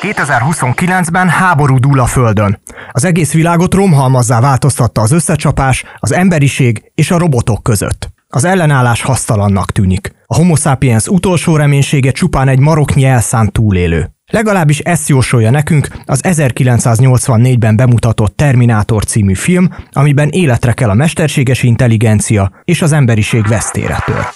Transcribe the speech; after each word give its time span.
2029-ben 0.00 1.28
háború 1.28 1.78
dúl 1.78 2.00
a 2.00 2.06
Földön. 2.06 2.60
Az 2.92 3.04
egész 3.04 3.32
világot 3.32 3.74
romhalmazzá 3.74 4.40
változtatta 4.40 5.00
az 5.00 5.12
összecsapás, 5.12 5.84
az 5.98 6.12
emberiség 6.12 6.90
és 6.94 7.10
a 7.10 7.18
robotok 7.18 7.62
között. 7.62 8.08
Az 8.28 8.44
ellenállás 8.44 9.02
hasztalannak 9.02 9.72
tűnik. 9.72 10.14
A 10.26 10.34
homo 10.34 10.56
sapiens 10.56 11.06
utolsó 11.06 11.56
reménysége 11.56 12.10
csupán 12.10 12.48
egy 12.48 12.58
maroknyi 12.58 13.04
elszánt 13.04 13.52
túlélő. 13.52 14.10
Legalábbis 14.32 14.78
ezt 14.78 15.08
jósolja 15.08 15.50
nekünk 15.50 15.88
az 16.04 16.20
1984-ben 16.22 17.76
bemutatott 17.76 18.36
Terminátor 18.36 19.04
című 19.04 19.34
film, 19.34 19.68
amiben 19.92 20.28
életre 20.28 20.72
kell 20.72 20.88
a 20.88 20.94
mesterséges 20.94 21.62
intelligencia 21.62 22.50
és 22.64 22.82
az 22.82 22.92
emberiség 22.92 23.46
vesztére 23.46 24.02
tör. 24.04 24.26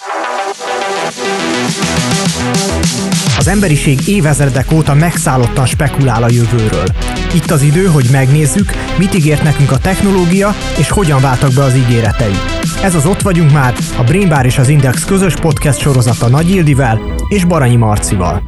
Az 3.41 3.49
emberiség 3.49 4.09
évezredek 4.09 4.73
óta 4.73 4.95
megszállottan 4.95 5.67
spekulál 5.67 6.23
a 6.23 6.31
jövőről. 6.31 6.85
Itt 7.35 7.51
az 7.51 7.63
idő, 7.63 7.87
hogy 7.87 8.09
megnézzük, 8.13 8.73
mit 8.99 9.15
ígért 9.15 9.43
nekünk 9.43 9.71
a 9.71 9.79
technológia, 9.79 10.55
és 10.79 10.91
hogyan 10.91 11.21
váltak 11.21 11.53
be 11.53 11.63
az 11.63 11.77
ígéretei. 11.77 12.35
Ez 12.83 12.95
az 12.95 13.07
Ott 13.07 13.21
vagyunk 13.21 13.53
már, 13.53 13.75
a 13.99 14.05
Brain 14.05 14.29
Bar 14.29 14.45
és 14.45 14.59
az 14.59 14.69
Index 14.69 15.05
közös 15.05 15.35
podcast 15.35 15.79
sorozata 15.79 16.29
Nagy 16.29 16.51
Ildivel 16.51 17.01
és 17.29 17.45
Baranyi 17.45 17.77
Marcival. 17.77 18.43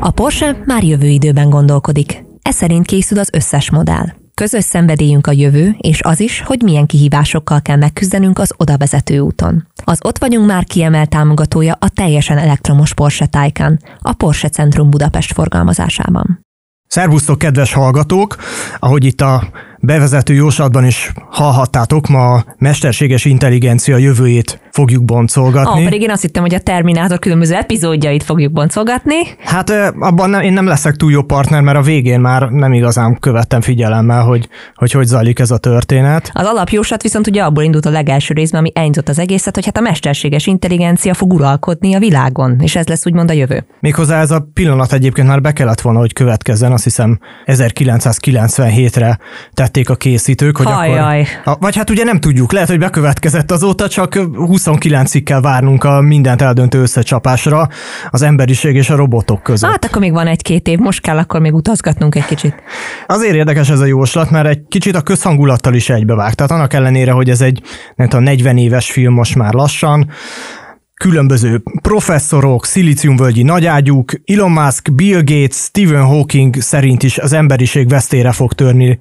A 0.00 0.10
Porsche 0.10 0.62
már 0.64 0.82
jövő 0.82 1.06
időben 1.06 1.50
gondolkodik. 1.50 2.24
Ez 2.42 2.54
szerint 2.54 2.86
készül 2.86 3.18
az 3.18 3.28
összes 3.32 3.70
modell. 3.70 4.21
Közös 4.42 4.64
szenvedélyünk 4.64 5.26
a 5.26 5.32
jövő, 5.32 5.74
és 5.78 6.00
az 6.02 6.20
is, 6.20 6.40
hogy 6.40 6.62
milyen 6.62 6.86
kihívásokkal 6.86 7.62
kell 7.62 7.76
megküzdenünk 7.76 8.38
az 8.38 8.52
oda 8.56 8.76
vezető 8.76 9.18
úton. 9.18 9.66
Az 9.84 9.98
Ott 10.04 10.18
vagyunk 10.18 10.46
már 10.46 10.64
kiemelt 10.64 11.08
támogatója 11.08 11.76
a 11.80 11.88
teljesen 11.88 12.38
elektromos 12.38 12.94
Porsche 12.94 13.26
Taycan, 13.26 13.78
a 13.98 14.12
Porsche 14.12 14.48
Centrum 14.48 14.90
Budapest 14.90 15.32
forgalmazásában. 15.32 16.40
Szervusztok, 16.86 17.38
kedves 17.38 17.72
hallgatók! 17.72 18.36
Ahogy 18.78 19.04
itt 19.04 19.20
a 19.20 19.50
bevezető 19.82 20.34
jóslatban 20.34 20.84
is 20.84 21.12
hallhattátok, 21.30 22.08
ma 22.08 22.32
a 22.32 22.44
mesterséges 22.58 23.24
intelligencia 23.24 23.96
jövőjét 23.96 24.60
fogjuk 24.70 25.04
boncolgatni. 25.04 25.78
Ah, 25.78 25.84
pedig 25.84 26.02
én 26.02 26.10
azt 26.10 26.22
hittem, 26.22 26.42
hogy 26.42 26.54
a 26.54 26.60
Terminátor 26.60 27.18
különböző 27.18 27.54
epizódjait 27.54 28.22
fogjuk 28.22 28.52
boncolgatni. 28.52 29.16
Hát 29.38 29.70
abban 29.98 30.30
nem, 30.30 30.40
én 30.40 30.52
nem 30.52 30.66
leszek 30.66 30.96
túl 30.96 31.12
jó 31.12 31.22
partner, 31.22 31.60
mert 31.60 31.78
a 31.78 31.82
végén 31.82 32.20
már 32.20 32.50
nem 32.50 32.72
igazán 32.72 33.18
követtem 33.18 33.60
figyelemmel, 33.60 34.22
hogy 34.22 34.48
hogy, 34.74 34.92
hogy 34.92 35.06
zajlik 35.06 35.38
ez 35.38 35.50
a 35.50 35.58
történet. 35.58 36.30
Az 36.32 36.46
alapjósat 36.46 37.02
viszont 37.02 37.26
ugye 37.26 37.42
abból 37.42 37.62
indult 37.62 37.86
a 37.86 37.90
legelső 37.90 38.34
részben, 38.34 38.60
ami 38.60 38.70
elindított 38.74 39.08
az 39.08 39.18
egészet, 39.18 39.54
hogy 39.54 39.64
hát 39.64 39.76
a 39.76 39.80
mesterséges 39.80 40.46
intelligencia 40.46 41.14
fog 41.14 41.32
uralkodni 41.32 41.94
a 41.94 41.98
világon, 41.98 42.60
és 42.60 42.76
ez 42.76 42.86
lesz 42.86 43.06
úgymond 43.06 43.30
a 43.30 43.32
jövő. 43.32 43.66
Méghozzá 43.80 44.20
ez 44.20 44.30
a 44.30 44.48
pillanat 44.52 44.92
egyébként 44.92 45.26
már 45.28 45.40
be 45.40 45.52
kellett 45.52 45.80
volna, 45.80 45.98
hogy 45.98 46.12
következzen, 46.12 46.72
azt 46.72 46.84
hiszem 46.84 47.18
1997-re 47.46 49.18
tették 49.72 49.90
a 49.90 49.96
készítők, 49.96 50.56
hogy 50.56 50.66
Ajaj. 50.66 51.26
akkor... 51.44 51.56
Vagy 51.60 51.76
hát 51.76 51.90
ugye 51.90 52.04
nem 52.04 52.20
tudjuk, 52.20 52.52
lehet, 52.52 52.68
hogy 52.68 52.78
bekövetkezett 52.78 53.50
azóta, 53.50 53.88
csak 53.88 54.12
29-ig 54.14 55.22
kell 55.24 55.40
várnunk 55.40 55.84
a 55.84 56.00
mindent 56.00 56.42
eldöntő 56.42 56.80
összecsapásra 56.80 57.68
az 58.10 58.22
emberiség 58.22 58.74
és 58.74 58.90
a 58.90 58.96
robotok 58.96 59.42
között. 59.42 59.70
Hát 59.70 59.84
akkor 59.84 60.00
még 60.00 60.12
van 60.12 60.26
egy-két 60.26 60.68
év, 60.68 60.78
most 60.78 61.00
kell 61.00 61.18
akkor 61.18 61.40
még 61.40 61.54
utazgatnunk 61.54 62.14
egy 62.14 62.24
kicsit. 62.24 62.54
Azért 63.06 63.34
érdekes 63.34 63.70
ez 63.70 63.80
a 63.80 63.84
jóslat, 63.84 64.30
mert 64.30 64.46
egy 64.46 64.62
kicsit 64.68 64.96
a 64.96 65.00
közhangulattal 65.00 65.74
is 65.74 65.88
egybevág. 65.88 66.34
Tehát 66.34 66.52
annak 66.52 66.72
ellenére, 66.72 67.12
hogy 67.12 67.30
ez 67.30 67.40
egy 67.40 67.62
nem 67.96 68.08
tudom, 68.08 68.24
40 68.24 68.56
éves 68.56 68.90
film 68.90 69.14
most 69.14 69.34
már 69.34 69.52
lassan, 69.52 70.10
különböző 70.94 71.62
professzorok, 71.82 72.66
szilíciumvölgyi 72.66 73.42
nagyágyúk, 73.42 74.12
Elon 74.24 74.50
Musk, 74.50 74.92
Bill 74.94 75.22
Gates, 75.24 75.56
Stephen 75.56 76.04
Hawking 76.04 76.60
szerint 76.60 77.02
is 77.02 77.18
az 77.18 77.32
emberiség 77.32 77.88
vesztére 77.88 78.32
fog 78.32 78.52
törni 78.52 78.98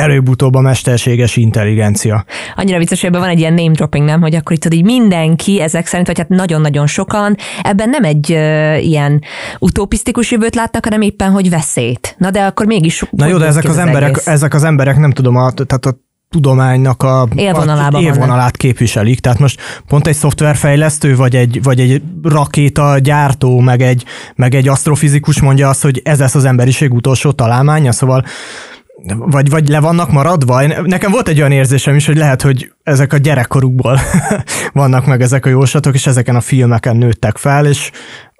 előbb-utóbb 0.00 0.54
a 0.54 0.60
mesterséges 0.60 1.36
intelligencia. 1.36 2.24
Annyira 2.56 2.78
vicces, 2.78 3.00
hogy 3.00 3.08
ebben 3.08 3.20
van 3.20 3.30
egy 3.30 3.38
ilyen 3.38 3.54
name 3.54 3.72
dropping, 3.72 4.04
nem? 4.04 4.20
Hogy 4.20 4.34
akkor 4.34 4.52
itt 4.52 4.74
így 4.74 4.84
mindenki 4.84 5.60
ezek 5.60 5.86
szerint, 5.86 6.06
vagy 6.06 6.18
hát 6.18 6.28
nagyon-nagyon 6.28 6.86
sokan, 6.86 7.36
ebben 7.62 7.88
nem 7.88 8.04
egy 8.04 8.30
uh, 8.30 8.86
ilyen 8.86 9.22
utopisztikus 9.58 10.30
jövőt 10.30 10.54
látnak, 10.54 10.84
hanem 10.84 11.00
éppen, 11.00 11.30
hogy 11.30 11.50
veszélyt. 11.50 12.14
Na 12.18 12.30
de 12.30 12.44
akkor 12.44 12.66
mégis... 12.66 13.04
Na 13.10 13.26
jó, 13.26 13.36
de 13.36 13.46
ezek 13.46 13.64
az, 13.64 13.70
az 13.70 13.78
emberek, 13.78 14.08
egész? 14.08 14.26
ezek 14.26 14.54
az 14.54 14.64
emberek 14.64 14.96
nem 14.96 15.10
tudom, 15.10 15.36
a, 15.36 15.50
tehát 15.50 15.86
a 15.86 15.94
tudománynak 16.30 17.02
a, 17.02 17.28
élvonalában 17.34 18.00
a 18.00 18.04
élvonalát 18.04 18.56
képviselik. 18.56 19.20
Tehát 19.20 19.38
most 19.38 19.60
pont 19.86 20.06
egy 20.06 20.14
szoftverfejlesztő, 20.14 21.16
vagy 21.16 21.36
egy, 21.36 21.62
vagy 21.62 21.80
egy 21.80 22.02
rakéta 22.22 22.98
gyártó, 22.98 23.58
meg 23.58 23.82
egy, 23.82 24.04
meg 24.34 24.54
egy 24.54 24.68
asztrofizikus 24.68 25.40
mondja 25.40 25.68
azt, 25.68 25.82
hogy 25.82 26.00
ez 26.04 26.18
lesz 26.18 26.34
az 26.34 26.44
emberiség 26.44 26.92
utolsó 26.92 27.30
találmánya, 27.30 27.92
szóval 27.92 28.24
vagy, 29.02 29.50
vagy 29.50 29.68
le 29.68 29.80
vannak 29.80 30.12
maradva? 30.12 30.66
Nekem 30.82 31.10
volt 31.10 31.28
egy 31.28 31.38
olyan 31.38 31.52
érzésem 31.52 31.94
is, 31.94 32.06
hogy 32.06 32.16
lehet, 32.16 32.42
hogy 32.42 32.72
ezek 32.82 33.12
a 33.12 33.16
gyerekkorukból 33.16 33.98
vannak 34.72 35.06
meg 35.06 35.20
ezek 35.20 35.46
a 35.46 35.48
jóslatok, 35.48 35.94
és 35.94 36.06
ezeken 36.06 36.36
a 36.36 36.40
filmeken 36.40 36.96
nőttek 36.96 37.36
fel, 37.36 37.66
és 37.66 37.90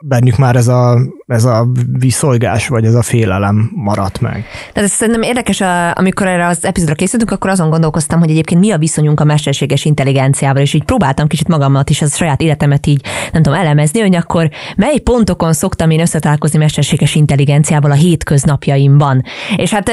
bennük 0.02 0.36
már 0.36 0.56
ez 0.56 0.68
a, 0.68 1.00
ez 1.26 1.44
a 1.44 1.66
viszolgás, 1.98 2.68
vagy 2.68 2.84
ez 2.84 2.94
a 2.94 3.02
félelem 3.02 3.70
maradt 3.74 4.20
meg. 4.20 4.44
Tehát 4.72 4.88
ez 4.88 4.94
szerintem 4.94 5.22
érdekes, 5.22 5.62
amikor 5.94 6.26
erre 6.26 6.46
az 6.46 6.64
epizódra 6.64 6.94
készültünk, 6.94 7.30
akkor 7.30 7.50
azon 7.50 7.70
gondolkoztam, 7.70 8.18
hogy 8.18 8.30
egyébként 8.30 8.60
mi 8.60 8.70
a 8.70 8.78
viszonyunk 8.78 9.20
a 9.20 9.24
mesterséges 9.24 9.84
intelligenciával, 9.84 10.62
és 10.62 10.74
így 10.74 10.84
próbáltam 10.84 11.26
kicsit 11.26 11.48
magamat 11.48 11.90
is, 11.90 12.02
az 12.02 12.16
saját 12.16 12.40
életemet 12.40 12.86
így, 12.86 13.04
nem 13.32 13.42
tudom, 13.42 13.58
elemezni, 13.58 14.00
hogy 14.00 14.14
akkor 14.14 14.50
mely 14.76 14.98
pontokon 14.98 15.52
szoktam 15.52 15.90
én 15.90 16.00
összetalálkozni 16.00 16.58
mesterséges 16.58 17.14
intelligenciával 17.14 17.90
a 17.90 17.94
hétköznapjaimban. 17.94 19.22
És 19.56 19.70
hát 19.70 19.90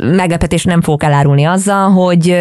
meglepetés 0.00 0.64
nem 0.64 0.82
fogok 0.82 1.02
elárulni 1.02 1.44
azzal, 1.44 1.90
hogy, 1.90 2.36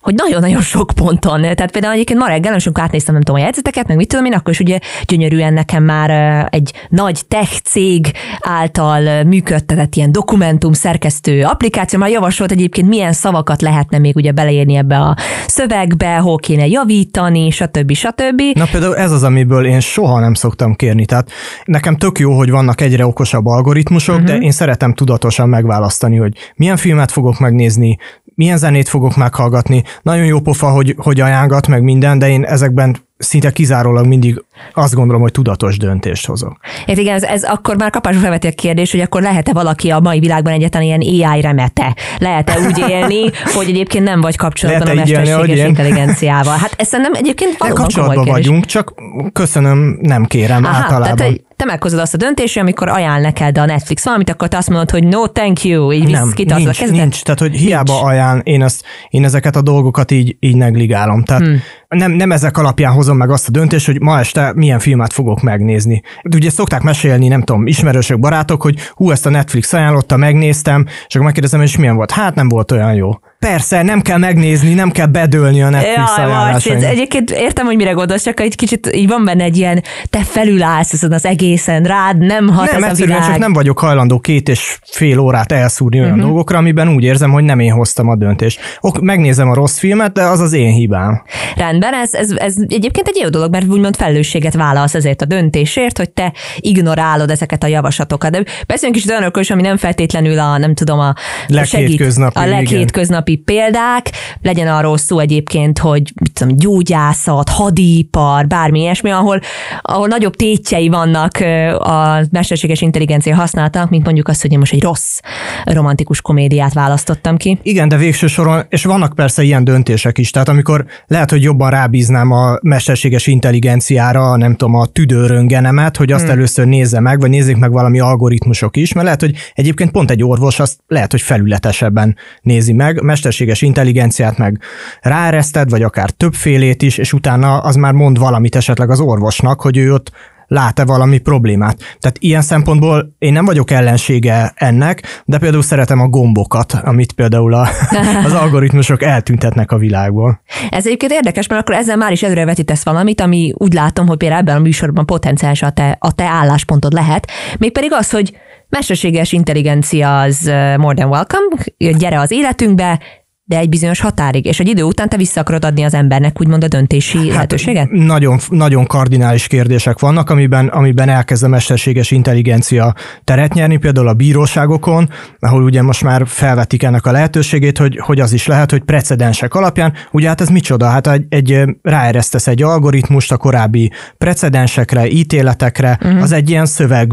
hogy 0.00 0.14
nagyon-nagyon 0.14 0.60
sok 0.60 0.90
ponton. 0.94 1.40
Tehát 1.40 1.70
például 1.70 1.92
egyébként 1.92 2.18
ma 2.18 2.26
reggel, 2.26 2.52
amikor 2.52 2.82
átnéztem, 2.82 3.14
nem 3.14 3.22
tudom, 3.22 3.40
a 3.40 3.44
jegyzeteket, 3.44 3.86
meg 3.86 3.96
mit 3.96 4.08
tudom 4.08 4.24
én, 4.24 4.32
akkor 4.32 4.52
is 4.52 4.60
ugye 4.60 4.78
gyönyörűen 5.06 5.52
nekem 5.52 5.82
már 5.82 6.10
egy 6.50 6.72
nagy 6.88 7.20
tech 7.28 7.60
cég 7.60 8.12
által 8.40 9.24
működtetett 9.24 9.94
ilyen 9.94 10.12
dokumentum 10.12 10.72
szerkesztő 10.72 11.42
applikáció, 11.42 11.98
már 11.98 12.10
javasolt 12.10 12.50
egyébként 12.50 12.88
milyen 12.88 13.12
szavakat 13.12 13.62
lehetne 13.62 13.98
még 13.98 14.16
ugye 14.16 14.32
beleírni 14.32 14.74
ebbe 14.74 14.98
a 14.98 15.16
szövegbe, 15.46 16.16
hol 16.16 16.36
kéne 16.36 16.66
javítani, 16.66 17.50
stb. 17.50 17.92
stb. 17.92 18.42
Na 18.52 18.66
például 18.70 18.96
ez 18.96 19.12
az, 19.12 19.22
amiből 19.22 19.66
én 19.66 19.80
soha 19.80 20.20
nem 20.20 20.34
szoktam 20.34 20.74
kérni. 20.74 21.04
Tehát 21.04 21.30
nekem 21.64 21.96
tök 21.96 22.18
jó, 22.18 22.32
hogy 22.32 22.50
vannak 22.50 22.80
egyre 22.80 23.06
okosabb 23.06 23.46
algoritmusok, 23.46 24.14
uh-huh. 24.14 24.30
de 24.30 24.34
mhm. 24.34 24.42
én 24.42 24.50
szeretem 24.50 24.94
tudatosan 24.94 25.48
megválasztani, 25.48 26.16
hogy 26.16 26.32
milyen 26.54 26.76
filmet 26.76 27.12
fogok 27.12 27.38
megnézni, 27.38 27.98
milyen 28.34 28.58
zenét 28.58 28.88
fogok 28.88 29.16
meghallgatni. 29.16 29.82
Nagyon 30.02 30.24
jó 30.24 30.40
pofa, 30.40 30.70
hogy, 30.70 30.94
hogy 30.96 31.20
ajánlgat 31.20 31.66
meg 31.66 31.82
minden, 31.82 32.18
de 32.18 32.28
én 32.28 32.44
ezekben 32.44 32.96
szinte 33.18 33.50
kizárólag 33.50 34.06
mindig 34.06 34.44
azt 34.72 34.94
gondolom, 34.94 35.22
hogy 35.22 35.32
tudatos 35.32 35.76
döntést 35.76 36.26
hozok. 36.26 36.58
Ért 36.86 36.98
igen, 36.98 37.14
ez, 37.14 37.22
ez 37.22 37.42
akkor 37.42 37.76
már 37.76 37.90
kapásra 37.90 38.20
felveti 38.20 38.46
a 38.46 38.52
kérdés, 38.52 38.90
hogy 38.90 39.00
akkor 39.00 39.22
lehet-e 39.22 39.52
valaki 39.52 39.90
a 39.90 40.00
mai 40.00 40.18
világban 40.18 40.52
egyetlen 40.52 40.82
ilyen 40.82 41.00
AI 41.00 41.40
remete? 41.40 41.96
Lehet-e 42.18 42.58
úgy 42.66 42.84
élni, 42.88 43.30
hogy 43.56 43.68
egyébként 43.68 44.04
nem 44.04 44.20
vagy 44.20 44.36
kapcsolatban 44.36 44.94
lehet 44.94 45.08
a 45.08 45.18
mesterséges 45.18 45.66
intelligenciával? 45.66 46.56
Hát 46.56 46.74
ezt 46.76 46.92
nem 46.92 47.14
egyébként 47.14 47.56
valóban 47.56 47.82
Kapcsolatban 47.82 48.24
vagyunk, 48.24 48.64
csak 48.64 48.94
köszönöm, 49.32 49.98
nem 50.00 50.24
kérem 50.24 50.64
Aha, 50.64 50.76
általában. 50.76 51.16
Tehát, 51.16 51.46
te 51.58 51.64
meghozod 51.64 51.98
azt 51.98 52.14
a 52.14 52.16
döntést, 52.16 52.56
amikor 52.56 52.88
ajánl 52.88 53.20
neked 53.20 53.58
a 53.58 53.64
Netflix 53.64 54.04
valamit, 54.04 54.30
akkor 54.30 54.48
te 54.48 54.56
azt 54.56 54.68
mondod, 54.68 54.90
hogy 54.90 55.04
no, 55.04 55.26
thank 55.26 55.64
you, 55.64 55.92
így 55.92 56.10
nem, 56.10 56.32
nincs, 56.36 56.80
a 56.80 56.84
nincs, 56.90 57.22
tehát 57.22 57.40
hogy 57.40 57.56
hiába 57.56 57.92
nincs. 57.92 58.04
ajánl, 58.04 58.40
én, 58.40 58.62
ezt, 58.62 58.84
én 59.10 59.24
ezeket 59.24 59.56
a 59.56 59.62
dolgokat 59.62 60.10
így, 60.10 60.36
így 60.40 60.56
negligálom. 60.56 61.24
Tehát 61.24 61.42
hmm. 61.42 61.62
Nem, 61.88 62.12
nem 62.12 62.32
ezek 62.32 62.56
alapján 62.56 62.92
hozom 62.92 63.16
meg 63.16 63.30
azt 63.30 63.48
a 63.48 63.50
döntést, 63.50 63.86
hogy 63.86 64.00
ma 64.00 64.18
este 64.18 64.52
milyen 64.54 64.78
filmet 64.78 65.12
fogok 65.12 65.40
megnézni. 65.40 66.02
Ugye 66.34 66.50
szokták 66.50 66.82
mesélni, 66.82 67.28
nem 67.28 67.42
tudom, 67.42 67.66
ismerősök, 67.66 68.18
barátok, 68.18 68.62
hogy 68.62 68.78
hú, 68.94 69.10
ezt 69.10 69.26
a 69.26 69.30
Netflix 69.30 69.72
ajánlotta, 69.72 70.16
megnéztem, 70.16 70.84
és 70.86 71.14
akkor 71.14 71.26
megkérdezem, 71.26 71.62
és 71.62 71.76
milyen 71.76 71.96
volt? 71.96 72.10
Hát 72.10 72.34
nem 72.34 72.48
volt 72.48 72.70
olyan 72.72 72.94
jó. 72.94 73.10
Persze, 73.38 73.82
nem 73.82 74.00
kell 74.00 74.18
megnézni, 74.18 74.74
nem 74.74 74.90
kell 74.90 75.06
bedőlni 75.06 75.62
a 75.62 75.70
Netflix 75.70 76.16
Jaj, 76.16 76.26
ajánlásait. 76.26 76.82
Egyébként 76.82 77.30
értem, 77.30 77.66
hogy 77.66 77.76
mire 77.76 77.90
gondolsz, 77.90 78.22
csak 78.22 78.40
egy 78.40 78.56
kicsit 78.56 78.90
így 78.94 79.08
van 79.08 79.24
benne 79.24 79.44
egy 79.44 79.56
ilyen, 79.56 79.82
te 80.10 80.18
felülállsz 80.18 80.92
ezen 80.92 81.12
az 81.12 81.24
egészen, 81.24 81.82
rád 81.82 82.18
nem 82.18 82.48
hat 82.48 82.72
nem, 82.72 82.82
ez 82.82 83.00
a 83.00 83.04
világ. 83.04 83.24
csak 83.24 83.38
nem 83.38 83.52
vagyok 83.52 83.78
hajlandó 83.78 84.18
két 84.18 84.48
és 84.48 84.78
fél 84.82 85.18
órát 85.18 85.52
elszúrni 85.52 85.98
olyan 85.98 86.10
uh-huh. 86.10 86.26
dolgokra, 86.26 86.58
amiben 86.58 86.88
úgy 86.88 87.02
érzem, 87.02 87.30
hogy 87.30 87.44
nem 87.44 87.60
én 87.60 87.72
hoztam 87.72 88.08
a 88.08 88.16
döntést. 88.16 88.60
Ok, 88.80 89.00
megnézem 89.00 89.50
a 89.50 89.54
rossz 89.54 89.78
filmet, 89.78 90.12
de 90.12 90.22
az 90.22 90.40
az 90.40 90.52
én 90.52 90.72
hibám. 90.72 91.22
Rendben, 91.56 91.94
ez, 91.94 92.14
ez, 92.14 92.30
ez 92.30 92.54
egyébként 92.68 93.08
egy 93.08 93.20
jó 93.22 93.28
dolog, 93.28 93.50
mert 93.50 93.66
úgymond 93.66 93.96
felelősséget 93.96 94.54
vállalsz 94.54 94.94
ezért 94.94 95.22
a 95.22 95.24
döntésért, 95.24 95.98
hogy 95.98 96.10
te 96.10 96.32
ignorálod 96.56 97.30
ezeket 97.30 97.62
a 97.62 97.66
javaslatokat. 97.66 98.30
De 98.30 98.42
beszéljünk 98.66 99.04
is 99.04 99.10
olyanokról 99.10 99.44
ami 99.48 99.62
nem 99.62 99.76
feltétlenül 99.76 100.38
a, 100.38 100.58
nem 100.58 100.74
tudom, 100.74 100.98
a 100.98 101.14
leghétköznapi, 101.46 102.38
a 102.38 102.46
leghétköznapi 102.46 103.27
hétköznapi 103.28 103.36
példák, 103.36 104.10
legyen 104.42 104.68
arról 104.68 104.98
szó 104.98 105.18
egyébként, 105.18 105.78
hogy 105.78 106.12
mit 106.20 106.32
tudom, 106.32 106.56
gyógyászat, 106.56 107.48
hadipar, 107.48 108.46
bármi 108.46 108.80
ilyesmi, 108.80 109.10
ahol, 109.10 109.40
ahol 109.82 110.06
nagyobb 110.06 110.36
tétjei 110.36 110.88
vannak 110.88 111.36
a 111.78 112.26
mesterséges 112.30 112.80
intelligencia 112.80 113.34
használatának, 113.34 113.90
mint 113.90 114.04
mondjuk 114.04 114.28
azt, 114.28 114.42
hogy 114.42 114.52
én 114.52 114.58
most 114.58 114.72
egy 114.72 114.82
rossz 114.82 115.18
romantikus 115.64 116.20
komédiát 116.20 116.72
választottam 116.72 117.36
ki. 117.36 117.58
Igen, 117.62 117.88
de 117.88 117.96
végső 117.96 118.26
soron, 118.26 118.62
és 118.68 118.84
vannak 118.84 119.14
persze 119.14 119.42
ilyen 119.42 119.64
döntések 119.64 120.18
is, 120.18 120.30
tehát 120.30 120.48
amikor 120.48 120.84
lehet, 121.06 121.30
hogy 121.30 121.42
jobban 121.42 121.70
rábíznám 121.70 122.32
a 122.32 122.58
mesterséges 122.62 123.26
intelligenciára, 123.26 124.36
nem 124.36 124.56
tudom, 124.56 124.74
a 124.74 124.86
tüdőröngenemet, 124.86 125.96
hogy 125.96 126.12
azt 126.12 126.22
hmm. 126.22 126.32
először 126.32 126.66
nézze 126.66 127.00
meg, 127.00 127.20
vagy 127.20 127.30
nézzék 127.30 127.56
meg 127.56 127.72
valami 127.72 128.00
algoritmusok 128.00 128.76
is, 128.76 128.92
mert 128.92 129.04
lehet, 129.04 129.20
hogy 129.20 129.34
egyébként 129.54 129.90
pont 129.90 130.10
egy 130.10 130.22
orvos 130.22 130.60
azt 130.60 130.78
lehet, 130.86 131.10
hogy 131.10 131.20
felületesebben 131.20 132.16
nézi 132.42 132.72
meg, 132.72 133.02
mesterséges 133.18 133.62
intelligenciát 133.62 134.38
meg 134.38 134.60
ráereszted, 135.00 135.70
vagy 135.70 135.82
akár 135.82 136.10
többfélét 136.10 136.82
is, 136.82 136.98
és 136.98 137.12
utána 137.12 137.58
az 137.58 137.74
már 137.74 137.92
mond 137.92 138.18
valamit 138.18 138.56
esetleg 138.56 138.90
az 138.90 139.00
orvosnak, 139.00 139.60
hogy 139.60 139.76
ő 139.76 139.92
ott 139.92 140.10
lát-e 140.46 140.84
valami 140.84 141.18
problémát. 141.18 141.78
Tehát 142.00 142.16
ilyen 142.20 142.42
szempontból 142.42 143.14
én 143.18 143.32
nem 143.32 143.44
vagyok 143.44 143.70
ellensége 143.70 144.52
ennek, 144.54 145.22
de 145.24 145.38
például 145.38 145.62
szeretem 145.62 146.00
a 146.00 146.08
gombokat, 146.08 146.72
amit 146.72 147.12
például 147.12 147.54
a, 147.54 147.68
az 148.26 148.32
algoritmusok 148.32 149.02
eltüntetnek 149.02 149.72
a 149.72 149.78
világból. 149.78 150.40
Ez 150.70 150.86
egyébként 150.86 151.12
érdekes, 151.12 151.46
mert 151.46 151.60
akkor 151.60 151.74
ezzel 151.74 151.96
már 151.96 152.12
is 152.12 152.22
előrevetítesz 152.22 152.84
valamit, 152.84 153.20
ami 153.20 153.52
úgy 153.56 153.72
látom, 153.72 154.06
hogy 154.06 154.16
például 154.16 154.40
ebben 154.40 154.56
a 154.56 154.60
műsorban 154.60 155.06
potenciális 155.06 155.62
a 155.62 155.70
te, 155.70 155.96
a 156.00 156.12
te 156.12 156.24
álláspontod 156.24 156.92
lehet, 156.92 157.30
mégpedig 157.58 157.92
az, 157.92 158.10
hogy 158.10 158.36
mesterséges 158.68 159.32
intelligencia 159.32 160.20
az 160.20 160.44
more 160.76 160.94
than 160.94 161.10
welcome, 161.10 161.56
gyere 161.76 162.20
az 162.20 162.30
életünkbe, 162.30 163.00
de 163.48 163.58
egy 163.58 163.68
bizonyos 163.68 164.00
határig, 164.00 164.44
és 164.44 164.60
egy 164.60 164.68
idő 164.68 164.82
után 164.82 165.08
te 165.08 165.16
vissza 165.16 165.40
akarod 165.40 165.64
adni 165.64 165.82
az 165.82 165.94
embernek 165.94 166.40
úgymond 166.40 166.64
a 166.64 166.68
döntési 166.68 167.18
hát 167.18 167.26
lehetőséget? 167.26 167.90
Nagyon, 167.90 168.38
nagyon 168.48 168.86
kardinális 168.86 169.46
kérdések 169.46 169.98
vannak, 169.98 170.30
amiben, 170.30 170.66
amiben 170.66 171.08
elkezd 171.08 171.44
a 171.44 171.48
mesterséges 171.48 172.10
intelligencia 172.10 172.94
teret 173.24 173.54
nyerni, 173.54 173.76
például 173.76 174.08
a 174.08 174.14
bíróságokon, 174.14 175.10
ahol 175.38 175.62
ugye 175.62 175.82
most 175.82 176.02
már 176.02 176.22
felvetik 176.26 176.82
ennek 176.82 177.06
a 177.06 177.12
lehetőségét, 177.12 177.78
hogy, 177.78 177.98
hogy 177.98 178.20
az 178.20 178.32
is 178.32 178.46
lehet, 178.46 178.70
hogy 178.70 178.82
precedensek 178.82 179.54
alapján, 179.54 179.92
ugye 180.10 180.28
hát 180.28 180.40
ez 180.40 180.48
micsoda? 180.48 180.86
Hát 180.86 181.06
egy, 181.06 181.24
egy 181.28 181.62
ráeresztesz 181.82 182.46
egy 182.46 182.62
algoritmust 182.62 183.32
a 183.32 183.36
korábbi 183.36 183.92
precedensekre, 184.18 185.06
ítéletekre, 185.06 185.98
uh-huh. 186.02 186.22
az 186.22 186.32
egy 186.32 186.50
ilyen 186.50 186.66
szöveg 186.66 187.12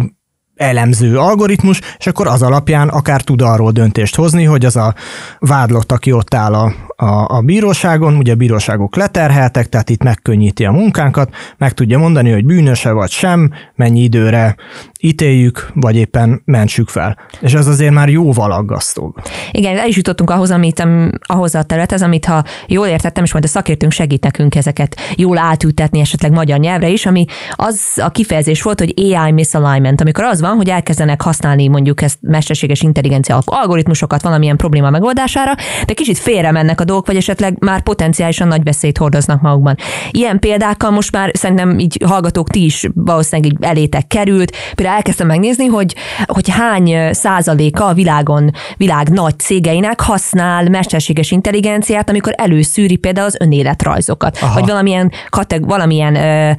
elemző 0.56 1.18
algoritmus, 1.18 1.82
és 1.98 2.08
akkor 2.08 2.28
az 2.28 2.42
alapján 2.42 2.88
akár 2.88 3.22
tud 3.22 3.42
arról 3.42 3.72
döntést 3.72 4.16
hozni, 4.16 4.44
hogy 4.44 4.66
az 4.66 4.76
a 4.76 4.96
vádlott, 5.40 5.92
aki 5.92 6.12
ott 6.12 6.34
áll 6.34 6.54
a, 6.54 6.74
a, 6.96 7.36
a 7.36 7.42
bíróságon, 7.42 8.16
ugye 8.16 8.32
a 8.32 8.36
bíróságok 8.36 8.96
leterheltek, 8.96 9.70
tehát 9.70 9.90
itt 9.90 10.04
megkönnyíti 10.04 10.66
a 10.66 10.72
munkánkat, 10.72 11.30
meg 11.58 11.74
tudja 11.74 11.98
mondani, 11.98 12.32
hogy 12.32 12.46
bűnöse 12.46 12.92
vagy 12.92 13.10
sem, 13.10 13.52
mennyi 13.76 14.00
időre 14.00 14.56
ítéljük, 15.00 15.70
vagy 15.74 15.96
éppen 15.96 16.42
mentsük 16.46 16.90
fel. 16.90 17.18
És 17.40 17.54
ez 17.54 17.68
azért 17.68 17.94
már 17.94 18.10
jóval 18.10 18.52
aggasztóbb. 18.52 19.16
Igen, 19.52 19.78
el 19.78 19.88
is 19.88 19.96
jutottunk 19.96 20.30
ahhoz, 20.30 20.52
amit, 20.52 20.88
ahhoz 21.22 21.56
a 21.56 21.64
területhez, 21.64 22.02
amit 22.02 22.26
ha 22.26 22.44
jól 22.68 22.88
értettem, 22.88 23.24
és 23.24 23.32
majd 23.32 23.44
a 23.44 23.48
szakértőnk 23.48 23.92
segít 23.92 24.24
nekünk 24.24 24.56
ezeket 24.56 24.96
jól 25.16 25.38
átültetni 25.38 26.00
esetleg 26.00 26.32
magyar 26.32 26.60
nyelvre 26.60 26.88
is, 26.90 27.06
ami 27.06 27.26
az 27.52 27.82
a 27.96 28.10
kifejezés 28.10 28.62
volt, 28.62 28.80
hogy 28.80 28.94
AI 28.96 29.32
misalignment, 29.32 30.02
amikor 30.02 30.24
az 30.24 30.42
van, 30.42 30.56
hogy 30.56 30.70
elkezdenek 30.70 31.22
használni 31.22 31.68
mondjuk 31.68 32.02
ezt 32.02 32.18
mesterséges 32.22 32.82
intelligencia 32.82 33.42
algoritmusokat 33.46 34.22
valamilyen 34.22 34.58
probléma 34.58 34.90
megoldására, 34.90 35.56
de 35.86 35.94
kicsit 35.94 36.18
félre 36.18 36.52
mennek 36.52 36.82
a 36.82 36.85
dolgok, 36.86 37.06
vagy 37.06 37.16
esetleg 37.16 37.56
már 37.60 37.82
potenciálisan 37.82 38.48
nagy 38.48 38.64
veszélyt 38.64 38.98
hordoznak 38.98 39.42
magukban. 39.42 39.76
Ilyen 40.12 40.40
példákkal 40.40 40.92
most 40.92 41.12
már 41.12 41.32
szerintem 41.34 41.80
így 41.80 41.98
hallgatók 42.06 42.50
ti 42.50 42.64
is 42.64 42.88
valószínűleg 42.94 43.52
így 43.52 43.58
elétek 43.62 44.08
került. 44.08 44.56
Például 44.76 44.96
elkezdtem 44.98 45.28
megnézni, 45.28 45.66
hogy, 45.66 45.96
hogy 46.26 46.50
hány 46.50 47.14
százaléka 47.14 47.86
a 47.86 47.94
világon, 47.94 48.52
világ 48.78 49.10
nagy 49.10 49.40
cégeinek 49.40 50.02
használ 50.02 50.70
mesterséges 50.70 51.32
intelligenciát, 51.32 52.10
amikor 52.10 52.34
előszűri 52.38 52.96
például 52.96 53.28
az 53.28 53.38
önéletrajzokat, 53.40 54.38
Aha. 54.42 54.54
vagy 54.54 54.70
valamilyen, 54.70 55.12
kateg- 55.30 55.66
valamilyen 55.66 56.16
ö, 56.16 56.52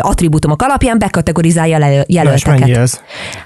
attribútumok 0.00 0.62
alapján 0.62 0.98
bekategorizálja 0.98 2.04
jelölteket. 2.06 2.68
Ja, 2.68 2.80
ez? 2.80 3.00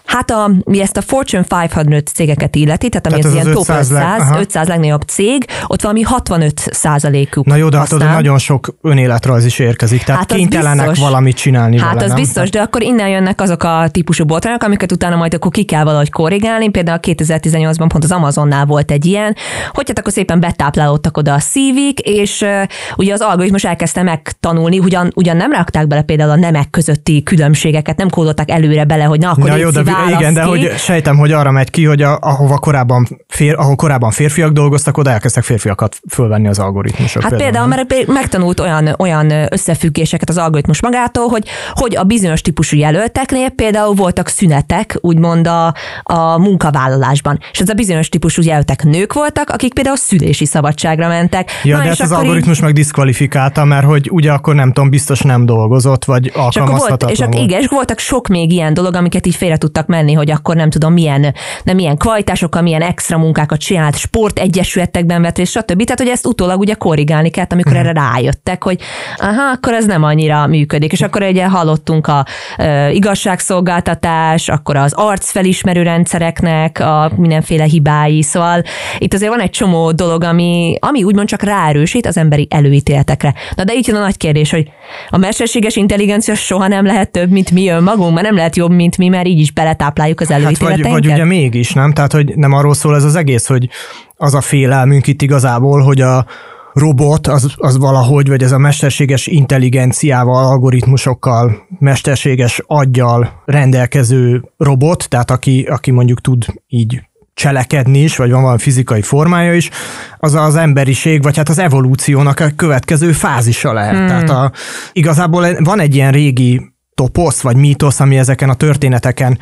Hát 0.05 0.31
a, 0.31 0.51
mi 0.65 0.81
ezt 0.81 0.97
a 0.97 1.03
Fortune 1.03 1.45
500 1.49 2.03
cégeket 2.15 2.57
illeti, 2.57 2.89
tehát 2.89 3.07
ami 3.07 3.21
tehát 3.21 3.37
az, 3.37 3.41
az 3.41 3.43
ilyen 3.43 3.55
top 3.55 3.63
500, 3.63 3.91
500, 3.91 4.29
leg, 4.29 4.41
500 4.41 4.69
legnagyobb 4.69 5.03
cég, 5.03 5.45
ott 5.67 5.83
valami 5.83 6.03
65 6.03 6.53
százalékuk 6.71 7.47
Na 7.47 7.57
jó, 7.57 7.69
de 7.69 7.79
hát 7.79 7.99
nagyon 7.99 8.39
sok 8.39 8.75
önéletrajz 8.83 9.45
is 9.45 9.59
érkezik, 9.59 10.03
tehát 10.03 10.21
hát 10.21 10.33
kénytelenek 10.33 10.89
biztos. 10.89 11.09
valamit 11.09 11.37
csinálni 11.37 11.79
Hát 11.79 11.93
vele, 11.93 12.05
az 12.05 12.11
nem? 12.11 12.21
biztos, 12.21 12.51
de 12.51 12.61
akkor 12.61 12.83
innen 12.83 13.09
jönnek 13.09 13.41
azok 13.41 13.63
a 13.63 13.89
típusú 13.91 14.25
botrányok, 14.25 14.63
amiket 14.63 14.93
utána 14.93 15.17
majd 15.17 15.35
akkor 15.35 15.51
ki 15.51 15.65
kell 15.65 15.85
valahogy 15.85 16.11
korrigálni. 16.11 16.69
Például 16.69 16.99
2018-ban 17.03 17.87
pont 17.89 18.05
az 18.05 18.13
Amazonnál 18.13 18.67
volt 18.67 18.91
egy 18.91 19.07
ilyen, 19.07 19.37
hogy 19.73 19.85
hát 19.89 19.99
akkor 19.99 20.13
szépen 20.13 20.41
betáplálódtak 20.41 21.17
oda 21.17 21.35
a 21.35 21.39
szívik, 21.39 21.99
és 21.99 22.41
uh, 22.41 22.63
ugye 22.97 23.13
az 23.13 23.21
algoritmus 23.21 23.65
elkezdte 23.65 24.03
megtanulni, 24.03 24.79
ugyan, 24.79 25.11
ugyan 25.15 25.37
nem 25.37 25.53
rakták 25.53 25.87
bele 25.87 26.03
például 26.03 26.28
a 26.31 26.37
nemek 26.37 26.71
közötti 26.71 27.23
különbségeket, 27.23 27.97
nem 27.97 28.09
kódoltak 28.11 28.51
előre 28.51 28.85
bele, 28.85 29.05
hogy 29.05 29.21
na 29.21 29.31
akkor 29.31 29.49
Na 29.49 29.57
jó, 29.57 29.71
de 29.71 29.83
igen, 30.09 30.35
de 30.35 30.43
hogy 30.43 30.73
sejtem, 30.77 31.17
hogy 31.17 31.33
arra 31.33 31.51
megy 31.51 31.71
ki, 31.71 31.85
hogy 31.85 32.03
a, 32.03 32.19
ahova 32.21 32.59
korábban, 32.59 33.09
fér, 33.29 33.55
ahol 33.59 33.77
korábban 33.77 34.11
férfiak 34.11 34.53
dolgoztak, 34.53 34.97
oda 34.97 35.11
elkezdtek 35.11 35.43
férfiakat 35.45 36.01
fölvenni 36.11 36.49
az 36.49 36.59
algoritmusok. 36.59 37.23
Hát 37.23 37.37
például, 37.37 37.69
például 37.69 37.87
mert 37.87 38.07
megtanult 38.07 38.61
olyan, 38.61 38.95
olyan 38.99 39.33
összefüggéseket 39.51 40.29
az 40.29 40.37
algoritmus 40.37 40.83
magától, 40.83 41.29
hogy, 41.29 41.49
hogy 41.73 41.97
a 41.97 42.03
bizonyos 42.03 42.41
típusú 42.41 42.77
jelölteknél 42.77 43.49
például 43.49 43.95
voltak 43.95 44.29
szünetek, 44.29 44.99
úgymond 45.01 45.47
a, 45.47 45.75
a 46.03 46.39
munkavállalásban. 46.39 47.39
És 47.53 47.59
ez 47.59 47.69
a 47.69 47.75
bizonyos 47.75 48.09
típusú 48.09 48.43
jelöltek 48.43 48.83
nők 48.83 49.13
voltak, 49.13 49.51
akik 49.51 49.75
például 49.75 49.97
szülési 49.97 50.47
szabadságra 50.47 51.09
mentek. 51.09 51.51
Ja, 51.63 51.77
Na, 51.77 51.83
de 51.83 51.89
ezt 51.89 52.01
az 52.01 52.13
algoritmus 52.13 52.57
így... 52.57 52.63
meg 52.63 52.73
diszkvalifikálta, 52.73 53.65
mert 53.65 53.87
hogy 53.87 54.09
ugye 54.13 54.33
akkor 54.33 54.55
nem 54.55 54.73
tudom, 54.73 54.91
biztos 54.91 55.21
nem 55.21 55.47
dolgozott, 55.47 56.05
vagy 56.09 56.31
alkalmazhatatlan 56.35 57.11
és, 57.11 57.21
akkor 57.21 57.35
volt, 57.35 57.43
és, 57.43 57.49
igen, 57.49 57.61
és 57.61 57.67
voltak 57.67 57.99
sok 57.99 58.27
még 58.27 58.53
ilyen 58.53 58.75
dolog, 58.75 58.95
amiket 58.95 59.27
így 59.27 59.35
félre 59.35 59.57
tudtak 59.57 59.87
menni, 59.87 60.13
hogy 60.13 60.31
akkor 60.31 60.57
nem 60.57 60.71
tudom 60.71 60.93
milyen, 60.93 61.35
nem 61.63 61.77
milyen 61.77 61.97
kvalitásokkal, 61.97 62.63
milyen 62.63 62.83
extra 62.83 63.19
munkákat 63.19 63.59
csinált, 63.59 63.97
sportegyesületekben 63.97 65.23
vett 65.23 65.37
részt, 65.37 65.53
stb. 65.53 65.85
Tehát, 65.85 65.99
hogy 65.99 66.09
ezt 66.09 66.27
utólag 66.27 66.61
ugye 66.61 66.75
korrigálni 66.75 67.31
kellett, 67.31 67.53
amikor 67.53 67.73
uh-huh. 67.73 67.89
erre 67.89 68.01
rájöttek, 68.01 68.63
hogy 68.63 68.81
aha, 69.17 69.51
akkor 69.53 69.73
ez 69.73 69.87
nem 69.87 70.03
annyira 70.03 70.47
működik. 70.47 70.93
És 70.93 71.01
akkor 71.01 71.23
ugye 71.23 71.49
hallottunk 71.49 72.07
a 72.07 72.27
e, 72.57 72.91
igazságszolgáltatás, 72.93 74.49
akkor 74.49 74.77
az 74.77 74.93
arcfelismerő 74.93 75.83
rendszereknek 75.83 76.81
a 76.81 77.11
mindenféle 77.17 77.65
hibái, 77.65 78.23
szóval 78.23 78.63
itt 78.99 79.15
azért 79.15 79.31
van 79.31 79.41
egy 79.41 79.51
csomó 79.51 79.93
dolog, 79.93 80.23
ami, 80.23 80.77
ami 80.81 81.03
úgymond 81.03 81.29
csak 81.29 81.43
ráerősít 81.43 82.07
az 82.07 82.17
emberi 82.17 82.47
előítéletekre. 82.51 83.35
Na 83.55 83.65
de 83.65 83.75
itt 83.75 83.87
jön 83.87 83.97
a 83.97 84.01
nagy 84.01 84.17
kérdés, 84.17 84.51
hogy 84.51 84.71
a 85.09 85.17
mesterséges 85.17 85.77
intelligencia 85.77 85.98
soha 86.35 86.69
nem 86.69 86.85
lehet 86.85 87.11
több, 87.11 87.31
mint 87.31 87.51
mi 87.51 87.69
önmagunk, 87.69 88.15
mert 88.15 88.27
nem 88.27 88.37
lehet 88.37 88.57
jobb, 88.57 88.71
mint 88.71 88.99
mi, 88.99 89.09
mert 89.09 89.27
így 89.27 89.41
is 89.41 89.53
beletápláljuk 89.53 90.21
az 90.21 90.31
előítéleteinket. 90.31 90.85
Hát 90.85 90.93
vagy, 90.93 91.05
vagy 91.05 91.13
ugye 91.13 91.25
mégis, 91.25 91.73
nem? 91.73 91.93
Tehát, 91.93 92.13
hogy 92.13 92.37
nem 92.37 92.53
arról 92.53 92.75
szól 92.75 92.95
ez 92.95 93.05
az 93.05 93.15
egész, 93.15 93.47
hogy 93.47 93.69
az 94.17 94.35
a 94.35 94.41
félelmünk 94.41 95.07
itt 95.07 95.23
igazából, 95.23 95.81
hogy 95.81 96.01
a 96.01 96.27
robot 96.73 97.27
az, 97.27 97.53
az 97.57 97.79
valahogy, 97.79 98.29
vagy 98.29 98.43
ez 98.43 98.53
a 98.53 98.59
mesterséges 98.59 99.27
intelligenciával, 99.27 100.45
algoritmusokkal, 100.45 101.67
mesterséges 101.79 102.63
aggyal 102.67 103.43
rendelkező 103.45 104.45
robot, 104.57 105.09
tehát 105.09 105.31
aki, 105.31 105.63
aki 105.63 105.91
mondjuk 105.91 106.21
tud 106.21 106.45
így 106.67 107.08
cselekedni 107.39 107.99
is, 108.03 108.17
vagy 108.17 108.31
van 108.31 108.43
valami 108.43 108.59
fizikai 108.59 109.03
formája 109.03 109.55
is, 109.55 109.71
az 110.19 110.35
az 110.35 110.57
emberiség, 110.57 111.23
vagy 111.23 111.37
hát 111.37 111.49
az 111.49 111.59
evolúciónak 111.59 112.41
a 112.41 112.51
következő 112.57 113.13
fázisa 113.13 113.73
lehet. 113.73 113.97
Hmm. 113.97 114.07
Tehát 114.07 114.31
a, 114.31 114.53
igazából 114.93 115.47
van 115.59 115.81
egy 115.81 115.95
ilyen 115.95 116.13
régi 116.13 116.73
toposz, 116.95 117.41
vagy 117.41 117.57
mítosz, 117.57 118.01
ami 118.01 118.19
ezeken 118.19 118.49
a 118.49 118.55
történeteken 118.55 119.39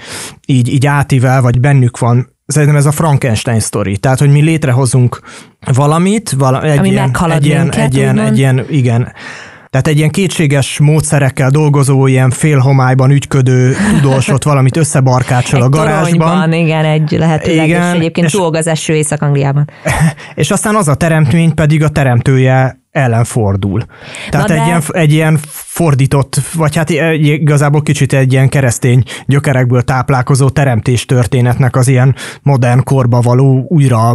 így, 0.46 0.68
így 0.68 0.86
átível, 0.86 1.42
vagy 1.42 1.60
bennük 1.60 1.98
van. 1.98 2.34
Szerintem 2.46 2.76
ez 2.76 2.86
a 2.86 2.90
Frankenstein 2.90 3.60
sztori. 3.60 3.96
Tehát, 3.96 4.18
hogy 4.18 4.30
mi 4.30 4.40
létrehozunk 4.40 5.20
valamit, 5.74 6.30
vala, 6.30 6.62
egy, 6.62 6.78
ami 6.78 6.90
ilyen, 6.90 7.10
egy, 7.30 7.46
ilyen, 7.46 7.62
minket, 7.62 7.80
egy, 7.80 7.96
ilyen, 7.96 8.18
egy 8.18 8.38
ilyen, 8.38 8.64
igen, 8.68 9.12
tehát 9.76 9.90
egy 9.90 9.98
ilyen 10.00 10.10
kétséges 10.10 10.78
módszerekkel 10.78 11.50
dolgozó, 11.50 12.06
ilyen 12.06 12.30
félhomályban 12.30 13.10
ügyködő 13.10 13.74
tudósot 13.90 14.44
valamit 14.44 14.76
összebarkácsol 14.76 15.62
a 15.62 15.68
garázsban. 15.68 16.52
Igen, 16.52 16.84
egy 16.84 17.10
lehetőleg, 17.10 17.66
igen, 17.66 17.94
és 17.94 17.98
egyébként 17.98 18.26
és, 18.26 18.38
az 18.50 18.66
eső 18.66 18.94
Észak-Angliában. 18.94 19.70
És 20.34 20.50
aztán 20.50 20.74
az 20.74 20.88
a 20.88 20.94
teremtmény 20.94 21.54
pedig 21.54 21.82
a 21.82 21.88
teremtője 21.88 22.80
ellen 22.90 23.24
fordul. 23.24 23.82
Tehát 24.30 24.50
egy, 24.50 24.58
de... 24.58 24.64
ilyen, 24.64 24.82
egy 24.88 25.12
ilyen 25.12 25.38
fordított, 25.52 26.40
vagy 26.54 26.76
hát 26.76 26.90
igazából 26.90 27.82
kicsit 27.82 28.12
egy 28.12 28.32
ilyen 28.32 28.48
keresztény 28.48 29.02
gyökerekből 29.26 29.82
táplálkozó 29.82 30.48
teremtés 30.48 31.04
történetnek 31.04 31.76
az 31.76 31.88
ilyen 31.88 32.14
modern 32.42 32.82
korba 32.82 33.20
való 33.20 33.66
újra 33.68 34.14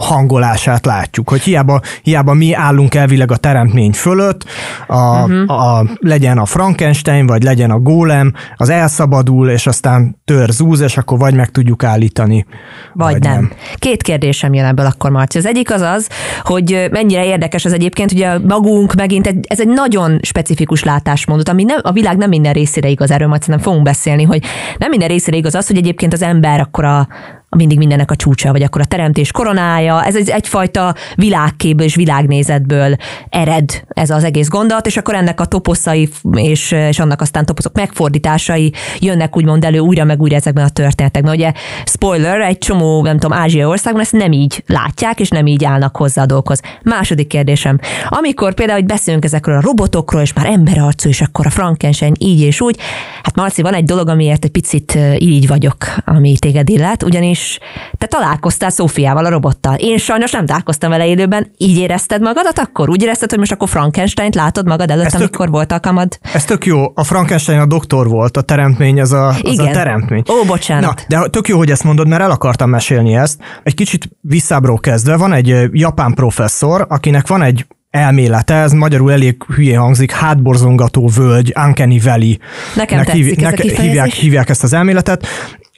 hangolását 0.00 0.86
látjuk, 0.86 1.28
hogy 1.28 1.40
hiába, 1.40 1.80
hiába 2.02 2.34
mi 2.34 2.54
állunk 2.54 2.94
elvileg 2.94 3.30
a 3.30 3.36
teremtmény 3.36 3.92
fölött, 3.92 4.44
a, 4.86 5.22
uh-huh. 5.22 5.50
a, 5.50 5.84
legyen 5.98 6.38
a 6.38 6.44
Frankenstein, 6.44 7.26
vagy 7.26 7.42
legyen 7.42 7.70
a 7.70 7.78
gólem, 7.78 8.32
az 8.56 8.68
elszabadul, 8.68 9.50
és 9.50 9.66
aztán 9.66 10.20
tör 10.24 10.48
zúz, 10.48 10.80
és 10.80 10.96
akkor 10.96 11.18
vagy 11.18 11.34
meg 11.34 11.50
tudjuk 11.50 11.84
állítani. 11.84 12.46
Vagy, 12.92 13.12
vagy 13.12 13.22
nem. 13.22 13.32
nem. 13.32 13.50
Két 13.74 14.02
kérdésem 14.02 14.54
jön 14.54 14.64
ebből 14.64 14.86
akkor, 14.86 15.10
Marci. 15.10 15.38
Az 15.38 15.46
egyik 15.46 15.70
az 15.72 15.80
az, 15.80 16.08
hogy 16.42 16.88
mennyire 16.90 17.24
érdekes 17.24 17.64
az 17.64 17.72
egyébként, 17.72 18.12
ugye 18.12 18.38
magunk 18.38 18.94
megint, 18.94 19.26
egy, 19.26 19.46
ez 19.48 19.60
egy 19.60 19.68
nagyon 19.68 20.18
specifikus 20.22 20.84
látásmódot, 20.84 21.48
ami 21.48 21.64
nem, 21.64 21.78
a 21.82 21.92
világ 21.92 22.16
nem 22.16 22.28
minden 22.28 22.52
részére 22.52 22.88
igaz, 22.88 23.10
erről 23.10 23.28
majd 23.28 23.42
szerintem 23.42 23.64
fogunk 23.64 23.84
beszélni, 23.84 24.22
hogy 24.22 24.44
nem 24.78 24.90
minden 24.90 25.08
részére 25.08 25.36
igaz 25.36 25.54
az, 25.54 25.66
hogy 25.66 25.76
egyébként 25.76 26.12
az 26.12 26.22
ember 26.22 26.60
akkor 26.60 26.84
a, 26.84 27.08
mindig 27.56 27.78
mindennek 27.78 28.10
a 28.10 28.16
csúcsa, 28.16 28.52
vagy 28.52 28.62
akkor 28.62 28.80
a 28.80 28.84
teremtés 28.84 29.32
koronája, 29.32 30.04
ez 30.04 30.16
egy, 30.16 30.28
egyfajta 30.28 30.94
világképből 31.14 31.86
és 31.86 31.94
világnézetből 31.94 32.96
ered 33.28 33.82
ez 33.88 34.10
az 34.10 34.24
egész 34.24 34.48
gondolat, 34.48 34.86
és 34.86 34.96
akkor 34.96 35.14
ennek 35.14 35.40
a 35.40 35.44
toposzai 35.44 36.08
és, 36.32 36.72
és 36.72 36.98
annak 36.98 37.20
aztán 37.20 37.44
toposzok 37.44 37.74
megfordításai 37.74 38.72
jönnek 38.98 39.36
úgymond 39.36 39.64
elő 39.64 39.78
újra 39.78 40.04
meg 40.04 40.20
újra 40.20 40.36
ezekben 40.36 40.64
a 40.64 40.68
történetekben. 40.68 41.34
Ugye 41.34 41.52
spoiler, 41.84 42.40
egy 42.40 42.58
csomó, 42.58 43.02
nem 43.02 43.18
tudom, 43.18 43.38
Ázsia 43.38 43.68
országban 43.68 44.02
ezt 44.02 44.12
nem 44.12 44.32
így 44.32 44.62
látják, 44.66 45.20
és 45.20 45.28
nem 45.28 45.46
így 45.46 45.64
állnak 45.64 45.96
hozzá 45.96 46.22
a 46.22 46.26
dolgokhoz. 46.26 46.60
Második 46.82 47.26
kérdésem, 47.26 47.78
amikor 48.08 48.54
például 48.54 48.78
hogy 48.78 48.88
beszélünk 48.88 49.24
ezekről 49.24 49.56
a 49.56 49.60
robotokról, 49.60 50.22
és 50.22 50.32
már 50.32 50.46
emberarcú, 50.46 51.08
és 51.08 51.20
akkor 51.20 51.46
a 51.46 51.50
Frankenstein 51.50 52.14
így 52.18 52.40
és 52.40 52.60
úgy, 52.60 52.78
hát 53.22 53.36
Marci, 53.36 53.62
van 53.62 53.74
egy 53.74 53.84
dolog, 53.84 54.08
amiért 54.08 54.44
egy 54.44 54.50
picit 54.50 54.98
így 55.18 55.46
vagyok, 55.46 55.76
ami 56.04 56.38
téged 56.38 56.68
illet, 56.68 57.02
ugyanis 57.02 57.39
és 57.40 57.58
te 57.98 58.06
találkoztál 58.06 58.70
Szófiával, 58.70 59.24
a 59.24 59.28
robottal. 59.28 59.74
Én 59.74 59.98
sajnos 59.98 60.30
nem 60.30 60.46
találkoztam 60.46 60.90
vele 60.90 61.06
élőben. 61.06 61.50
Így 61.56 61.78
érezted 61.78 62.20
magadat 62.22 62.58
akkor? 62.58 62.90
Úgy 62.90 63.02
érezted, 63.02 63.30
hogy 63.30 63.38
most 63.38 63.52
akkor 63.52 63.68
Frankenstein-t 63.68 64.34
látod 64.34 64.66
magad 64.66 64.90
előtt, 64.90 65.06
ez 65.06 65.14
amikor 65.14 65.44
tök, 65.44 65.54
volt 65.54 65.72
alkalmad? 65.72 66.18
Ez 66.32 66.44
tök 66.44 66.66
jó. 66.66 66.92
A 66.94 67.04
Frankenstein 67.04 67.58
a 67.58 67.66
doktor 67.66 68.08
volt, 68.08 68.36
a 68.36 68.40
teremtmény 68.40 69.00
az 69.00 69.12
a, 69.12 69.28
az 69.28 69.40
Igen. 69.42 69.66
a 69.66 69.70
teremtmény. 69.70 70.22
Ó, 70.30 70.44
bocsánat. 70.46 71.04
Na, 71.08 71.18
de 71.18 71.28
tök 71.28 71.48
jó, 71.48 71.56
hogy 71.56 71.70
ezt 71.70 71.84
mondod, 71.84 72.08
mert 72.08 72.22
el 72.22 72.30
akartam 72.30 72.70
mesélni 72.70 73.14
ezt. 73.14 73.38
Egy 73.62 73.74
kicsit 73.74 74.08
visszábról 74.20 74.78
kezdve 74.78 75.16
van 75.16 75.32
egy 75.32 75.68
japán 75.72 76.14
professzor, 76.14 76.86
akinek 76.88 77.26
van 77.26 77.42
egy 77.42 77.66
elmélete, 77.90 78.54
ez 78.54 78.72
magyarul 78.72 79.12
elég 79.12 79.42
hülye 79.54 79.78
hangzik, 79.78 80.10
hátborzongató 80.10 81.10
völgy, 81.16 81.52
Uncanny 81.66 82.00
Valley. 82.04 82.32
Nekem 82.74 83.04
tetszik 83.04 83.40
nek, 83.40 83.64
ez 83.64 83.78
a 83.78 83.80
hívják, 83.80 84.10
hívják 84.10 84.48
ezt 84.48 84.62
az 84.62 84.72
elméletet. 84.72 85.26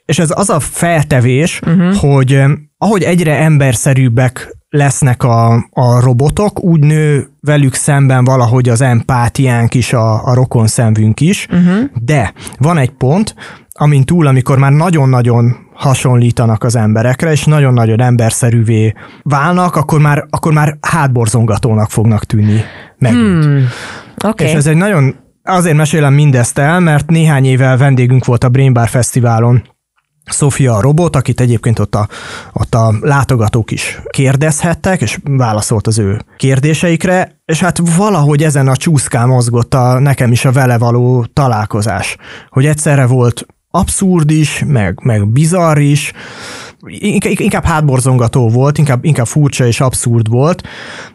És 0.04 0.18
ez 0.18 0.32
az 0.34 0.50
a 0.50 0.60
feltevés, 0.60 1.60
uh-huh. 1.66 1.94
hogy 1.94 2.42
ahogy 2.78 3.02
egyre 3.02 3.36
emberszerűbbek 3.38 4.56
lesznek 4.68 5.22
a, 5.22 5.52
a 5.70 6.00
robotok, 6.00 6.62
úgy 6.62 6.80
nő 6.80 7.28
velük 7.40 7.74
szemben 7.74 8.24
valahogy 8.24 8.68
az 8.68 8.80
empátiánk 8.80 9.74
is, 9.74 9.92
a, 9.92 10.26
a 10.26 10.34
rokon 10.34 10.66
szemvünk 10.66 11.20
is, 11.20 11.46
uh-huh. 11.50 11.84
de 12.04 12.32
van 12.58 12.78
egy 12.78 12.90
pont, 12.90 13.34
amint 13.72 14.06
túl, 14.06 14.26
amikor 14.26 14.58
már 14.58 14.72
nagyon-nagyon 14.72 15.56
hasonlítanak 15.74 16.64
az 16.64 16.76
emberekre, 16.76 17.30
és 17.30 17.44
nagyon-nagyon 17.44 18.00
emberszerűvé 18.00 18.92
válnak, 19.22 19.76
akkor 19.76 20.00
már, 20.00 20.26
akkor 20.30 20.52
már 20.52 20.78
hátborzongatónak 20.80 21.90
fognak 21.90 22.24
tűnni 22.24 22.60
megint. 22.98 23.44
Hmm. 23.44 23.68
Okay. 24.24 24.46
És 24.46 24.52
ez 24.52 24.66
egy 24.66 24.76
nagyon, 24.76 25.14
azért 25.42 25.76
mesélem 25.76 26.14
mindezt 26.14 26.58
el, 26.58 26.80
mert 26.80 27.10
néhány 27.10 27.44
évvel 27.44 27.76
vendégünk 27.76 28.24
volt 28.24 28.44
a 28.44 28.48
Brain 28.48 28.72
Bar 28.72 28.88
Fesztiválon 28.88 29.62
Sofia 30.24 30.74
a 30.74 30.80
robot, 30.80 31.16
akit 31.16 31.40
egyébként 31.40 31.78
ott 31.78 31.94
a, 31.94 32.08
ott 32.52 32.74
a 32.74 32.94
látogatók 33.00 33.70
is 33.70 34.00
kérdezhettek, 34.10 35.00
és 35.00 35.18
válaszolt 35.22 35.86
az 35.86 35.98
ő 35.98 36.20
kérdéseikre, 36.36 37.40
és 37.44 37.60
hát 37.60 37.78
valahogy 37.96 38.42
ezen 38.42 38.68
a 38.68 38.76
csúszkán 38.76 39.28
mozgott 39.28 39.74
a, 39.74 39.98
nekem 39.98 40.32
is 40.32 40.44
a 40.44 40.52
vele 40.52 40.78
való 40.78 41.26
találkozás, 41.32 42.16
hogy 42.48 42.66
egyszerre 42.66 43.06
volt 43.06 43.46
abszurd 43.70 44.30
is, 44.30 44.64
meg, 44.66 45.00
meg 45.02 45.28
bizarr 45.28 45.78
is, 45.78 46.12
inkább 47.20 47.64
hátborzongató 47.64 48.48
volt, 48.48 48.78
inkább, 48.78 49.04
inkább 49.04 49.26
furcsa 49.26 49.66
és 49.66 49.80
abszurd 49.80 50.28
volt, 50.28 50.62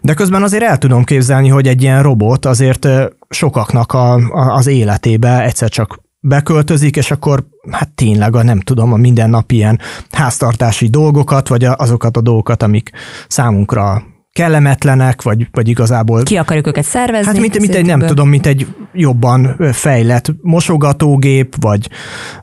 de 0.01 0.13
közben 0.13 0.43
azért 0.43 0.63
el 0.63 0.77
tudom 0.77 1.03
képzelni, 1.03 1.47
hogy 1.47 1.67
egy 1.67 1.81
ilyen 1.81 2.03
robot 2.03 2.45
azért 2.45 2.87
sokaknak 3.29 3.93
a, 3.93 4.13
a, 4.13 4.55
az 4.55 4.67
életébe 4.67 5.43
egyszer 5.43 5.69
csak 5.69 5.99
beköltözik, 6.27 6.95
és 6.95 7.11
akkor 7.11 7.43
hát 7.71 7.89
tényleg 7.95 8.35
a 8.35 8.43
nem 8.43 8.59
tudom, 8.59 8.93
a 8.93 8.97
mindennapi 8.97 9.55
ilyen 9.55 9.79
háztartási 10.11 10.87
dolgokat, 10.87 11.47
vagy 11.47 11.63
azokat 11.63 12.17
a 12.17 12.21
dolgokat, 12.21 12.63
amik 12.63 12.91
számunkra 13.27 14.03
kellemetlenek, 14.37 15.21
vagy, 15.21 15.47
vagy 15.51 15.67
igazából... 15.67 16.23
Ki 16.23 16.37
akarjuk 16.37 16.67
őket 16.67 16.83
szervezni? 16.83 17.31
Hát 17.31 17.39
mint, 17.39 17.59
mint 17.59 17.75
egy, 17.75 17.85
nem 17.85 17.99
tudom, 17.99 18.29
mint 18.29 18.45
egy 18.45 18.67
jobban 18.93 19.55
fejlett 19.71 20.33
mosogatógép, 20.41 21.55
vagy 21.59 21.89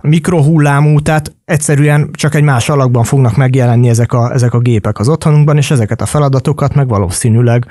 mikrohullámú, 0.00 1.00
tehát 1.00 1.36
egyszerűen 1.44 2.10
csak 2.12 2.34
egy 2.34 2.42
más 2.42 2.68
alakban 2.68 3.04
fognak 3.04 3.36
megjelenni 3.36 3.88
ezek 3.88 4.12
a, 4.12 4.32
ezek 4.32 4.54
a 4.54 4.58
gépek 4.58 4.98
az 4.98 5.08
otthonunkban, 5.08 5.56
és 5.56 5.70
ezeket 5.70 6.00
a 6.00 6.06
feladatokat 6.06 6.74
meg 6.74 6.88
valószínűleg 6.88 7.66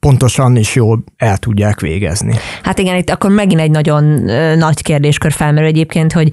pontosan 0.00 0.56
és 0.56 0.74
jól 0.74 1.04
el 1.16 1.36
tudják 1.36 1.80
végezni. 1.80 2.34
Hát 2.62 2.78
igen, 2.78 2.96
itt 2.96 3.10
akkor 3.10 3.30
megint 3.30 3.60
egy 3.60 3.70
nagyon 3.70 4.04
nagy 4.58 4.82
kérdéskör 4.82 5.32
felmerül 5.32 5.68
egyébként, 5.68 6.12
hogy, 6.12 6.32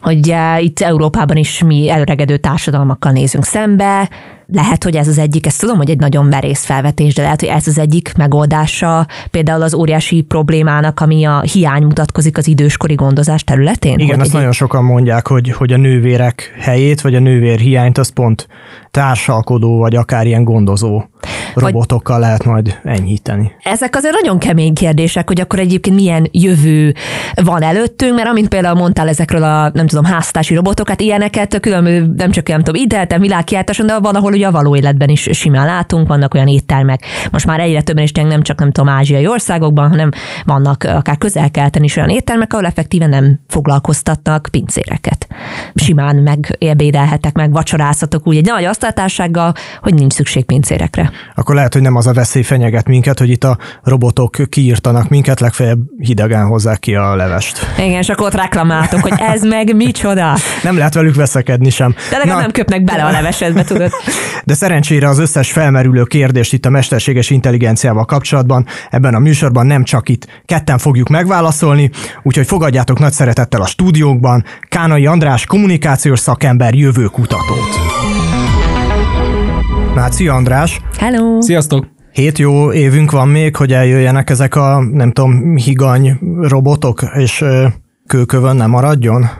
hogy 0.00 0.34
itt 0.58 0.80
Európában 0.80 1.36
is 1.36 1.62
mi 1.62 1.90
előregedő 1.90 2.36
társadalmakkal 2.36 3.12
nézünk 3.12 3.44
szembe, 3.44 4.08
lehet, 4.52 4.84
hogy 4.84 4.96
ez 4.96 5.08
az 5.08 5.18
egyik, 5.18 5.46
ezt 5.46 5.60
tudom, 5.60 5.76
hogy 5.76 5.90
egy 5.90 5.98
nagyon 5.98 6.26
merész 6.26 6.64
felvetés, 6.64 7.14
de 7.14 7.22
lehet, 7.22 7.40
hogy 7.40 7.48
ez 7.48 7.66
az 7.66 7.78
egyik 7.78 8.12
megoldása 8.16 9.06
például 9.30 9.62
az 9.62 9.74
óriási 9.74 10.22
problémának, 10.22 11.00
ami 11.00 11.24
a 11.24 11.40
hiány 11.40 11.82
mutatkozik 11.82 12.38
az 12.38 12.46
időskori 12.46 12.94
gondozás 12.94 13.44
területén. 13.44 13.98
Igen, 13.98 14.20
azt 14.20 14.28
egy... 14.28 14.34
nagyon 14.34 14.52
sokan 14.52 14.84
mondják, 14.84 15.26
hogy, 15.26 15.52
hogy 15.52 15.72
a 15.72 15.76
nővérek 15.76 16.54
helyét, 16.60 17.00
vagy 17.00 17.14
a 17.14 17.20
nővér 17.20 17.58
hiányt, 17.58 17.98
az 17.98 18.08
pont 18.08 18.48
társalkodó, 18.90 19.78
vagy 19.78 19.94
akár 19.94 20.26
ilyen 20.26 20.44
gondozó 20.44 21.02
robotokkal 21.54 22.16
vagy... 22.18 22.24
lehet 22.24 22.44
majd 22.44 22.78
enyhíteni. 22.84 23.52
Ezek 23.62 23.96
azért 23.96 24.14
nagyon 24.14 24.38
kemény 24.38 24.74
kérdések, 24.74 25.28
hogy 25.28 25.40
akkor 25.40 25.58
egyébként 25.58 25.96
milyen 25.96 26.28
jövő 26.30 26.94
van 27.34 27.62
előttünk, 27.62 28.14
mert 28.14 28.28
amint 28.28 28.48
például 28.48 28.78
mondtál 28.78 29.08
ezekről 29.08 29.42
a, 29.42 29.70
nem 29.74 29.86
tudom, 29.86 30.04
háztási 30.04 30.54
robotokat, 30.54 31.00
ilyeneket 31.00 31.60
különböző, 31.60 32.12
nem 32.16 32.30
csak 32.30 32.48
nem 32.48 32.62
tudom, 32.62 32.80
interneten, 32.80 33.20
világkiáltáson, 33.20 33.86
de 33.86 33.98
van, 33.98 34.14
ahol 34.14 34.32
ugye 34.32 34.46
a 34.46 34.50
való 34.50 34.76
életben 34.76 35.08
is 35.08 35.28
simán 35.32 35.66
látunk, 35.66 36.08
vannak 36.08 36.34
olyan 36.34 36.48
éttermek. 36.48 37.04
Most 37.30 37.46
már 37.46 37.60
egyre 37.60 37.82
többen 37.82 38.04
is 38.04 38.12
nem 38.12 38.42
csak 38.42 38.58
nem 38.58 38.70
tudom, 38.72 38.94
ázsiai 38.94 39.26
országokban, 39.26 39.88
hanem 39.88 40.10
vannak 40.44 40.84
akár 40.84 41.18
közel-keleten 41.18 41.82
is 41.82 41.96
olyan 41.96 42.08
éttermek, 42.08 42.52
ahol 42.52 42.66
effektíven 42.66 43.08
nem 43.08 43.40
foglalkoztatnak 43.48 44.48
pincéreket. 44.50 45.26
Simán 45.74 46.16
megébédelhetek, 46.16 47.34
meg 47.34 47.52
vacsorázhatok 47.52 48.26
úgy 48.26 48.36
egy 48.36 48.44
nagy 48.46 48.64
asztaltársággal, 48.64 49.52
hogy 49.80 49.94
nincs 49.94 50.12
szükség 50.12 50.44
pincérekre. 50.44 51.11
Akkor 51.34 51.54
lehet, 51.54 51.72
hogy 51.72 51.82
nem 51.82 51.96
az 51.96 52.06
a 52.06 52.12
veszély 52.12 52.42
fenyeget 52.42 52.86
minket, 52.86 53.18
hogy 53.18 53.30
itt 53.30 53.44
a 53.44 53.58
robotok 53.82 54.36
kiírtanak 54.48 55.08
minket, 55.08 55.40
legfeljebb 55.40 55.78
hidegen 55.98 56.46
hozzák 56.46 56.78
ki 56.78 56.94
a 56.94 57.16
levest. 57.16 57.58
Igen, 57.78 57.98
és 57.98 58.08
akkor 58.08 58.26
ott 58.26 58.34
reklamáltok, 58.34 59.00
hogy 59.00 59.12
ez 59.16 59.42
meg 59.42 59.76
micsoda. 59.76 60.36
Nem 60.62 60.76
lehet 60.76 60.94
velük 60.94 61.14
veszekedni 61.14 61.70
sem. 61.70 61.94
De 62.10 62.18
legalább 62.18 62.40
nem 62.40 62.50
köpnek 62.50 62.84
bele 62.84 63.04
a 63.04 63.10
levesedbe, 63.10 63.64
tudod. 63.64 63.90
De 64.44 64.54
szerencsére 64.54 65.08
az 65.08 65.18
összes 65.18 65.52
felmerülő 65.52 66.02
kérdést 66.02 66.52
itt 66.52 66.66
a 66.66 66.70
mesterséges 66.70 67.30
intelligenciával 67.30 68.04
kapcsolatban 68.04 68.66
ebben 68.90 69.14
a 69.14 69.18
műsorban 69.18 69.66
nem 69.66 69.84
csak 69.84 70.08
itt 70.08 70.26
ketten 70.44 70.78
fogjuk 70.78 71.08
megválaszolni, 71.08 71.90
úgyhogy 72.22 72.46
fogadjátok 72.46 72.98
nagy 72.98 73.12
szeretettel 73.12 73.60
a 73.60 73.66
stúdiókban 73.66 74.44
Kánai 74.68 75.06
András 75.06 75.46
kommunikációs 75.46 76.18
szakember 76.18 76.74
jövőkutatót. 76.74 78.21
Náci 79.94 80.28
András. 80.28 80.80
Hello! 80.98 81.40
Sziasztok! 81.40 81.86
Hét 82.12 82.38
jó 82.38 82.72
évünk 82.72 83.10
van 83.10 83.28
még, 83.28 83.56
hogy 83.56 83.72
eljöjjenek 83.72 84.30
ezek 84.30 84.54
a, 84.54 84.80
nem 84.92 85.12
tudom, 85.12 85.56
higany 85.56 86.18
robotok, 86.40 87.00
és 87.14 87.44
kőkövön 88.06 88.56
nem 88.56 88.70
maradjon? 88.70 89.30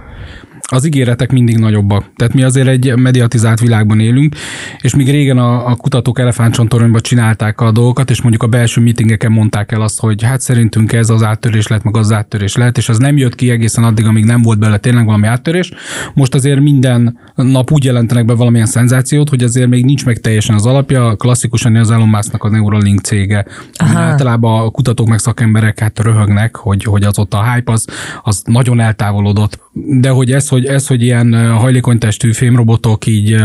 Az 0.73 0.87
ígéretek 0.87 1.33
mindig 1.33 1.59
nagyobbak. 1.59 2.11
Tehát 2.17 2.35
mi 2.35 2.43
azért 2.43 2.69
egy 2.69 2.97
mediatizált 2.97 3.61
világban 3.61 4.01
élünk, 4.01 4.35
és 4.81 4.95
míg 4.95 5.11
régen 5.11 5.39
a, 5.39 5.67
a 5.67 5.77
kutatók 5.77 6.19
elefántcsontoronyban 6.19 7.01
csinálták 7.01 7.61
a 7.61 7.71
dolgokat, 7.71 8.11
és 8.11 8.21
mondjuk 8.21 8.43
a 8.43 8.47
belső 8.47 8.81
meetingeken 8.81 9.33
mondták 9.33 9.73
el 9.73 9.83
azt, 9.83 10.01
hogy 10.01 10.23
hát 10.23 10.41
szerintünk 10.41 10.93
ez 10.93 11.11
az 11.11 11.23
áttörés 11.23 11.67
lehet, 11.67 11.85
meg 11.85 11.97
az 11.97 12.13
áttörés 12.13 12.57
lehet, 12.57 12.77
és 12.77 12.89
az 12.89 12.99
nem 12.99 13.17
jött 13.17 13.35
ki 13.35 13.51
egészen 13.51 13.85
addig, 13.85 14.07
amíg 14.07 14.25
nem 14.25 14.43
volt 14.43 14.59
belőle 14.59 14.79
tényleg 14.79 15.05
valami 15.05 15.27
áttörés. 15.27 15.73
Most 16.15 16.35
azért 16.35 16.61
minden 16.61 17.19
nap 17.35 17.71
úgy 17.71 17.85
jelentenek 17.85 18.25
be 18.25 18.35
valamilyen 18.35 18.67
szenzációt, 18.67 19.29
hogy 19.29 19.43
azért 19.43 19.69
még 19.69 19.85
nincs 19.85 20.05
meg 20.05 20.21
teljesen 20.21 20.55
az 20.55 20.67
alapja. 20.67 21.17
Klasszikusan 21.17 21.77
az 21.77 21.91
Elon 21.91 22.09
Musk-nak 22.09 22.45
a 22.45 22.49
Neuralink 22.49 23.01
cége. 23.01 23.47
Általában 23.77 24.65
a 24.65 24.71
kutatók 24.71 25.09
meg 25.09 25.19
szakemberek 25.19 25.79
hát 25.79 25.99
röhögnek, 25.99 26.57
hogy, 26.57 26.85
hogy 26.85 27.03
az 27.03 27.19
ott 27.19 27.35
a 27.35 27.53
hype 27.53 27.73
az, 27.73 27.87
az 28.23 28.43
nagyon 28.45 28.81
eltávolodott. 28.81 29.61
De 30.01 30.09
hogy 30.09 30.33
ez, 30.33 30.49
hogy 30.49 30.62
hogy 30.63 30.75
ez, 30.75 30.87
hogy 30.87 31.03
ilyen 31.03 31.53
hajlékonytestű 31.57 32.33
fémrobotok 32.33 33.07
így 33.07 33.37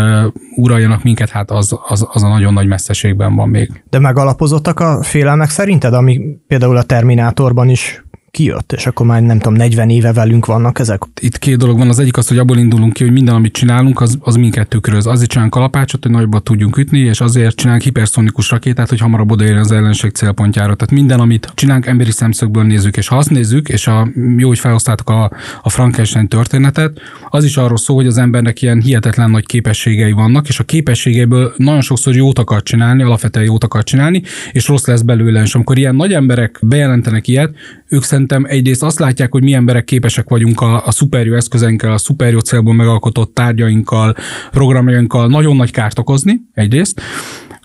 uraljanak 0.56 1.04
minket, 1.04 1.30
hát 1.30 1.52
az, 1.52 1.78
az, 1.88 2.08
az 2.12 2.24
a 2.24 2.28
nagyon 2.28 2.54
nagy 2.54 2.68
messzeségben 2.68 3.36
van 3.36 3.50
még. 3.50 3.84
De 3.90 4.00
megalapozottak 4.00 4.80
a 4.80 5.04
félelmek 5.04 5.50
szerinted, 5.50 5.94
ami 5.94 6.20
például 6.48 6.78
a 6.78 6.84
Terminátorban 6.84 7.70
is 7.70 8.06
kijött, 8.32 8.72
és 8.72 8.86
akkor 8.86 9.06
már 9.06 9.22
nem 9.22 9.38
tudom, 9.38 9.54
40 9.54 9.90
éve 9.90 10.14
velünk 10.14 10.46
vannak 10.46 10.80
ezek? 10.80 11.02
Itt 11.22 11.40
két 11.40 11.58
dolog 11.58 11.78
van. 11.78 11.90
Az 11.90 12.00
egyik 12.00 12.18
az, 12.18 12.28
hogy 12.28 12.38
abból 12.38 12.58
indulunk 12.58 12.94
ki, 12.94 13.04
hogy 13.04 13.14
minden, 13.14 13.36
amit 13.36 13.54
csinálunk, 13.54 14.02
az, 14.02 14.18
az 14.20 14.36
minket 14.36 14.68
tükröz. 14.68 15.06
Azért 15.06 15.30
csinálunk 15.30 15.54
kalapácsot, 15.54 16.04
hogy 16.04 16.12
nagyobbat 16.12 16.44
tudjunk 16.44 16.78
ütni, 16.78 17.00
és 17.00 17.22
azért 17.22 17.56
csinálunk 17.56 17.84
hiperszonikus 17.84 18.50
rakétát, 18.50 18.90
hogy 18.90 19.00
hamarabb 19.00 19.32
odaérjen 19.32 19.60
az 19.60 19.72
ellenség 19.72 20.12
célpontjára. 20.12 20.76
Tehát 20.76 20.94
minden, 20.94 21.20
amit 21.20 21.52
csinálunk, 21.56 21.86
emberi 21.86 22.12
szemszögből 22.12 22.64
nézzük, 22.64 22.98
és 22.98 23.08
ha 23.08 23.18
azt 23.18 23.30
nézzük, 23.30 23.70
és 23.70 23.88
a, 23.88 24.08
jó, 24.38 24.48
hogy 24.48 24.60
felosztáltuk 24.60 25.10
a, 25.10 25.32
a 25.62 25.70
Frankenstein 25.70 26.28
történetet, 26.28 27.00
az 27.30 27.44
is 27.44 27.58
arról 27.58 27.78
szól, 27.78 27.96
hogy 27.96 28.08
az 28.08 28.18
embernek 28.18 28.62
ilyen 28.62 28.82
hihetetlen 28.82 29.30
nagy 29.30 29.46
képességei 29.46 30.12
vannak, 30.12 30.48
és 30.48 30.60
a 30.60 30.64
képességeiből 30.64 31.54
nagyon 31.58 31.82
sokszor 31.82 32.16
jót 32.16 32.40
akar 32.40 32.64
csinálni, 32.64 33.04
alapvetően 33.04 33.46
jót 33.46 33.64
akar 33.64 33.84
csinálni, 33.84 34.22
és 34.52 34.68
rossz 34.68 34.86
lesz 34.86 35.02
belőle. 35.02 35.42
És 35.42 35.56
amikor 35.56 35.78
ilyen 35.78 35.96
nagy 35.96 36.14
emberek 36.14 36.60
bejelentenek 36.62 37.28
ilyet, 37.28 37.56
ők 37.90 38.04
szerintem 38.04 38.46
egyrészt 38.48 38.84
azt 38.84 39.00
látják, 39.00 39.32
hogy 39.32 39.44
mi 39.44 39.54
emberek 39.54 39.84
képesek 39.84 40.30
vagyunk 40.30 40.62
a, 40.62 40.86
a 40.86 40.92
szuperjó 40.92 41.36
eszközeinkkel, 41.36 41.92
a 41.92 41.98
szuperjó 41.98 42.40
célból 42.40 42.74
megalkotott 42.74 43.34
tárgyainkkal, 43.34 44.16
programjainkkal 44.52 45.28
nagyon 45.28 45.56
nagy 45.56 45.72
kárt 45.72 46.00
okozni, 46.00 46.42
egyrészt. 46.54 47.02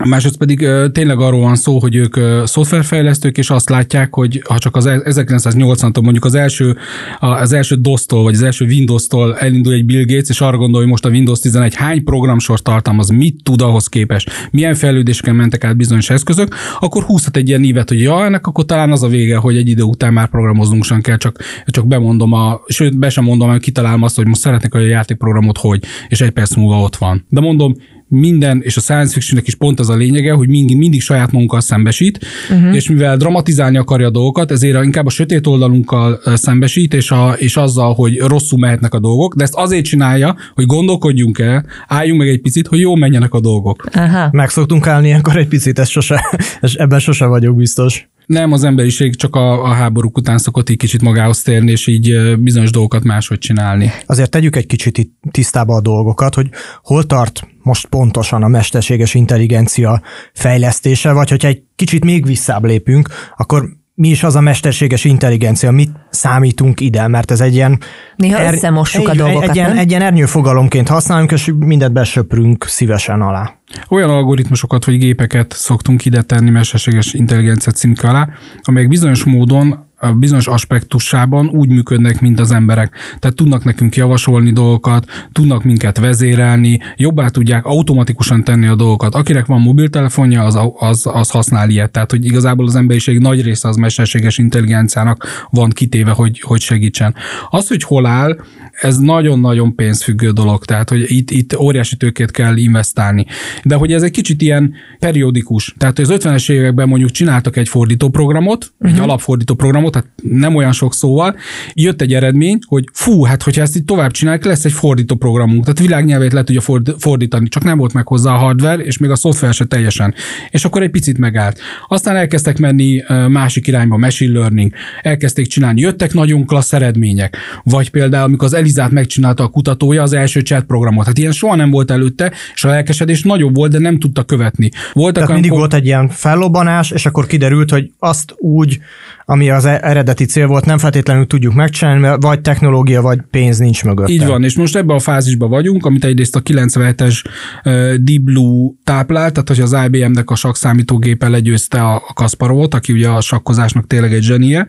Másrészt 0.05 0.37
pedig 0.37 0.69
tényleg 0.93 1.21
arról 1.21 1.41
van 1.41 1.57
szó, 1.57 1.79
hogy 1.79 1.95
ők 1.95 2.17
szoftverfejlesztők, 2.45 3.39
és 3.39 3.51
azt 3.51 3.69
látják, 3.69 4.15
hogy 4.15 4.43
ha 4.49 4.59
csak 4.59 4.77
az 4.77 4.85
1980-tól 4.89 5.97
e- 5.97 6.01
mondjuk 6.01 6.25
az 6.25 6.35
első, 6.35 6.77
az 7.21 7.53
első 7.53 7.77
DOS-tól, 7.77 8.23
vagy 8.23 8.35
az 8.35 8.43
első 8.43 8.65
Windows-tól 8.65 9.37
elindul 9.39 9.73
egy 9.73 9.85
Bill 9.85 10.05
Gates, 10.05 10.29
és 10.29 10.41
arra 10.41 10.57
gondol, 10.57 10.81
hogy 10.81 10.91
most 10.91 11.05
a 11.05 11.09
Windows 11.09 11.41
11 11.41 11.75
hány 11.75 12.05
programsor 12.05 12.61
tartalmaz, 12.61 13.09
mit 13.09 13.43
tud 13.43 13.63
ahhoz 13.63 13.87
képest, 13.87 14.31
milyen 14.51 14.75
fejlődéseken 14.75 15.35
mentek 15.35 15.65
át 15.65 15.77
bizonyos 15.77 16.11
eszközök, 16.11 16.55
akkor 16.81 17.03
húzhat 17.03 17.37
egy 17.37 17.49
ilyen 17.49 17.63
ívet, 17.63 17.89
hogy 17.89 18.01
ja, 18.01 18.25
ennek 18.25 18.47
akkor 18.47 18.65
talán 18.65 18.91
az 18.91 19.03
a 19.03 19.09
vége, 19.09 19.37
hogy 19.37 19.57
egy 19.57 19.69
idő 19.69 19.83
után 19.83 20.13
már 20.13 20.29
programoznunk 20.29 20.85
sem 20.85 21.01
kell, 21.01 21.17
csak, 21.17 21.39
csak 21.67 21.87
bemondom, 21.87 22.33
a, 22.33 22.61
sőt, 22.67 22.99
be 22.99 23.11
sem 23.11 23.25
mondom, 23.25 23.51
hogy 23.51 23.61
kitalálom 23.61 24.03
azt, 24.03 24.17
hogy 24.17 24.27
most 24.27 24.41
szeretnék 24.41 24.75
a 24.75 24.79
játékprogramot, 24.79 25.59
hogy, 25.59 25.85
és 26.09 26.21
egy 26.21 26.31
perc 26.31 26.55
múlva 26.55 26.81
ott 26.81 26.97
van. 26.97 27.25
De 27.29 27.41
mondom, 27.41 27.75
minden, 28.13 28.61
és 28.63 28.77
a 28.77 28.81
science 28.81 29.13
fictionnek 29.13 29.47
is 29.47 29.55
pont 29.55 29.81
az 29.81 29.89
a 29.89 29.95
lényege, 29.95 30.33
hogy 30.33 30.49
mindig, 30.49 30.77
mindig 30.77 31.01
saját 31.01 31.33
magunkkal 31.33 31.61
szembesít, 31.61 32.19
uh-huh. 32.51 32.75
és 32.75 32.89
mivel 32.89 33.17
dramatizálni 33.17 33.77
akarja 33.77 34.07
a 34.07 34.11
dolgokat, 34.11 34.51
ezért 34.51 34.85
inkább 34.85 35.07
a 35.07 35.11
sötét 35.11 35.47
oldalunkkal 35.47 36.21
szembesít, 36.35 36.95
és, 36.95 37.11
a, 37.11 37.35
és 37.39 37.57
azzal, 37.57 37.95
hogy 37.95 38.19
rosszul 38.19 38.59
mehetnek 38.59 38.95
a 38.95 38.99
dolgok, 38.99 39.35
de 39.35 39.43
ezt 39.43 39.55
azért 39.55 39.85
csinálja, 39.85 40.37
hogy 40.55 40.67
gondolkodjunk 40.67 41.39
el, 41.39 41.65
álljunk 41.87 42.19
meg 42.19 42.29
egy 42.29 42.41
picit, 42.41 42.67
hogy 42.67 42.81
jó 42.81 42.95
menjenek 42.95 43.35
a 43.35 43.41
dolgok. 43.41 43.85
Aha. 43.93 44.29
Meg 44.33 44.49
szoktunk 44.49 44.87
állni 44.87 45.07
ilyenkor 45.07 45.37
egy 45.37 45.49
picit, 45.49 45.79
ez 45.79 45.89
sose, 45.89 46.39
ez 46.61 46.73
ebben 46.77 46.99
sose 46.99 47.27
vagyok 47.27 47.57
biztos. 47.57 48.11
Nem, 48.33 48.53
az 48.53 48.65
emberiség 48.65 49.17
csak 49.17 49.37
a, 49.37 49.65
a 49.65 49.69
háborúk 49.69 50.17
után 50.17 50.39
szokott 50.39 50.69
egy 50.69 50.77
kicsit 50.77 51.03
magához 51.03 51.43
térni, 51.43 51.71
és 51.71 51.87
így 51.87 52.37
bizonyos 52.39 52.71
dolgokat 52.71 53.03
máshogy 53.03 53.39
csinálni. 53.39 53.93
Azért 54.07 54.31
tegyük 54.31 54.57
egy 54.57 54.67
kicsit 54.67 55.11
tisztába 55.31 55.75
a 55.75 55.81
dolgokat, 55.81 56.35
hogy 56.35 56.49
hol 56.83 57.05
tart 57.05 57.47
most 57.63 57.87
pontosan 57.87 58.43
a 58.43 58.49
mesterséges 58.49 59.15
intelligencia 59.15 60.03
fejlesztése, 60.33 61.13
vagy 61.13 61.31
hogyha 61.31 61.49
egy 61.49 61.63
kicsit 61.77 62.05
még 62.05 62.27
visszább 62.27 62.65
lépünk, 62.65 63.09
akkor 63.37 63.69
mi 63.95 64.09
is 64.09 64.23
az 64.23 64.37
a 64.37 64.41
mesterséges 64.41 65.05
intelligencia, 65.05 65.71
mit 65.71 65.91
számítunk 66.11 66.81
ide, 66.81 67.09
mert 67.09 67.31
ez 67.31 67.41
egy 67.41 67.55
ilyen... 67.55 67.81
Néha 68.17 68.39
er, 68.39 68.55
összemossuk 68.55 69.09
egy, 69.09 69.21
a 69.21 69.23
dolgokat, 69.25 69.49
egy, 69.49 69.59
egy, 69.59 69.77
egy 69.77 69.91
ilyen 69.91 70.03
ernyőfogalomként 70.03 70.89
használunk, 70.89 71.33
és 71.33 71.53
mindent 71.59 71.93
besöprünk 71.93 72.65
szívesen 72.65 73.21
alá. 73.21 73.55
Olyan 73.89 74.11
algoritmusokat 74.11 74.85
vagy 74.85 74.99
gépeket 74.99 75.53
szoktunk 75.53 76.05
ide 76.05 76.23
tenni 76.23 76.51
mesterséges 76.51 77.13
intelligencia 77.13 77.73
címke 77.73 78.09
alá, 78.09 78.29
amelyek 78.63 78.89
bizonyos 78.89 79.25
módon 79.25 79.91
a 80.03 80.13
bizonyos 80.13 80.47
aspektusában 80.47 81.49
úgy 81.49 81.69
működnek, 81.69 82.21
mint 82.21 82.41
az 82.41 82.51
emberek. 82.51 82.95
Tehát 83.19 83.37
tudnak 83.37 83.65
nekünk 83.65 83.97
javasolni 83.97 84.53
dolgokat, 84.53 85.07
tudnak 85.33 85.65
minket 85.65 85.99
vezérelni, 85.99 86.81
jobbá 86.97 87.29
tudják 87.29 87.65
automatikusan 87.65 88.45
tenni 88.45 88.67
a 88.67 88.75
dolgokat. 88.75 89.15
Akinek 89.15 89.47
van 89.47 89.61
mobiltelefonja, 89.61 90.43
az, 90.43 90.59
az, 90.79 91.07
az 91.13 91.31
használ 91.31 91.71
ilyet. 91.71 91.91
Tehát, 91.91 92.11
hogy 92.11 92.25
igazából 92.25 92.67
az 92.67 92.75
emberiség 92.75 93.19
nagy 93.19 93.43
része 93.43 93.69
az 93.69 93.77
mesterséges 93.77 94.39
intelligenciának 94.39 95.47
van 95.51 95.71
kitéve, 95.71 96.11
hogy, 96.11 96.41
hogy 96.41 96.61
segítsen. 96.61 97.15
Az, 97.51 97.69
hogy 97.69 97.83
hol 97.83 98.07
áll, 98.07 98.37
ez 98.73 98.99
nagyon-nagyon 98.99 99.75
pénzfüggő 99.75 100.31
dolog, 100.31 100.65
tehát 100.65 100.89
hogy 100.89 101.05
itt, 101.11 101.31
itt 101.31 101.57
óriási 101.57 101.97
tőkét 101.97 102.31
kell 102.31 102.57
investálni. 102.57 103.27
De 103.65 103.75
hogy 103.75 103.93
ez 103.93 104.03
egy 104.03 104.11
kicsit 104.11 104.43
ilyen 104.43 104.75
periódikus. 104.99 105.75
Tehát 105.79 105.99
az 105.99 106.09
50-es 106.13 106.51
években 106.51 106.89
mondjuk 106.89 107.11
csináltak 107.11 107.57
egy 107.57 107.69
fordítóprogramot, 107.69 108.65
uh-huh. 108.65 108.89
egy 108.89 108.95
mhm. 108.95 109.03
alapfordító 109.03 109.55
programot, 109.55 109.92
tehát 109.93 110.09
nem 110.23 110.55
olyan 110.55 110.73
sok 110.73 110.95
szóval, 110.95 111.37
jött 111.75 112.01
egy 112.01 112.15
eredmény, 112.15 112.59
hogy 112.67 112.85
fú, 112.93 113.23
hát 113.23 113.43
hogyha 113.43 113.63
ezt 113.63 113.77
itt 113.77 113.87
tovább 113.87 114.11
csinálják, 114.11 114.45
lesz 114.45 114.65
egy 114.65 114.73
fordító 114.73 115.15
programunk, 115.15 115.63
tehát 115.63 115.79
világnyelvét 115.79 116.33
le 116.33 116.45
tudja 116.45 116.61
fordítani, 116.99 117.49
csak 117.49 117.65
nem 117.65 117.79
volt 117.79 117.93
meg 117.93 118.07
hozzá 118.07 118.33
a 118.33 118.37
hardware, 118.37 118.83
és 118.83 118.99
még 118.99 119.11
a 119.11 119.17
szoftver 119.17 119.55
se 119.55 119.65
teljesen. 119.65 120.15
És 120.51 120.65
akkor 120.65 120.83
egy 120.83 120.91
picit 120.91 121.19
megállt. 121.19 121.61
Aztán 121.89 122.17
elkezdtek 122.17 122.59
menni 122.59 123.03
másik 123.29 123.67
irányba, 123.67 123.97
machine 123.97 124.39
learning, 124.39 124.73
elkezdték 125.03 125.47
csinálni, 125.47 125.81
jöttek 125.81 126.13
nagyon 126.13 126.47
klassz 126.47 126.73
eredmények, 126.73 127.37
vagy 127.65 127.91
például, 127.91 128.25
amikor 128.25 128.47
az 128.47 128.55
Elizát 128.55 128.91
megcsinálta 128.91 129.43
a 129.43 129.49
kutatója 129.49 130.03
az 130.03 130.13
első 130.13 130.41
chat 130.41 130.65
programot. 130.65 131.07
Hát 131.07 131.19
ilyen 131.19 131.33
soha 131.33 131.55
nem 131.55 131.71
volt 131.71 131.91
előtte, 131.91 132.33
és 132.55 132.65
a 132.65 132.69
lelkesedés 132.69 133.23
nagyobb 133.23 133.55
volt, 133.55 133.71
de 133.73 133.79
nem 133.79 133.99
tudta 133.99 134.25
követni. 134.25 134.71
Voltak 134.93 135.15
Tehát 135.15 135.41
mindig 135.41 135.59
volt 135.59 135.75
egy 135.75 135.85
ilyen 135.85 136.09
fellobbanás, 136.09 136.91
és 136.91 137.07
akkor 137.07 137.27
kiderült, 137.27 137.71
hogy 137.71 137.91
azt 137.99 138.35
úgy, 138.39 138.81
ami 139.25 139.51
az 139.51 139.65
e- 139.65 139.81
eredeti 139.83 140.25
cél 140.25 140.47
volt, 140.47 140.65
nem 140.65 140.79
feltétlenül 140.79 141.27
tudjuk 141.27 141.55
megcsinálni, 141.55 142.17
vagy 142.21 142.41
technológia, 142.41 143.03
vagy 143.03 143.19
pénz 143.31 143.59
nincs 143.59 143.85
mögött. 143.85 144.09
Így 144.09 144.27
van, 144.27 144.45
és 144.45 144.57
most 144.57 144.77
ebben 144.77 144.97
a 144.97 145.01
fázisban 145.01 145.51
vagyunk, 145.51 145.87
amit 145.87 146.05
egyrészt 146.05 146.37
a 146.37 146.43
97-es 146.43 147.25
uh, 147.65 147.95
Deep 147.95 148.21
Blue 148.21 148.71
táplált, 148.85 149.33
tehát 149.33 149.49
hogy 149.49 149.61
az 149.61 149.77
IBM-nek 149.87 150.31
a 150.31 150.35
sakszámítógépe 150.35 151.29
legyőzte 151.29 151.83
a, 151.83 152.03
Kasparovot, 152.15 152.75
aki 152.75 152.93
ugye 152.93 153.09
a 153.09 153.21
sakkozásnak 153.21 153.87
tényleg 153.87 154.13
egy 154.13 154.23
zsenie. 154.23 154.67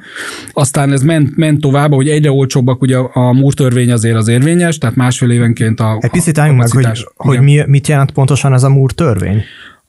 Aztán 0.53 0.91
ez 0.91 1.01
ment, 1.01 1.35
ment 1.35 1.61
tovább, 1.61 1.93
hogy 1.93 2.09
egyre 2.09 2.31
olcsóbbak, 2.31 2.81
ugye 2.81 2.97
a 2.97 3.31
Moore 3.31 3.55
törvény 3.55 3.91
azért 3.91 4.15
az 4.15 4.27
érvényes, 4.27 4.77
tehát 4.77 4.95
másfél 4.95 5.31
évenként 5.31 5.79
a 5.79 5.97
Egy 5.99 6.11
picit 6.11 6.37
álljunk 6.37 6.59
meg, 6.59 6.71
hogy, 6.71 7.07
hogy 7.15 7.41
mi, 7.41 7.63
mit 7.67 7.87
jelent 7.87 8.11
pontosan 8.11 8.53
ez 8.53 8.63
a 8.63 8.69
Moore 8.69 8.93
törvény? 8.93 9.43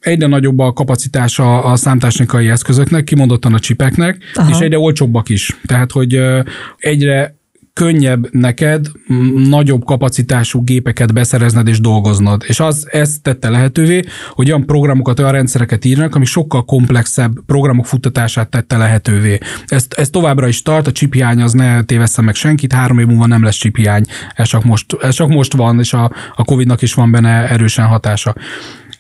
Egyre 0.05 0.27
nagyobb 0.27 0.59
a 0.59 0.73
kapacitása 0.73 1.63
a 1.65 1.77
számtechnikai 1.77 2.49
eszközöknek, 2.49 3.05
kimondottan 3.05 3.55
a 3.55 3.59
csipeknek, 3.59 4.19
Aha. 4.35 4.51
és 4.51 4.59
egyre 4.59 4.79
olcsóbbak 4.79 5.29
is. 5.29 5.57
Tehát, 5.67 5.93
hogy 5.93 6.21
egyre 6.79 7.37
könnyebb 7.75 8.29
neked 8.31 8.87
nagyobb 9.49 9.85
kapacitású 9.85 10.65
gépeket 10.65 11.13
beszerezned 11.13 11.69
és 11.69 11.81
dolgoznod. 11.81 12.45
És 12.47 12.61
az 12.61 12.89
ezt 12.91 13.23
tette 13.23 13.51
lehetővé, 13.51 14.03
hogy 14.31 14.49
olyan 14.49 14.67
programokat, 14.67 15.19
olyan 15.19 15.33
rendszereket 15.33 15.85
írnak, 15.85 16.15
ami 16.15 16.25
sokkal 16.25 16.65
komplexebb 16.65 17.33
programok 17.47 17.87
futtatását 17.87 18.49
tette 18.49 18.77
lehetővé. 18.77 19.39
Ezt, 19.67 19.93
ez 19.93 20.11
továbbra 20.11 20.49
is 20.49 20.63
tart, 20.63 20.87
a 20.87 20.93
csiphiány 20.93 21.41
az 21.41 21.53
ne 21.53 21.83
tévessze 21.83 22.23
meg 22.23 22.35
senkit, 22.35 22.73
három 22.73 22.99
év 22.99 23.07
múlva 23.07 23.27
nem 23.27 23.43
lesz 23.43 23.57
csiphiány. 23.57 24.05
Ez 24.35 24.49
csak 24.49 24.65
most, 24.65 24.97
ez 25.01 25.15
csak 25.15 25.29
most 25.29 25.53
van, 25.53 25.79
és 25.79 25.93
a, 25.93 26.13
a 26.35 26.45
Covid-nak 26.45 26.83
is 26.83 26.95
van 26.95 27.11
benne 27.11 27.49
erősen 27.49 27.87
hatása. 27.87 28.35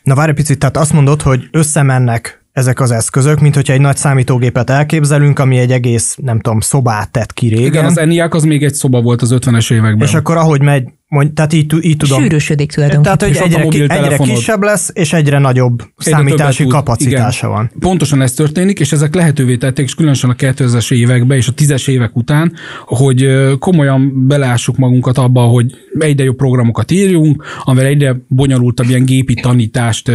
Na 0.04 0.14
várj 0.14 0.30
egy 0.30 0.36
picit, 0.36 0.58
tehát 0.58 0.76
azt 0.76 0.92
mondod, 0.92 1.22
hogy 1.22 1.48
összemennek 1.50 2.44
ezek 2.52 2.80
az 2.80 2.90
eszközök, 2.90 3.40
mint 3.40 3.54
hogyha 3.54 3.72
egy 3.72 3.80
nagy 3.80 3.96
számítógépet 3.96 4.70
elképzelünk, 4.70 5.38
ami 5.38 5.58
egy 5.58 5.72
egész, 5.72 6.16
nem 6.22 6.40
tudom, 6.40 6.60
szobát 6.60 7.10
tett 7.10 7.32
ki 7.32 7.48
régen. 7.48 7.64
Igen, 7.64 7.84
az 7.84 7.98
ENIAC 7.98 8.34
az 8.34 8.42
még 8.42 8.64
egy 8.64 8.74
szoba 8.74 9.00
volt 9.02 9.22
az 9.22 9.34
50-es 9.34 9.72
években. 9.72 10.06
És 10.08 10.14
akkor 10.14 10.36
ahogy 10.36 10.62
megy 10.62 10.88
Mondj, 11.08 11.32
tehát 11.32 11.52
így, 11.52 11.74
így 11.80 11.96
tudom. 11.96 12.22
Sűrűsödik 12.22 12.72
tulajdonképpen. 12.72 13.18
Tehát, 13.18 13.38
hogy 13.38 13.52
egyre, 13.52 13.68
ki, 13.68 13.80
egyre 13.80 14.16
kisebb 14.16 14.62
lesz, 14.62 14.90
és 14.92 15.12
egyre 15.12 15.38
nagyobb 15.38 15.80
egyre 15.80 15.90
számítási 15.96 16.66
kapacitása 16.66 17.48
van. 17.48 17.70
Pontosan 17.78 18.22
ez 18.22 18.32
történik, 18.32 18.80
és 18.80 18.92
ezek 18.92 19.14
lehetővé 19.14 19.56
tették, 19.56 19.84
és 19.84 19.94
különösen 19.94 20.30
a 20.30 20.34
2000-es 20.34 20.92
években 20.92 21.36
és 21.36 21.48
a 21.48 21.52
10-es 21.52 21.88
évek 21.88 22.16
után, 22.16 22.52
hogy 22.84 23.28
komolyan 23.58 24.26
belássuk 24.26 24.76
magunkat 24.76 25.18
abba, 25.18 25.40
hogy 25.40 25.66
egyre 25.98 26.24
jobb 26.24 26.36
programokat 26.36 26.90
írjunk, 26.90 27.44
amivel 27.64 27.86
egyre 27.86 28.16
bonyolultabb 28.28 28.88
ilyen 28.88 29.04
gépi 29.04 29.34
tanítást 29.34 30.10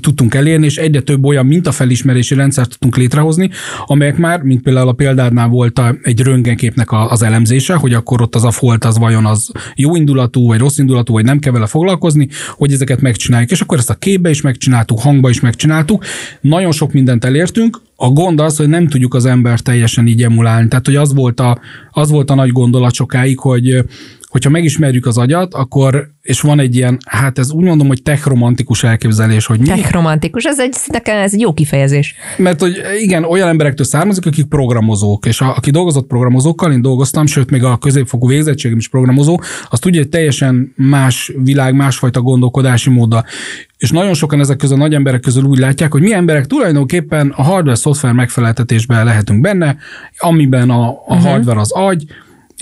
tudtunk 0.00 0.34
elérni, 0.34 0.64
és 0.64 0.76
egyre 0.76 1.00
több 1.00 1.24
olyan 1.24 1.46
mintafelismerési 1.46 2.34
rendszert 2.34 2.70
tudtunk 2.70 2.96
létrehozni, 2.96 3.50
amelyek 3.86 4.16
már, 4.16 4.42
mint 4.42 4.62
például 4.62 4.88
a 4.88 4.92
példádnál 4.92 5.48
volt 5.48 5.80
egy 6.02 6.20
röntgenképnek 6.20 6.88
az 6.92 7.22
elemzése, 7.22 7.74
hogy 7.74 7.94
akkor 7.94 8.22
ott 8.22 8.34
az 8.34 8.44
a 8.44 8.50
folt, 8.50 8.84
az 8.84 8.98
vajon 8.98 9.26
az 9.26 9.50
jó 9.74 9.96
indulatú, 10.02 10.46
vagy 10.46 10.58
rossz 10.58 10.78
indulatú, 10.78 11.12
vagy 11.12 11.24
nem 11.24 11.38
kell 11.38 11.52
vele 11.52 11.66
foglalkozni, 11.66 12.28
hogy 12.56 12.72
ezeket 12.72 13.00
megcsináljuk. 13.00 13.50
És 13.50 13.60
akkor 13.60 13.78
ezt 13.78 13.90
a 13.90 13.94
képbe 13.94 14.30
is 14.30 14.40
megcsináltuk, 14.40 15.00
hangba 15.00 15.28
is 15.28 15.40
megcsináltuk. 15.40 16.04
Nagyon 16.40 16.72
sok 16.72 16.92
mindent 16.92 17.24
elértünk, 17.24 17.80
a 17.96 18.08
gond 18.08 18.40
az, 18.40 18.56
hogy 18.56 18.68
nem 18.68 18.88
tudjuk 18.88 19.14
az 19.14 19.24
ember 19.26 19.60
teljesen 19.60 20.06
így 20.06 20.22
emulálni. 20.22 20.68
Tehát, 20.68 20.86
hogy 20.86 20.96
az 20.96 21.14
volt 21.14 21.40
a, 21.40 21.60
az 21.90 22.10
volt 22.10 22.30
a 22.30 22.34
nagy 22.34 22.50
gondolat 22.50 22.94
sokáig, 22.94 23.38
hogy 23.38 23.84
hogyha 24.32 24.50
megismerjük 24.50 25.06
az 25.06 25.18
agyat, 25.18 25.54
akkor, 25.54 26.10
és 26.22 26.40
van 26.40 26.60
egy 26.60 26.76
ilyen, 26.76 26.98
hát 27.06 27.38
ez 27.38 27.50
úgy 27.50 27.64
mondom, 27.64 27.86
hogy 27.86 28.02
techromantikus 28.02 28.84
elképzelés, 28.84 29.46
hogy 29.46 29.58
mi. 29.58 29.66
Techromantikus, 29.66 30.44
ez 30.44 30.60
egy, 30.60 30.76
nekem 30.86 31.16
ez 31.16 31.34
egy 31.34 31.40
jó 31.40 31.52
kifejezés. 31.52 32.14
Mert 32.36 32.60
hogy 32.60 32.80
igen, 33.00 33.24
olyan 33.24 33.48
emberektől 33.48 33.86
származik, 33.86 34.26
akik 34.26 34.44
programozók, 34.44 35.26
és 35.26 35.40
a, 35.40 35.56
aki 35.56 35.70
dolgozott 35.70 36.06
programozókkal, 36.06 36.72
én 36.72 36.82
dolgoztam, 36.82 37.26
sőt, 37.26 37.50
még 37.50 37.64
a 37.64 37.76
középfokú 37.76 38.28
végzettségem 38.28 38.78
is 38.78 38.88
programozó, 38.88 39.40
az 39.70 39.78
tudja, 39.78 40.00
hogy 40.00 40.08
teljesen 40.08 40.72
más 40.76 41.32
világ, 41.42 41.74
másfajta 41.74 42.20
gondolkodási 42.20 42.90
móda. 42.90 43.24
És 43.78 43.90
nagyon 43.90 44.14
sokan 44.14 44.40
ezek 44.40 44.56
közül 44.56 44.76
a 44.76 44.78
nagy 44.78 44.94
emberek 44.94 45.20
közül 45.20 45.44
úgy 45.44 45.58
látják, 45.58 45.92
hogy 45.92 46.02
mi 46.02 46.12
emberek 46.12 46.46
tulajdonképpen 46.46 47.32
a 47.36 47.42
hardware-szoftver 47.42 48.12
megfeleltetésben 48.12 49.04
lehetünk 49.04 49.40
benne, 49.40 49.76
amiben 50.18 50.70
a, 50.70 50.88
a 50.88 50.94
uh-huh. 51.06 51.22
hardware 51.22 51.60
az 51.60 51.72
agy, 51.72 52.04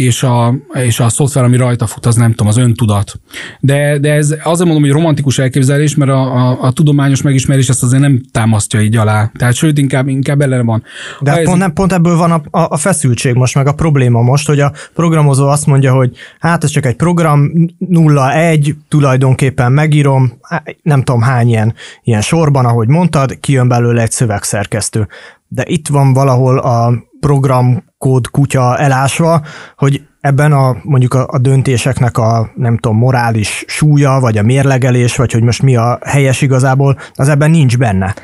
és 0.00 0.22
a, 0.22 0.54
és 0.72 1.00
a 1.00 1.08
szoftver, 1.08 1.44
ami 1.44 1.56
rajta 1.56 1.86
fut, 1.86 2.06
az 2.06 2.14
nem 2.14 2.30
tudom, 2.30 2.46
az 2.46 2.56
öntudat. 2.56 3.20
De, 3.60 3.98
de 3.98 4.12
ez 4.12 4.30
azért 4.42 4.68
mondom, 4.68 4.82
hogy 4.82 4.92
romantikus 4.92 5.38
elképzelés, 5.38 5.94
mert 5.94 6.10
a, 6.10 6.48
a, 6.50 6.58
a 6.62 6.72
tudományos 6.72 7.22
megismerés 7.22 7.68
ezt 7.68 7.82
azért 7.82 8.02
nem 8.02 8.20
támasztja 8.32 8.80
így 8.80 8.96
alá. 8.96 9.30
Tehát 9.38 9.54
sőt, 9.54 9.78
inkább, 9.78 10.08
inkább 10.08 10.40
ellen 10.40 10.66
van. 10.66 10.82
De 11.20 11.30
hát 11.30 11.42
pont, 11.42 11.58
nem, 11.58 11.72
pont 11.72 11.92
ebből 11.92 12.16
van 12.16 12.30
a, 12.30 12.42
a, 12.50 12.66
a 12.70 12.76
feszültség 12.76 13.34
most, 13.34 13.54
meg 13.54 13.66
a 13.66 13.72
probléma 13.72 14.22
most, 14.22 14.46
hogy 14.46 14.60
a 14.60 14.72
programozó 14.94 15.46
azt 15.46 15.66
mondja, 15.66 15.92
hogy 15.92 16.16
hát 16.38 16.64
ez 16.64 16.70
csak 16.70 16.86
egy 16.86 16.96
program, 16.96 17.50
0-1, 17.90 18.74
tulajdonképpen 18.88 19.72
megírom, 19.72 20.32
nem 20.82 21.02
tudom 21.02 21.22
hány 21.22 21.48
ilyen, 21.48 21.74
ilyen 22.02 22.20
sorban, 22.20 22.64
ahogy 22.64 22.88
mondtad, 22.88 23.40
kijön 23.40 23.68
belőle 23.68 24.02
egy 24.02 24.10
szövegszerkesztő. 24.10 25.08
De 25.48 25.64
itt 25.66 25.88
van 25.88 26.12
valahol 26.12 26.58
a 26.58 27.08
programkód 27.20 28.30
kutya 28.30 28.78
elásva, 28.78 29.42
hogy 29.76 30.02
ebben 30.20 30.52
a 30.52 30.76
mondjuk 30.82 31.14
a, 31.14 31.26
a 31.30 31.38
döntéseknek 31.38 32.18
a 32.18 32.50
nem 32.54 32.76
tudom, 32.78 32.98
morális 32.98 33.64
súlya, 33.66 34.20
vagy 34.20 34.38
a 34.38 34.42
mérlegelés, 34.42 35.16
vagy 35.16 35.32
hogy 35.32 35.42
most 35.42 35.62
mi 35.62 35.76
a 35.76 35.98
helyes 36.04 36.40
igazából, 36.40 36.98
az 37.14 37.28
ebben 37.28 37.50
nincs 37.50 37.78
benne. 37.78 38.14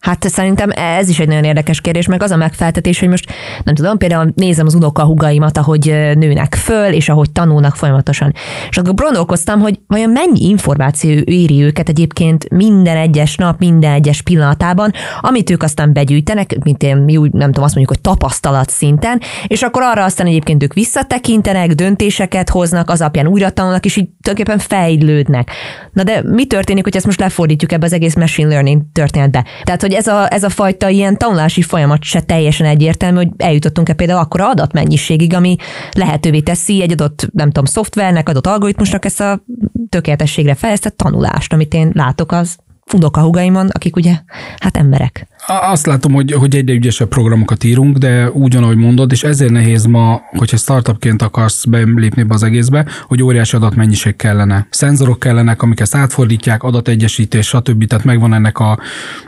Hát 0.00 0.28
szerintem 0.28 0.70
ez 0.70 1.08
is 1.08 1.18
egy 1.18 1.28
nagyon 1.28 1.44
érdekes 1.44 1.80
kérdés, 1.80 2.06
meg 2.06 2.22
az 2.22 2.30
a 2.30 2.36
megfeltetés, 2.36 2.98
hogy 2.98 3.08
most 3.08 3.32
nem 3.64 3.74
tudom, 3.74 3.98
például 3.98 4.32
nézem 4.34 4.66
az 4.66 4.74
unokahugaimat, 4.74 5.56
ahogy 5.56 5.84
nőnek 6.14 6.54
föl, 6.54 6.92
és 6.92 7.08
ahogy 7.08 7.30
tanulnak 7.30 7.76
folyamatosan. 7.76 8.32
És 8.70 8.76
akkor 8.76 8.94
gondolkoztam, 8.94 9.60
hogy 9.60 9.80
vajon 9.86 10.10
mennyi 10.10 10.48
információ 10.48 11.10
éri 11.10 11.62
őket 11.62 11.88
egyébként 11.88 12.50
minden 12.50 12.96
egyes 12.96 13.36
nap, 13.36 13.58
minden 13.58 13.92
egyes 13.92 14.22
pillanatában, 14.22 14.92
amit 15.20 15.50
ők 15.50 15.62
aztán 15.62 15.92
begyűjtenek, 15.92 16.64
mint 16.64 16.82
én, 16.82 16.96
mi 16.96 17.16
úgy 17.16 17.32
nem 17.32 17.46
tudom, 17.46 17.64
azt 17.64 17.74
mondjuk, 17.74 17.96
hogy 17.96 18.12
tapasztalat 18.12 18.70
szinten, 18.70 19.20
és 19.46 19.62
akkor 19.62 19.82
arra 19.82 20.04
aztán 20.04 20.26
egyébként 20.26 20.62
ők 20.62 20.74
visszatekintenek, 20.74 21.72
döntéseket 21.72 22.50
hoznak, 22.50 22.90
az 22.90 23.00
alapján 23.00 23.26
újra 23.26 23.50
tanulnak, 23.50 23.84
és 23.84 23.96
így 23.96 24.08
tulajdonképpen 24.22 24.66
fejlődnek. 24.78 25.50
Na 25.92 26.02
de 26.02 26.22
mi 26.24 26.46
történik, 26.46 26.84
hogy 26.84 26.96
ezt 26.96 27.06
most 27.06 27.20
lefordítjuk 27.20 27.72
ebbe 27.72 27.86
az 27.86 27.92
egész 27.92 28.14
machine 28.14 28.48
learning 28.48 28.82
történetbe? 28.92 29.44
Tehát, 29.62 29.88
hogy 29.90 29.98
ez 29.98 30.06
a, 30.06 30.32
ez 30.32 30.42
a 30.42 30.48
fajta 30.48 30.88
ilyen 30.88 31.18
tanulási 31.18 31.62
folyamat 31.62 32.02
se 32.02 32.20
teljesen 32.20 32.66
egyértelmű, 32.66 33.16
hogy 33.16 33.28
eljutottunk-e 33.36 33.92
például 33.92 34.18
akkora 34.18 34.48
adatmennyiségig, 34.48 35.34
ami 35.34 35.56
lehetővé 35.92 36.40
teszi 36.40 36.82
egy 36.82 36.92
adott, 36.92 37.28
nem 37.32 37.46
tudom, 37.46 37.64
szoftvernek, 37.64 38.28
adott 38.28 38.46
algoritmusnak 38.46 39.04
ezt 39.04 39.20
a 39.20 39.44
tökéletességre 39.88 40.54
fejlesztett 40.54 40.96
tanulást, 40.96 41.52
amit 41.52 41.74
én 41.74 41.90
látok 41.94 42.32
az 42.32 42.56
unokahugaimon, 42.92 43.68
akik 43.68 43.96
ugye, 43.96 44.18
hát 44.58 44.76
emberek. 44.76 45.26
Azt 45.46 45.86
látom, 45.86 46.12
hogy, 46.12 46.32
hogy 46.32 46.56
egyre 46.56 46.74
ügyesebb 46.74 47.08
programokat 47.08 47.64
írunk, 47.64 47.96
de 47.96 48.30
úgy, 48.30 48.56
ahogy 48.56 48.76
mondod, 48.76 49.12
és 49.12 49.22
ezért 49.22 49.50
nehéz 49.50 49.84
ma, 49.84 50.20
hogyha 50.30 50.56
startupként 50.56 51.22
akarsz 51.22 51.64
belépni 51.64 52.22
be 52.22 52.34
az 52.34 52.42
egészbe, 52.42 52.86
hogy 53.06 53.22
óriási 53.22 53.56
adatmennyiség 53.56 54.16
kellene. 54.16 54.66
Szenzorok 54.70 55.18
kellenek, 55.18 55.62
amik 55.62 55.80
ezt 55.80 55.94
átfordítják, 55.94 56.62
adategyesítés, 56.62 57.46
stb. 57.46 57.86
Tehát 57.86 58.04
megvan 58.04 58.34
ennek 58.34 58.58
a, 58.58 58.78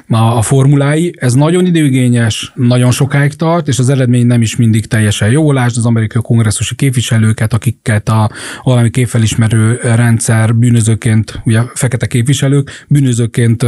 a, 0.09 0.16
a 0.16 0.42
formulái. 0.42 1.14
Ez 1.18 1.35
nagyon 1.35 1.66
időigényes, 1.66 2.53
nagyon 2.55 2.90
sokáig 2.90 3.33
tart, 3.33 3.68
és 3.68 3.79
az 3.79 3.88
eredmény 3.88 4.27
nem 4.27 4.42
is 4.42 4.57
mindig 4.57 4.87
teljesen 4.87 5.31
jó. 5.31 5.53
Lásd 5.53 5.77
az 5.77 5.87
amerikai 5.87 6.22
kongresszusi 6.22 6.75
képviselőket, 6.75 7.53
akiket 7.53 8.09
a 8.09 8.31
valami 8.62 8.90
képfelismerő 8.90 9.81
rendszer 9.83 10.55
bűnözőként, 10.55 11.40
ugye 11.44 11.61
fekete 11.75 12.07
képviselők, 12.07 12.85
bűnözőként 12.88 13.66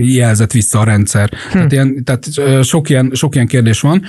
jelzett 0.00 0.52
vissza 0.52 0.78
a 0.78 0.84
rendszer. 0.84 1.30
Tehát, 1.68 1.72
ilyen, 1.72 2.04
tehát 2.04 2.64
sok, 2.64 2.88
ilyen, 2.88 3.10
sok 3.14 3.34
ilyen 3.34 3.46
kérdés 3.46 3.80
van, 3.80 4.02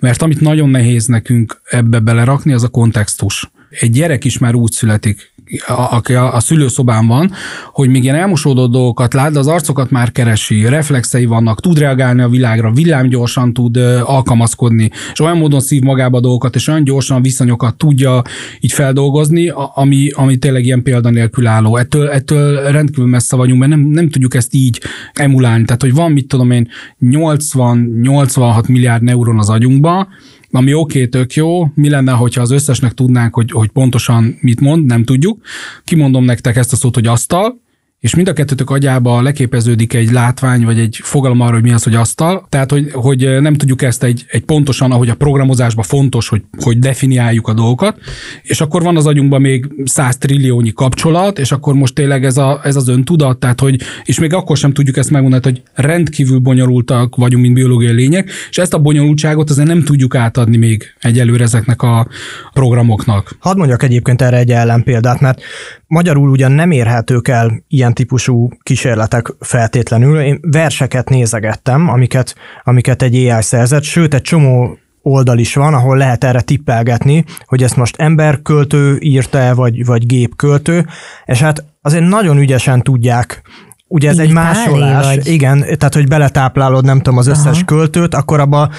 mert 0.00 0.22
amit 0.22 0.40
nagyon 0.40 0.68
nehéz 0.68 1.06
nekünk 1.06 1.60
ebbe 1.64 1.98
belerakni, 1.98 2.52
az 2.52 2.62
a 2.62 2.68
kontextus. 2.68 3.50
Egy 3.80 3.90
gyerek 3.90 4.24
is 4.24 4.38
már 4.38 4.54
úgy 4.54 4.72
születik, 4.72 5.34
aki 5.66 6.14
a, 6.14 6.34
a 6.34 6.40
szülőszobán 6.40 7.06
van, 7.06 7.32
hogy 7.72 7.88
még 7.88 8.02
ilyen 8.02 8.14
elmosódott 8.14 8.70
dolgokat 8.70 9.14
lát, 9.14 9.32
de 9.32 9.38
az 9.38 9.46
arcokat 9.46 9.90
már 9.90 10.12
keresi, 10.12 10.68
reflexei 10.68 11.24
vannak, 11.24 11.60
tud 11.60 11.78
reagálni 11.78 12.22
a 12.22 12.28
világra, 12.28 12.72
villámgyorsan 12.72 13.52
tud 13.52 13.76
alkalmazkodni, 14.02 14.90
és 15.12 15.20
olyan 15.20 15.36
módon 15.36 15.60
szív 15.60 15.82
magába 15.82 16.20
dolgokat, 16.20 16.54
és 16.54 16.68
olyan 16.68 16.84
gyorsan 16.84 17.22
viszonyokat 17.22 17.76
tudja 17.76 18.22
így 18.60 18.72
feldolgozni, 18.72 19.52
ami, 19.74 20.10
ami 20.14 20.36
tényleg 20.36 20.64
ilyen 20.64 20.82
példanélkül 20.82 21.46
álló. 21.46 21.76
Ettől, 21.76 22.08
ettől 22.08 22.70
rendkívül 22.70 23.06
messze 23.06 23.36
vagyunk, 23.36 23.58
mert 23.58 23.70
nem, 23.70 23.80
nem 23.80 24.08
tudjuk 24.08 24.34
ezt 24.34 24.54
így 24.54 24.80
emulálni. 25.12 25.64
Tehát, 25.64 25.82
hogy 25.82 25.94
van, 25.94 26.12
mit 26.12 26.28
tudom 26.28 26.50
én, 26.50 26.68
80-86 27.00 28.68
milliárd 28.68 29.02
neuron 29.02 29.38
az 29.38 29.50
agyunkban, 29.50 30.08
ami 30.50 30.74
oké, 30.74 30.98
okay, 30.98 31.08
tök 31.08 31.34
jó, 31.34 31.70
mi 31.74 31.88
lenne, 31.88 32.12
hogyha 32.12 32.42
az 32.42 32.50
összesnek 32.50 32.92
tudnánk, 32.92 33.34
hogy, 33.34 33.50
hogy 33.50 33.68
pontosan 33.68 34.38
mit 34.40 34.60
mond, 34.60 34.84
nem 34.84 35.04
tudjuk. 35.04 35.40
Kimondom 35.84 36.24
nektek 36.24 36.56
ezt 36.56 36.72
a 36.72 36.76
szót, 36.76 36.94
hogy 36.94 37.06
asztal, 37.06 37.60
és 38.00 38.14
mind 38.14 38.28
a 38.28 38.32
kettőtök 38.32 38.70
agyába 38.70 39.22
leképeződik 39.22 39.94
egy 39.94 40.10
látvány, 40.10 40.64
vagy 40.64 40.78
egy 40.78 40.98
fogalom 41.02 41.40
arra, 41.40 41.52
hogy 41.52 41.62
mi 41.62 41.72
az, 41.72 41.82
hogy 41.82 41.94
asztal. 41.94 42.46
Tehát, 42.48 42.70
hogy, 42.70 42.90
hogy 42.92 43.40
nem 43.40 43.54
tudjuk 43.54 43.82
ezt 43.82 44.02
egy, 44.02 44.24
egy 44.28 44.44
pontosan, 44.44 44.92
ahogy 44.92 45.08
a 45.08 45.14
programozásban 45.14 45.84
fontos, 45.84 46.28
hogy, 46.28 46.42
hogy 46.62 46.78
definiáljuk 46.78 47.48
a 47.48 47.54
dolgokat, 47.54 47.98
és 48.42 48.60
akkor 48.60 48.82
van 48.82 48.96
az 48.96 49.06
agyunkban 49.06 49.40
még 49.40 49.68
100 49.84 50.16
trilliónyi 50.16 50.72
kapcsolat, 50.72 51.38
és 51.38 51.52
akkor 51.52 51.74
most 51.74 51.94
tényleg 51.94 52.24
ez, 52.24 52.36
a, 52.36 52.60
ez 52.62 52.76
az 52.76 52.88
öntudat, 52.88 53.38
tehát, 53.38 53.60
hogy, 53.60 53.80
és 54.04 54.18
még 54.18 54.32
akkor 54.32 54.56
sem 54.56 54.72
tudjuk 54.72 54.96
ezt 54.96 55.10
megmondani, 55.10 55.42
hogy 55.42 55.62
rendkívül 55.74 56.38
bonyolultak 56.38 57.16
vagyunk, 57.16 57.42
mint 57.42 57.54
biológiai 57.54 57.94
lények, 57.94 58.30
és 58.50 58.58
ezt 58.58 58.74
a 58.74 58.78
bonyolultságot 58.78 59.50
azért 59.50 59.68
nem 59.68 59.82
tudjuk 59.82 60.14
átadni 60.14 60.56
még 60.56 60.84
egyelőre 61.00 61.44
ezeknek 61.44 61.82
a 61.82 62.08
programoknak. 62.52 63.36
Hadd 63.38 63.56
mondjak 63.56 63.82
egyébként 63.82 64.22
erre 64.22 64.36
egy 64.36 64.50
ellenpéldát, 64.50 65.20
mert 65.20 65.42
magyarul 65.86 66.30
ugyan 66.30 66.52
nem 66.52 66.70
érhetők 66.70 67.28
el 67.28 67.64
ilyen 67.68 67.94
típusú 67.94 68.48
kísérletek 68.62 69.32
feltétlenül. 69.40 70.20
Én 70.20 70.38
verseket 70.42 71.08
nézegettem, 71.08 71.88
amiket, 71.88 72.34
amiket 72.64 73.02
egy 73.02 73.14
AI 73.14 73.42
szerzett, 73.42 73.82
sőt 73.82 74.14
egy 74.14 74.22
csomó 74.22 74.78
oldal 75.02 75.38
is 75.38 75.54
van, 75.54 75.74
ahol 75.74 75.96
lehet 75.96 76.24
erre 76.24 76.40
tippelgetni, 76.40 77.24
hogy 77.46 77.62
ezt 77.62 77.76
most 77.76 77.96
emberköltő 77.96 78.98
írta 79.00 79.54
vagy, 79.54 79.84
vagy 79.84 80.06
gépköltő, 80.06 80.86
és 81.24 81.40
hát 81.40 81.64
azért 81.82 82.08
nagyon 82.08 82.38
ügyesen 82.38 82.82
tudják 82.82 83.42
Ugye 83.88 84.08
ez 84.08 84.14
Így 84.14 84.20
egy 84.20 84.32
másolás, 84.32 85.04
vagy? 85.04 85.26
igen, 85.26 85.58
tehát 85.60 85.94
hogy 85.94 86.08
beletáplálod, 86.08 86.84
nem 86.84 86.96
tudom, 86.96 87.18
az 87.18 87.26
összes 87.26 87.56
Aha. 87.56 87.64
költőt, 87.64 88.14
akkor 88.14 88.40
abba 88.40 88.70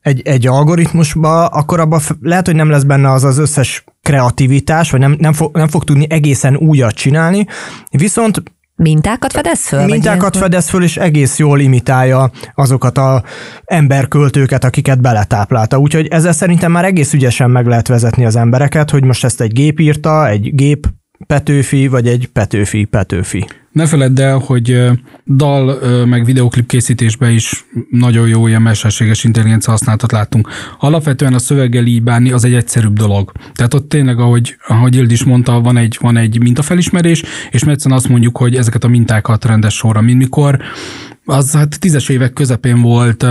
egy, 0.00 0.20
egy 0.24 0.46
algoritmusba, 0.46 1.46
akkor 1.46 1.80
abban 1.80 2.00
lehet, 2.20 2.46
hogy 2.46 2.54
nem 2.54 2.70
lesz 2.70 2.82
benne 2.82 3.10
az 3.10 3.24
az 3.24 3.38
összes 3.38 3.84
kreativitás, 4.02 4.90
vagy 4.90 5.00
nem, 5.00 5.16
nem, 5.18 5.32
fog, 5.32 5.56
nem 5.56 5.68
fog 5.68 5.84
tudni 5.84 6.06
egészen 6.08 6.56
újat 6.56 6.94
csinálni, 6.94 7.46
viszont 7.90 8.42
Mintákat 8.76 9.32
fedez 9.32 9.66
föl? 9.66 9.84
Mintákat 9.84 10.36
fedez 10.36 10.68
föl, 10.68 10.82
és 10.82 10.96
egész 10.96 11.38
jól 11.38 11.60
imitálja 11.60 12.30
azokat 12.54 12.98
a 12.98 13.22
emberköltőket, 13.64 14.64
akiket 14.64 15.00
beletáplálta. 15.00 15.78
Úgyhogy 15.78 16.06
ezzel 16.06 16.32
szerintem 16.32 16.72
már 16.72 16.84
egész 16.84 17.12
ügyesen 17.12 17.50
meg 17.50 17.66
lehet 17.66 17.88
vezetni 17.88 18.24
az 18.24 18.36
embereket, 18.36 18.90
hogy 18.90 19.04
most 19.04 19.24
ezt 19.24 19.40
egy 19.40 19.52
gép 19.52 19.80
írta, 19.80 20.28
egy 20.28 20.54
gép 20.54 20.86
Petőfi, 21.26 21.86
vagy 21.86 22.08
egy 22.08 22.28
Petőfi 22.32 22.84
Petőfi. 22.84 23.46
Ne 23.72 23.86
feledd 23.86 24.20
el, 24.20 24.38
hogy 24.38 24.90
dal 25.26 25.78
meg 26.06 26.24
videoklip 26.24 26.66
készítésben 26.66 27.30
is 27.30 27.66
nagyon 27.90 28.28
jó 28.28 28.46
ilyen 28.46 28.62
mesterséges 28.62 29.24
intelligencia 29.24 29.72
használatot 29.72 30.12
láttunk. 30.12 30.48
Alapvetően 30.78 31.34
a 31.34 31.38
szöveggel 31.38 31.86
így 31.86 32.02
bánni 32.02 32.32
az 32.32 32.44
egy 32.44 32.54
egyszerűbb 32.54 32.92
dolog. 32.92 33.32
Tehát 33.54 33.74
ott 33.74 33.88
tényleg, 33.88 34.18
ahogy, 34.18 34.56
ahogy 34.66 34.96
Ild 34.96 35.10
is 35.10 35.24
mondta, 35.24 35.60
van 35.60 35.76
egy, 35.76 35.98
van 36.00 36.16
egy 36.16 36.40
mintafelismerés, 36.40 37.22
és 37.50 37.62
egyszerűen 37.62 37.98
azt 37.98 38.08
mondjuk, 38.08 38.36
hogy 38.36 38.56
ezeket 38.56 38.84
a 38.84 38.88
mintákat 38.88 39.44
rendes 39.44 39.74
sorra, 39.74 40.00
mint 40.00 40.18
mikor 40.18 40.58
az 41.24 41.52
hát 41.52 41.80
tízes 41.80 42.08
évek 42.08 42.32
közepén 42.32 42.80
volt, 42.80 43.26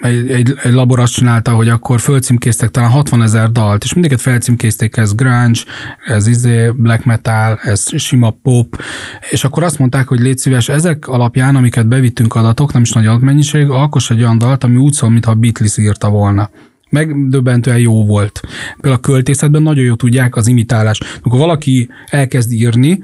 egy, 0.00 0.30
egy, 0.30 0.54
egy 0.62 0.72
labor 0.72 1.00
azt 1.00 1.12
csinálta, 1.12 1.54
hogy 1.54 1.68
akkor 1.68 2.00
fölcímkéztek 2.00 2.70
talán 2.70 2.90
60 2.90 3.22
ezer 3.22 3.52
dalt, 3.52 3.84
és 3.84 3.92
mindeket 3.92 4.20
felcímkézték, 4.20 4.96
ez 4.96 5.14
grunge, 5.14 5.60
ez 6.06 6.26
izé, 6.26 6.70
black 6.76 7.04
metal, 7.04 7.58
ez 7.62 8.00
sima 8.00 8.30
pop, 8.30 8.82
és 9.30 9.44
akkor 9.44 9.64
azt 9.66 9.78
mondták, 9.78 10.08
hogy 10.08 10.20
légy 10.20 10.38
szíves, 10.38 10.68
ezek 10.68 11.08
alapján, 11.08 11.56
amiket 11.56 11.86
bevittünk 11.86 12.34
adatok, 12.34 12.72
nem 12.72 12.82
is 12.82 12.92
nagy 12.92 13.06
adatmennyiség, 13.06 13.68
alkos 13.68 14.10
egy 14.10 14.20
olyan 14.20 14.38
dalt, 14.38 14.64
ami 14.64 14.76
úgy 14.76 14.92
szól, 14.92 15.10
mintha 15.10 15.34
Beatles 15.34 15.76
írta 15.78 16.08
volna. 16.08 16.50
megdöbbentően 16.90 17.78
jó 17.78 18.04
volt. 18.04 18.40
Például 18.80 19.02
a 19.02 19.06
költészetben 19.06 19.62
nagyon 19.62 19.84
jó 19.84 19.94
tudják 19.94 20.36
az 20.36 20.46
imitálás. 20.46 21.00
Amikor 21.22 21.38
valaki 21.40 21.88
elkezd 22.06 22.52
írni, 22.52 23.02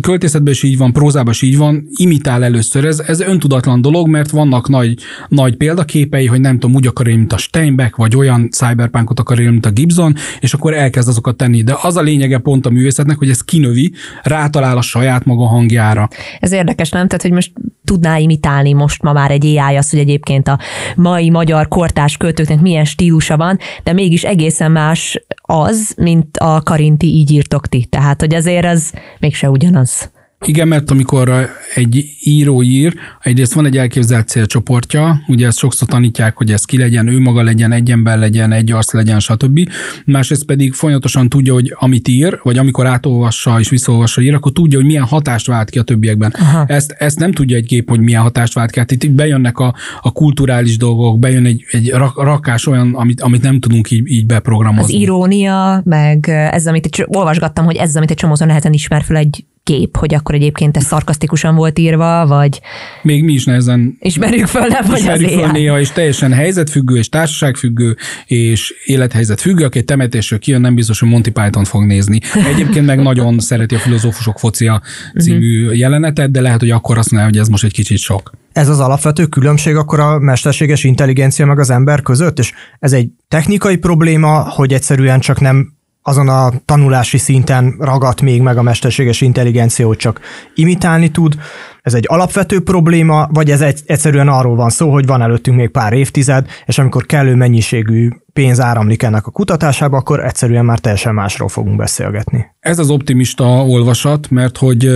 Költészetben 0.00 0.52
is 0.52 0.62
így 0.62 0.78
van, 0.78 0.92
prózában 0.92 1.32
is 1.32 1.42
így 1.42 1.56
van, 1.56 1.88
imitál 1.96 2.44
először. 2.44 2.84
Ez, 2.84 2.98
ez 2.98 3.20
öntudatlan 3.20 3.80
dolog, 3.80 4.08
mert 4.08 4.30
vannak 4.30 4.68
nagy, 4.68 4.94
nagy 5.28 5.56
példaképei, 5.56 6.26
hogy 6.26 6.40
nem 6.40 6.58
tudom, 6.58 6.76
úgy 6.76 6.86
akar 6.86 7.06
élni, 7.06 7.18
mint 7.18 7.32
a 7.32 7.36
Steinbeck, 7.36 7.96
vagy 7.96 8.16
olyan 8.16 8.50
cyberpunkot 8.50 9.20
akar 9.20 9.38
élni, 9.38 9.50
mint 9.50 9.66
a 9.66 9.70
Gibson, 9.70 10.14
és 10.40 10.54
akkor 10.54 10.74
elkezd 10.74 11.08
azokat 11.08 11.36
tenni. 11.36 11.62
De 11.62 11.76
az 11.82 11.96
a 11.96 12.00
lényege 12.00 12.38
pont 12.38 12.66
a 12.66 12.70
művészetnek, 12.70 13.18
hogy 13.18 13.30
ez 13.30 13.40
kinövi, 13.40 13.92
rátalál 14.22 14.76
a 14.76 14.82
saját 14.82 15.24
maga 15.24 15.46
hangjára. 15.46 16.08
Ez 16.40 16.52
érdekes, 16.52 16.90
nem? 16.90 17.06
Tehát, 17.06 17.22
hogy 17.22 17.32
most 17.32 17.52
tudná 17.84 18.16
imitálni 18.16 18.72
most 18.72 19.02
ma 19.02 19.12
már 19.12 19.30
egy 19.30 19.46
AI 19.46 19.76
azt, 19.76 19.90
hogy 19.90 19.98
egyébként 19.98 20.48
a 20.48 20.58
mai 20.96 21.30
magyar 21.30 21.68
kortás 21.68 22.16
költőknek 22.16 22.60
milyen 22.60 22.84
stílusa 22.84 23.36
van, 23.36 23.58
de 23.82 23.92
mégis 23.92 24.22
egészen 24.22 24.72
más 24.72 25.20
az, 25.42 25.94
mint 25.96 26.36
a 26.36 26.62
Karinti 26.62 27.06
így 27.06 27.30
írtok 27.30 27.66
ti. 27.66 27.84
Tehát, 27.84 28.20
hogy 28.20 28.34
azért 28.34 28.66
az 28.66 28.92
mégse 29.36 29.50
ugyanaz. 29.50 30.10
Igen, 30.44 30.68
mert 30.68 30.90
amikor 30.90 31.50
egy 31.74 32.04
író 32.20 32.62
ír, 32.62 32.94
egyrészt 33.20 33.52
van 33.52 33.66
egy 33.66 33.76
elképzelt 33.76 34.28
célcsoportja, 34.28 35.20
ugye 35.26 35.46
ezt 35.46 35.58
sokszor 35.58 35.88
tanítják, 35.88 36.36
hogy 36.36 36.52
ez 36.52 36.64
ki 36.64 36.78
legyen, 36.78 37.08
ő 37.08 37.18
maga 37.18 37.42
legyen, 37.42 37.72
egy 37.72 37.90
ember 37.90 38.18
legyen, 38.18 38.52
egy 38.52 38.72
arc 38.72 38.92
legyen, 38.92 39.20
stb. 39.20 39.70
Másrészt 40.04 40.44
pedig 40.44 40.72
folyamatosan 40.72 41.28
tudja, 41.28 41.52
hogy 41.52 41.74
amit 41.78 42.08
ír, 42.08 42.40
vagy 42.42 42.58
amikor 42.58 42.86
átolvassa 42.86 43.60
és 43.60 43.68
visszaolvassa 43.68 44.20
ír, 44.20 44.34
akkor 44.34 44.52
tudja, 44.52 44.78
hogy 44.78 44.86
milyen 44.86 45.04
hatást 45.04 45.46
vált 45.46 45.70
ki 45.70 45.78
a 45.78 45.82
többiekben. 45.82 46.34
Ezt, 46.66 46.94
ezt 46.98 47.18
nem 47.18 47.32
tudja 47.32 47.56
egy 47.56 47.66
gép, 47.66 47.88
hogy 47.88 48.00
milyen 48.00 48.22
hatást 48.22 48.54
vált 48.54 48.70
ki. 48.70 48.78
Hát 48.78 48.90
itt 48.90 49.10
bejönnek 49.10 49.58
a, 49.58 49.74
a 50.00 50.12
kulturális 50.12 50.76
dolgok, 50.76 51.18
bejön 51.18 51.46
egy, 51.46 51.64
egy 51.70 51.90
rakás 52.14 52.66
olyan, 52.66 52.94
amit, 52.94 53.20
amit 53.20 53.42
nem 53.42 53.60
tudunk 53.60 53.90
így, 53.90 54.10
így 54.10 54.26
beprogramozni. 54.26 54.94
Az 54.94 55.00
irónia, 55.00 55.80
meg 55.84 56.28
ez, 56.28 56.66
amit 56.66 57.06
olvasgattam, 57.06 57.64
hogy 57.64 57.76
ez, 57.76 57.96
amit 57.96 58.10
egy 58.10 58.16
csomózon 58.16 58.46
nehezen 58.46 58.72
ismer 58.72 59.02
fel 59.02 59.16
egy 59.16 59.44
kép, 59.66 59.96
hogy 59.96 60.14
akkor 60.14 60.34
egyébként 60.34 60.76
ez 60.76 60.84
szarkasztikusan 60.84 61.54
volt 61.54 61.78
írva, 61.78 62.26
vagy... 62.26 62.60
Még 63.02 63.24
mi 63.24 63.32
is 63.32 63.44
nehezen... 63.44 63.96
Ismerjük 64.00 64.46
föl, 64.46 64.66
nem 64.66 64.84
vagy 64.86 65.08
az 65.08 65.22
föl 65.22 65.50
néha, 65.50 65.80
és 65.80 65.90
teljesen 65.90 66.32
helyzetfüggő, 66.32 66.96
és 66.96 67.08
társaságfüggő, 67.08 67.96
és 68.26 68.74
élethelyzet 68.84 69.40
függő, 69.40 69.64
aki 69.64 69.78
egy 69.78 69.84
temetésről 69.84 70.38
kijön, 70.38 70.60
nem 70.60 70.74
biztos, 70.74 71.00
hogy 71.00 71.08
Monty 71.08 71.30
Python 71.30 71.64
fog 71.64 71.84
nézni. 71.84 72.20
Egyébként 72.54 72.86
meg 72.86 73.02
nagyon 73.02 73.38
szereti 73.38 73.74
a 73.74 73.78
filozófusok 73.78 74.38
focia 74.38 74.82
című 75.18 75.62
uh-huh. 75.62 75.78
jelenetet, 75.78 76.30
de 76.30 76.40
lehet, 76.40 76.60
hogy 76.60 76.70
akkor 76.70 76.98
azt 76.98 77.10
mondja, 77.10 77.30
hogy 77.30 77.38
ez 77.38 77.48
most 77.48 77.64
egy 77.64 77.72
kicsit 77.72 77.98
sok. 77.98 78.30
Ez 78.52 78.68
az 78.68 78.80
alapvető 78.80 79.26
különbség 79.26 79.76
akkor 79.76 80.00
a 80.00 80.18
mesterséges 80.18 80.84
intelligencia 80.84 81.46
meg 81.46 81.58
az 81.58 81.70
ember 81.70 82.02
között, 82.02 82.38
és 82.38 82.52
ez 82.78 82.92
egy 82.92 83.08
technikai 83.28 83.76
probléma, 83.76 84.50
hogy 84.50 84.72
egyszerűen 84.72 85.20
csak 85.20 85.40
nem 85.40 85.75
azon 86.08 86.28
a 86.28 86.52
tanulási 86.64 87.18
szinten 87.18 87.74
ragadt 87.78 88.20
még 88.20 88.42
meg 88.42 88.56
a 88.56 88.62
mesterséges 88.62 89.20
intelligencia, 89.20 89.86
hogy 89.86 89.96
csak 89.96 90.20
imitálni 90.54 91.10
tud. 91.10 91.34
Ez 91.82 91.94
egy 91.94 92.04
alapvető 92.08 92.62
probléma, 92.62 93.28
vagy 93.32 93.50
ez 93.50 93.60
egy, 93.60 93.80
egyszerűen 93.86 94.28
arról 94.28 94.56
van 94.56 94.70
szó, 94.70 94.92
hogy 94.92 95.06
van 95.06 95.22
előttünk 95.22 95.56
még 95.56 95.68
pár 95.68 95.92
évtized, 95.92 96.46
és 96.66 96.78
amikor 96.78 97.06
kellő 97.06 97.34
mennyiségű 97.34 98.10
pénz 98.32 98.60
áramlik 98.60 99.02
ennek 99.02 99.26
a 99.26 99.30
kutatásába, 99.30 99.96
akkor 99.96 100.24
egyszerűen 100.24 100.64
már 100.64 100.78
teljesen 100.78 101.14
másról 101.14 101.48
fogunk 101.48 101.76
beszélgetni. 101.76 102.46
Ez 102.60 102.78
az 102.78 102.90
optimista 102.90 103.44
olvasat, 103.44 104.30
mert 104.30 104.56
hogy 104.56 104.88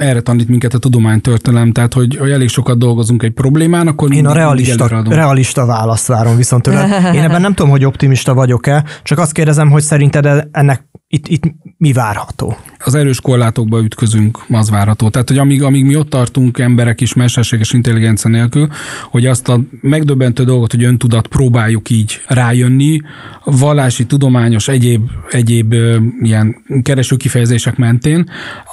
erre 0.00 0.20
tanít 0.20 0.48
minket 0.48 0.74
a 0.74 0.78
tudománytörténelem, 0.78 1.72
tehát 1.72 1.94
hogy, 1.94 2.16
hogy 2.16 2.30
elég 2.30 2.48
sokat 2.48 2.78
dolgozunk 2.78 3.22
egy 3.22 3.32
problémán, 3.32 3.86
akkor 3.86 4.12
Én 4.12 4.26
a 4.26 4.32
realista, 4.32 5.02
realista 5.08 5.66
választ 5.66 6.06
várom 6.06 6.36
viszont 6.36 6.62
tőled. 6.62 6.90
Én 7.14 7.22
ebben 7.22 7.40
nem 7.40 7.54
tudom, 7.54 7.70
hogy 7.70 7.84
optimista 7.84 8.34
vagyok-e, 8.34 8.84
csak 9.02 9.18
azt 9.18 9.32
kérdezem, 9.32 9.70
hogy 9.70 9.82
szerinted 9.82 10.48
ennek 10.52 10.88
itt, 11.08 11.28
itt 11.28 11.42
mi 11.80 11.92
várható? 11.92 12.56
Az 12.84 12.94
erős 12.94 13.20
korlátokba 13.20 13.80
ütközünk, 13.80 14.38
az 14.50 14.70
várható. 14.70 15.08
Tehát, 15.08 15.28
hogy 15.28 15.38
amíg, 15.38 15.62
amíg 15.62 15.84
mi 15.84 15.96
ott 15.96 16.10
tartunk 16.10 16.58
emberek 16.58 17.00
is 17.00 17.14
mesterséges 17.14 17.72
intelligencia 17.72 18.30
nélkül, 18.30 18.68
hogy 19.10 19.26
azt 19.26 19.48
a 19.48 19.60
megdöbbentő 19.80 20.44
dolgot, 20.44 20.70
hogy 20.72 20.84
öntudat 20.84 21.26
próbáljuk 21.26 21.90
így 21.90 22.20
rájönni, 22.26 23.00
vallási, 23.44 24.06
tudományos, 24.06 24.68
egyéb, 24.68 25.10
egyéb 25.30 25.74
ilyen 26.22 26.56
kereső 26.82 27.16
kifejezések 27.16 27.76
mentén, 27.76 28.30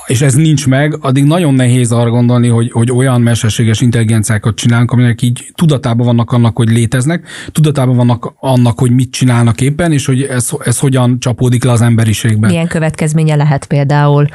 és 0.08 0.22
ez 0.22 0.34
nincs 0.34 0.68
meg, 0.68 0.98
addig 1.02 1.24
nagyon 1.24 1.54
nehéz 1.54 1.92
arra 1.92 2.10
gondolni, 2.10 2.48
hogy, 2.48 2.72
hogy 2.72 2.92
olyan 2.92 3.22
mesterséges 3.22 3.82
intelligenciákat 3.82 4.56
csinálunk, 4.56 4.92
aminek 4.92 5.22
így 5.22 5.52
tudatában 5.56 6.06
vannak 6.06 6.32
annak, 6.32 6.58
hogy 6.58 6.70
léteznek, 6.70 7.28
tudatában 7.52 7.96
vannak 7.96 8.34
annak, 8.40 8.80
hogy 8.80 8.92
mit 8.92 9.12
csinálnak 9.12 9.62
éppen, 9.62 9.92
és 9.92 10.06
hogy 10.06 10.22
ez, 10.22 10.50
ez 10.60 10.80
hogyan 10.80 11.20
csapódik 11.20 11.64
le 11.64 11.72
az 11.72 11.82
emberiségben. 11.82 12.50
Milyen 12.50 12.68
következménye 12.98 13.36
lehet 13.36 13.66
például 13.66 14.28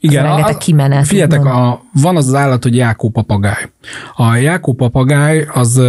igen, 0.00 0.26
a, 0.26 0.56
kimenet. 0.56 1.06
Figyeljetek, 1.06 1.44
a, 1.44 1.82
van 1.92 2.16
az 2.16 2.26
az 2.26 2.34
állat, 2.34 2.62
hogy 2.62 2.76
Jákó 2.76 3.08
papagáj. 3.08 3.70
A 4.16 4.34
Jákó 4.34 4.72
papagáj, 4.72 5.46
az, 5.52 5.80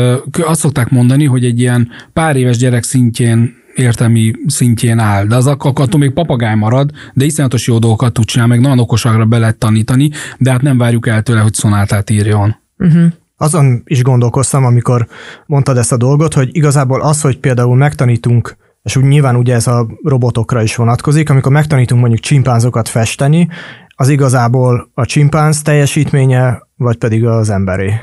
azt 0.46 0.60
szokták 0.60 0.90
mondani, 0.90 1.26
hogy 1.26 1.46
egy 1.46 1.60
ilyen 1.60 1.90
pár 2.14 2.36
éves 2.36 2.58
gyerek 2.58 2.84
szintjén 2.84 3.56
értelmi 3.76 4.34
szintjén 4.48 5.00
áll, 5.00 5.26
de 5.26 5.36
az 5.36 5.48
akkor, 5.48 5.72
attól 5.76 6.00
még 6.00 6.12
papagáj 6.12 6.56
marad, 6.56 6.92
de 7.14 7.26
iszonyatos 7.26 7.68
jó 7.68 7.80
dolgokat 7.80 8.14
tud 8.14 8.26
csinálni, 8.26 8.54
meg 8.54 8.62
nagyon 8.62 8.80
okosagra 8.80 9.26
be 9.26 9.38
lehet 9.38 9.58
tanítani, 9.58 10.10
de 10.38 10.52
hát 10.52 10.62
nem 10.62 10.78
várjuk 10.78 11.08
el 11.08 11.22
tőle, 11.22 11.40
hogy 11.40 11.54
szonátát 11.54 12.10
írjon. 12.10 12.56
Uh-huh. 12.78 13.06
Azon 13.38 13.82
is 13.86 14.04
gondolkoztam, 14.04 14.66
amikor 14.66 15.08
mondtad 15.46 15.78
ezt 15.78 15.92
a 15.92 15.98
dolgot, 15.98 16.34
hogy 16.34 16.50
igazából 16.52 17.02
az, 17.02 17.22
hogy 17.22 17.38
például 17.38 17.76
megtanítunk 17.76 18.58
és 18.88 18.96
úgy 18.96 19.04
nyilván 19.04 19.36
ugye 19.36 19.54
ez 19.54 19.68
a 19.68 19.88
robotokra 20.04 20.62
is 20.62 20.76
vonatkozik, 20.76 21.30
amikor 21.30 21.52
megtanítunk 21.52 22.02
mondjuk 22.02 22.22
csimpánzokat 22.22 22.90
festeni, 22.90 23.48
az 23.96 24.10
igazából 24.10 24.90
a 24.94 25.06
csimpánz 25.06 25.62
teljesítménye, 25.62 26.62
vagy 26.76 26.98
pedig 26.98 27.26
az 27.26 27.50
emberé. 27.50 27.94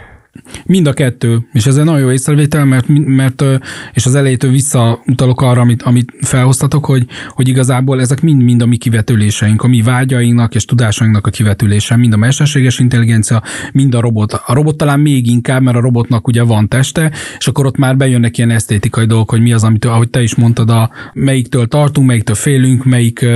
Mind 0.66 0.86
a 0.86 0.92
kettő, 0.92 1.48
és 1.52 1.66
ez 1.66 1.76
egy 1.76 1.84
nagyon 1.84 2.00
jó 2.00 2.10
észrevétel, 2.10 2.64
mert, 2.64 2.86
mert 2.88 3.44
és 3.92 4.06
az 4.06 4.14
elejétől 4.14 4.50
visszautalok 4.50 5.40
arra, 5.40 5.60
amit, 5.60 5.82
amit 5.82 6.12
felhoztatok, 6.20 6.84
hogy, 6.84 7.06
hogy 7.28 7.48
igazából 7.48 8.00
ezek 8.00 8.20
mind-mind 8.20 8.62
a 8.62 8.66
mi 8.66 8.76
kivetüléseink, 8.76 9.62
a 9.62 9.68
mi 9.68 9.82
vágyainknak 9.82 10.54
és 10.54 10.64
tudásainknak 10.64 11.26
a 11.26 11.30
kivetülése, 11.30 11.96
mind 11.96 12.12
a 12.12 12.16
mesterséges 12.16 12.78
intelligencia, 12.78 13.42
mind 13.72 13.94
a 13.94 14.00
robot. 14.00 14.32
A 14.32 14.54
robot 14.54 14.76
talán 14.76 15.00
még 15.00 15.26
inkább, 15.26 15.62
mert 15.62 15.76
a 15.76 15.80
robotnak 15.80 16.26
ugye 16.26 16.42
van 16.42 16.68
teste, 16.68 17.12
és 17.38 17.46
akkor 17.46 17.66
ott 17.66 17.76
már 17.76 17.96
bejönnek 17.96 18.38
ilyen 18.38 18.50
esztétikai 18.50 19.06
dolgok, 19.06 19.30
hogy 19.30 19.40
mi 19.40 19.52
az, 19.52 19.64
amit, 19.64 19.84
ahogy 19.84 20.10
te 20.10 20.22
is 20.22 20.34
mondtad, 20.34 20.70
a 20.70 20.90
melyiktől 21.12 21.66
tartunk, 21.66 22.06
melyiktől 22.06 22.36
félünk, 22.36 22.84
melyik 22.84 23.26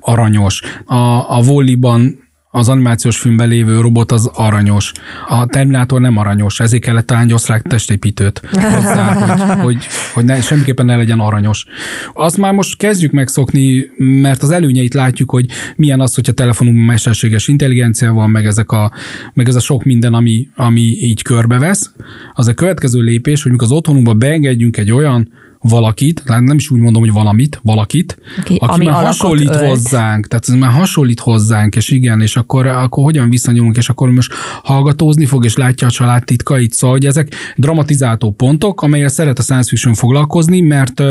aranyos. 0.00 0.62
A, 0.84 0.96
a 1.36 1.42
volliban 1.42 2.23
az 2.56 2.68
animációs 2.68 3.18
filmben 3.18 3.48
lévő 3.48 3.80
robot 3.80 4.12
az 4.12 4.30
aranyos. 4.34 4.92
A 5.28 5.46
Terminátor 5.46 6.00
nem 6.00 6.16
aranyos, 6.16 6.60
ezért 6.60 6.82
kellett 6.82 7.06
talán 7.06 7.24
egy 7.24 7.32
osztrák 7.32 7.62
testépítőt 7.62 8.42
hozzá, 8.50 9.12
hogy, 9.12 9.62
hogy, 9.62 9.86
hogy 10.12 10.24
ne, 10.24 10.40
semmiképpen 10.40 10.86
ne 10.86 10.96
legyen 10.96 11.20
aranyos. 11.20 11.64
Azt 12.12 12.36
már 12.36 12.52
most 12.52 12.76
kezdjük 12.76 13.12
megszokni, 13.12 13.90
mert 13.96 14.42
az 14.42 14.50
előnyeit 14.50 14.94
látjuk, 14.94 15.30
hogy 15.30 15.46
milyen 15.76 16.00
az, 16.00 16.14
hogyha 16.14 16.32
telefonunkban 16.32 16.84
mesterséges 16.84 17.48
intelligencia 17.48 18.12
van, 18.12 18.30
meg, 18.30 18.46
ezek 18.46 18.72
a, 18.72 18.92
meg 19.32 19.48
ez 19.48 19.54
a 19.54 19.60
sok 19.60 19.84
minden, 19.84 20.14
ami, 20.14 20.48
ami 20.56 20.80
így 20.80 21.22
körbevesz. 21.22 21.92
Az 22.34 22.48
a 22.48 22.54
következő 22.54 23.00
lépés, 23.00 23.42
hogy 23.42 23.52
mikor 23.52 23.66
az 23.66 23.72
otthonunkba 23.72 24.14
beengedjünk 24.14 24.76
egy 24.76 24.92
olyan 24.92 25.28
valakit, 25.68 26.22
nem 26.24 26.56
is 26.56 26.70
úgy 26.70 26.80
mondom, 26.80 27.02
hogy 27.02 27.12
valamit, 27.12 27.60
valakit, 27.62 28.18
aki, 28.38 28.56
aki 28.60 28.74
ami 28.74 28.84
már 28.84 29.04
hasonlít 29.04 29.48
ölt. 29.48 29.68
hozzánk, 29.68 30.26
tehát 30.26 30.48
ez 30.48 30.54
már 30.54 30.70
hasonlít 30.70 31.20
hozzánk, 31.20 31.76
és 31.76 31.90
igen, 31.90 32.20
és 32.20 32.36
akkor, 32.36 32.66
akkor 32.66 33.04
hogyan 33.04 33.30
viszonyulunk, 33.30 33.76
és 33.76 33.88
akkor 33.88 34.10
most 34.10 34.32
hallgatózni 34.62 35.26
fog, 35.26 35.44
és 35.44 35.56
látja 35.56 35.86
a 35.86 35.90
család 35.90 36.24
titkait, 36.24 36.72
szóval 36.72 36.96
hogy 36.96 37.06
ezek 37.06 37.34
dramatizáltó 37.56 38.32
pontok, 38.32 38.82
amelyel 38.82 39.08
szeret 39.08 39.38
a 39.38 39.42
science 39.42 39.68
fiction 39.68 39.94
foglalkozni, 39.94 40.60
mert 40.60 41.02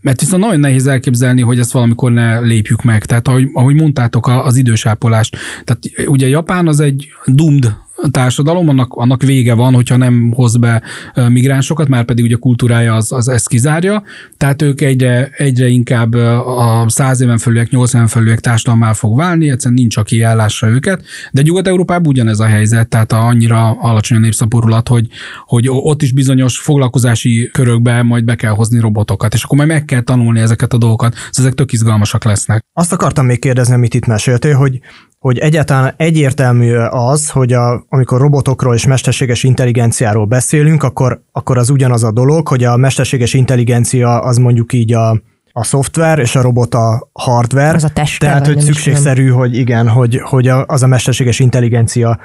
mert 0.00 0.20
viszont 0.20 0.42
nagyon 0.42 0.60
nehéz 0.60 0.86
elképzelni, 0.86 1.40
hogy 1.40 1.58
ezt 1.58 1.72
valamikor 1.72 2.12
ne 2.12 2.40
lépjük 2.40 2.82
meg. 2.82 3.04
Tehát 3.04 3.28
ahogy, 3.28 3.48
ahogy 3.52 3.74
mondtátok, 3.74 4.26
az 4.26 4.56
idősápolást. 4.56 5.36
Tehát 5.64 6.08
ugye 6.08 6.28
Japán 6.28 6.68
az 6.68 6.80
egy 6.80 7.08
doomed 7.26 7.76
társadalom, 8.10 8.68
annak, 8.68 8.94
annak 8.94 9.22
vége 9.22 9.54
van, 9.54 9.74
hogyha 9.74 9.96
nem 9.96 10.32
hoz 10.34 10.56
be 10.56 10.82
migránsokat, 11.28 11.88
már 11.88 12.04
pedig 12.04 12.24
ugye 12.24 12.34
a 12.34 12.38
kultúrája 12.38 12.94
az, 12.94 13.12
az 13.12 13.28
ezt 13.28 13.48
kizárja, 13.48 14.02
tehát 14.36 14.62
ők 14.62 14.80
egyre, 14.80 15.30
egyre 15.36 15.66
inkább 15.66 16.14
a 16.14 16.84
100 16.88 17.20
éven 17.20 17.38
felüliek, 17.38 17.70
80 17.70 18.00
éven 18.00 18.12
felüliek 18.12 18.40
társadalmá 18.40 18.92
fog 18.92 19.16
válni, 19.16 19.50
egyszerűen 19.50 19.80
nincs, 19.80 19.96
aki 19.96 20.22
ellássa 20.22 20.68
őket, 20.68 21.04
de 21.32 21.42
Nyugat-Európában 21.42 22.06
ugyanez 22.06 22.40
a 22.40 22.46
helyzet, 22.46 22.88
tehát 22.88 23.12
annyira 23.12 23.70
alacsony 23.70 24.16
a 24.16 24.20
népszaporulat, 24.20 24.88
hogy, 24.88 25.06
hogy 25.44 25.68
ott 25.68 26.02
is 26.02 26.12
bizonyos 26.12 26.58
foglalkozási 26.58 27.50
körökbe 27.52 28.02
majd 28.02 28.24
be 28.24 28.34
kell 28.34 28.52
hozni 28.52 28.80
robotokat, 28.80 29.34
és 29.34 29.42
akkor 29.42 29.56
majd 29.56 29.68
meg 29.68 29.84
kell 29.84 30.00
tanulni 30.00 30.40
ezeket 30.40 30.72
a 30.72 30.78
dolgokat, 30.78 31.14
szóval 31.14 31.30
ezek 31.32 31.54
tök 31.54 31.72
izgalmasak 31.72 32.24
lesznek. 32.24 32.64
Azt 32.72 32.92
akartam 32.92 33.26
még 33.26 33.38
kérdezni, 33.38 33.74
amit 33.74 33.94
itt 33.94 34.06
meséltél, 34.06 34.54
hogy 34.54 34.80
hogy 35.18 35.38
egyáltalán 35.38 35.94
egyértelmű 35.96 36.74
az, 36.90 37.30
hogy 37.30 37.52
a, 37.52 37.84
amikor 37.88 38.20
robotokról 38.20 38.74
és 38.74 38.86
mesterséges 38.86 39.42
intelligenciáról 39.42 40.24
beszélünk, 40.24 40.82
akkor, 40.82 41.22
akkor 41.32 41.58
az 41.58 41.70
ugyanaz 41.70 42.04
a 42.04 42.10
dolog, 42.10 42.48
hogy 42.48 42.64
a 42.64 42.76
mesterséges 42.76 43.34
intelligencia 43.34 44.18
az 44.18 44.36
mondjuk 44.36 44.72
így 44.72 44.92
a, 44.92 45.10
a 45.52 45.64
szoftver, 45.64 46.18
és 46.18 46.36
a 46.36 46.42
robot 46.42 46.74
a 46.74 47.10
hardware. 47.12 47.74
Az 47.74 47.84
a 47.84 47.88
teste, 47.88 48.26
Tehát, 48.26 48.46
hogy 48.46 48.56
nem 48.56 48.64
szükségszerű, 48.64 49.28
hogy 49.28 49.56
igen, 49.56 49.88
hogy, 49.88 50.20
hogy 50.22 50.48
a- 50.48 50.64
az 50.66 50.82
a 50.82 50.86
mesterséges 50.86 51.38
intelligencia 51.38 52.18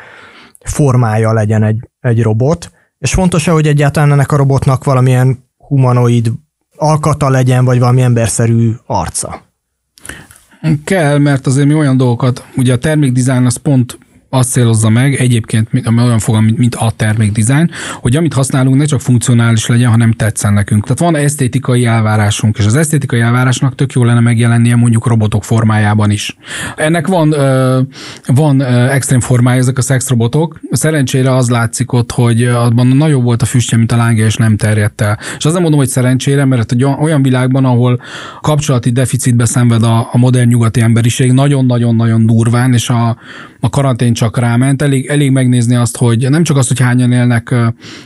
formája 0.66 1.34
legyen 1.34 1.64
egy, 1.64 1.90
egy 2.00 2.22
robot. 2.22 2.72
És 2.98 3.14
fontos 3.14 3.46
hogy 3.46 3.68
egyáltalán 3.68 4.12
ennek 4.12 4.32
a 4.32 4.38
robotnak 4.38 4.84
valamilyen 4.84 5.50
humanoid 5.58 6.32
alkata 6.76 7.30
legyen, 7.30 7.66
vagy 7.66 7.80
valami 7.80 8.02
emberszerű 8.02 8.72
arca. 8.86 9.42
Kell, 10.84 11.18
mert 11.18 11.48
azért 11.48 11.68
mi 11.68 11.74
olyan 11.74 11.98
dolgokat, 11.98 12.46
ugye 12.56 12.74
a 12.74 12.78
termékdizájn 12.78 13.46
az 13.46 13.56
pont 13.56 13.98
azt 14.34 14.52
célozza 14.52 14.90
meg, 14.90 15.14
egyébként 15.16 15.68
ami 15.84 16.02
olyan 16.02 16.20
fogalom, 16.20 16.46
mint, 16.46 16.58
mint 16.58 16.76
a 16.76 16.92
termékdizájn, 16.96 17.70
hogy 18.02 18.16
amit 18.16 18.34
használunk 18.34 18.78
ne 18.78 18.86
csak 18.86 19.02
funkcionális 19.02 19.66
legyen, 19.66 19.90
hanem 19.90 20.12
tetszen 20.12 20.54
nekünk. 20.54 20.84
Tehát 20.84 21.00
van 21.00 21.16
esztétikai 21.16 21.86
elvárásunk, 21.86 22.58
és 22.58 22.66
az 22.66 22.76
esztétikai 22.76 23.20
elvárásnak 23.20 23.76
tök 23.76 23.92
jó 23.92 24.04
lenne 24.04 24.20
megjelennie 24.20 24.76
mondjuk 24.76 25.08
robotok 25.08 25.44
formájában 25.44 26.12
is. 26.12 26.38
Ennek 26.76 27.08
van, 27.08 27.36
van 28.26 28.62
extrém 28.64 29.20
formája, 29.20 29.60
ezek 29.60 29.78
a 29.78 29.82
szexrobotok. 29.82 30.60
Szerencsére 30.72 31.36
az 31.36 31.50
látszik 31.50 31.92
ott, 31.92 32.12
hogy 32.12 32.44
abban 32.44 32.88
nagyobb 32.88 33.24
volt 33.24 33.42
a 33.42 33.46
füstje, 33.46 33.78
mint 33.78 33.92
a 33.92 33.96
lángja, 33.96 34.26
és 34.26 34.36
nem 34.36 34.58
terjedt 34.58 35.02
el. 35.02 35.20
És 35.38 35.46
azt 35.46 35.54
nem 35.54 35.62
mondom, 35.62 35.80
hogy 35.80 35.90
szerencsére, 35.90 36.46
mert 36.46 36.72
egy 36.72 36.84
olyan 36.84 37.22
világban, 37.22 37.66
ahol 37.66 38.02
kapcsolati 38.42 38.90
deficitbe 38.90 39.46
szenved 39.46 39.84
a, 39.84 40.10
a 40.12 40.18
modern 40.18 40.48
nyugati 40.48 40.82
emberiség, 40.82 41.32
nagyon-nagyon-nagyon 41.32 42.26
durván, 42.26 42.74
és 42.74 42.90
a, 42.90 43.18
a 43.60 43.70
karantén 43.70 44.14
csak 44.24 44.38
ráment. 44.38 44.82
Elég, 44.82 45.06
elég 45.06 45.32
megnézni 45.32 45.76
azt, 45.76 45.98
hogy 45.98 46.30
nem 46.30 46.44
csak 46.44 46.58
azt, 46.58 46.68
hogy 46.68 46.80
hányan 46.80 47.12
élnek 47.12 47.56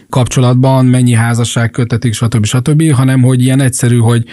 kapcsolatban, 0.10 0.86
mennyi 0.86 1.14
házasság 1.14 1.72
kötetik, 1.72 2.14
stb. 2.14 2.46
stb., 2.46 2.92
hanem 2.92 3.22
hogy 3.22 3.42
ilyen 3.42 3.62
egyszerű, 3.62 3.98
hogy 3.98 4.26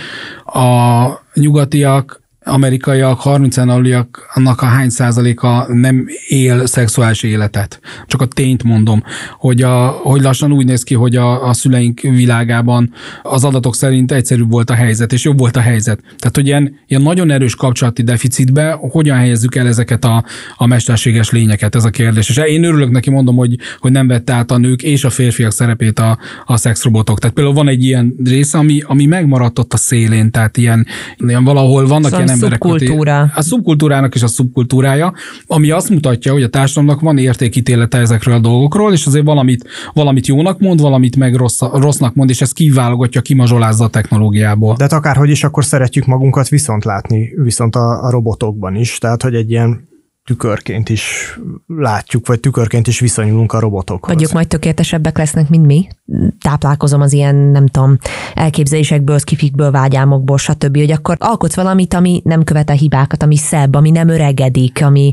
a 0.44 1.06
nyugatiak 1.34 2.22
amerikaiak, 2.44 3.20
30 3.20 3.56
aluliak, 3.56 4.30
annak 4.34 4.60
a 4.62 4.66
hány 4.66 4.88
százaléka 4.88 5.66
nem 5.68 6.06
él 6.28 6.66
szexuális 6.66 7.22
életet. 7.22 7.80
Csak 8.06 8.20
a 8.20 8.26
tényt 8.26 8.62
mondom, 8.62 9.02
hogy, 9.38 9.62
a, 9.62 9.88
hogy 9.88 10.22
lassan 10.22 10.52
úgy 10.52 10.66
néz 10.66 10.82
ki, 10.82 10.94
hogy 10.94 11.16
a, 11.16 11.48
a 11.48 11.52
szüleink 11.52 12.00
világában 12.00 12.92
az 13.22 13.44
adatok 13.44 13.74
szerint 13.74 14.12
egyszerűbb 14.12 14.50
volt 14.50 14.70
a 14.70 14.74
helyzet, 14.74 15.12
és 15.12 15.24
jobb 15.24 15.38
volt 15.38 15.56
a 15.56 15.60
helyzet. 15.60 16.00
Tehát, 16.00 16.34
hogy 16.34 16.46
ilyen, 16.46 16.78
ilyen 16.86 17.02
nagyon 17.02 17.30
erős 17.30 17.54
kapcsolati 17.54 18.02
deficitbe 18.02 18.76
hogyan 18.80 19.16
helyezzük 19.16 19.54
el 19.54 19.66
ezeket 19.66 20.04
a, 20.04 20.24
a 20.56 20.66
mesterséges 20.66 21.30
lényeket, 21.30 21.74
ez 21.74 21.84
a 21.84 21.90
kérdés. 21.90 22.28
És 22.28 22.36
én 22.36 22.64
örülök 22.64 22.90
neki, 22.90 23.10
mondom, 23.10 23.36
hogy, 23.36 23.58
hogy 23.78 23.92
nem 23.92 24.06
vette 24.06 24.32
át 24.32 24.50
a 24.50 24.58
nők 24.58 24.82
és 24.82 25.04
a 25.04 25.10
férfiak 25.10 25.52
szerepét 25.52 25.98
a, 25.98 26.18
a 26.44 26.56
szexrobotok. 26.56 27.18
Tehát 27.18 27.34
például 27.34 27.56
van 27.56 27.68
egy 27.68 27.84
ilyen 27.84 28.14
része, 28.24 28.58
ami, 28.58 28.82
ami 28.86 29.06
megmaradt 29.06 29.58
ott 29.58 29.72
a 29.72 29.76
szélén, 29.76 30.30
tehát 30.30 30.56
ilyen, 30.56 30.86
ilyen 31.16 31.44
valahol 31.44 31.86
vannak 31.86 32.10
Szóval 32.10 32.26
ilyen 32.26 32.33
emberek. 32.34 32.62
szubkultúra. 32.62 33.30
A 33.34 33.42
szubkultúrának 33.42 34.14
is 34.14 34.22
a 34.22 34.26
szubkultúrája, 34.26 35.12
ami 35.46 35.70
azt 35.70 35.88
mutatja, 35.90 36.32
hogy 36.32 36.42
a 36.42 36.48
társadalomnak 36.48 37.00
van 37.00 37.18
értékítélete 37.18 37.98
ezekről 37.98 38.34
a 38.34 38.38
dolgokról, 38.38 38.92
és 38.92 39.06
azért 39.06 39.24
valamit, 39.24 39.68
valamit 39.92 40.26
jónak 40.26 40.60
mond, 40.60 40.80
valamit 40.80 41.16
meg 41.16 41.34
rossz, 41.34 41.60
rossznak 41.60 42.14
mond, 42.14 42.30
és 42.30 42.40
ez 42.40 42.52
kiválogatja, 42.52 43.20
kimazsolázza 43.20 43.84
a 43.84 43.88
technológiából. 43.88 44.74
De 44.76 44.82
hát 44.82 44.92
akárhogy 44.92 45.30
is, 45.30 45.44
akkor 45.44 45.64
szeretjük 45.64 46.06
magunkat 46.06 46.48
viszont 46.48 46.84
látni, 46.84 47.32
viszont 47.36 47.76
a, 47.76 48.04
a 48.04 48.10
robotokban 48.10 48.74
is. 48.74 48.98
Tehát, 48.98 49.22
hogy 49.22 49.34
egy 49.34 49.50
ilyen 49.50 49.92
tükörként 50.24 50.88
is 50.88 51.38
látjuk, 51.66 52.26
vagy 52.26 52.40
tükörként 52.40 52.86
is 52.86 53.00
viszonyulunk 53.00 53.52
a 53.52 53.60
robotokhoz. 53.60 54.14
Vagy 54.14 54.22
ők 54.22 54.32
majd 54.32 54.48
tökéletesebbek 54.48 55.18
lesznek, 55.18 55.48
mint 55.48 55.66
mi. 55.66 55.88
Táplálkozom 56.40 57.00
az 57.00 57.12
ilyen, 57.12 57.34
nem 57.34 57.66
tudom, 57.66 57.98
elképzelésekből, 58.34 59.18
skifikből, 59.18 59.70
vágyálmokból, 59.70 60.38
stb. 60.38 60.76
Hogy 60.76 60.90
akkor 60.90 61.16
alkotsz 61.18 61.54
valamit, 61.54 61.94
ami 61.94 62.20
nem 62.24 62.44
követel 62.44 62.76
hibákat, 62.76 63.22
ami 63.22 63.36
szebb, 63.36 63.74
ami 63.74 63.90
nem 63.90 64.08
öregedik, 64.08 64.84
ami, 64.84 65.12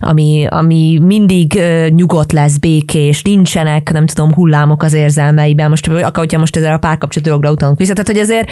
ami, 0.00 0.46
ami 0.50 0.98
mindig 1.02 1.54
ö, 1.54 1.88
nyugodt 1.88 2.32
lesz, 2.32 2.56
békés, 2.56 3.22
nincsenek, 3.22 3.92
nem 3.92 4.06
tudom, 4.06 4.34
hullámok 4.34 4.82
az 4.82 4.92
érzelmeiben. 4.92 5.68
Most, 5.68 5.88
akkor, 5.88 6.10
hogyha 6.12 6.38
most 6.38 6.56
ezzel 6.56 6.74
a 6.74 6.78
párkapcsolat 6.78 7.28
dologra 7.28 7.50
utalunk 7.50 7.78
vissza, 7.78 7.92
tehát 7.92 8.08
hogy 8.08 8.18
azért 8.18 8.50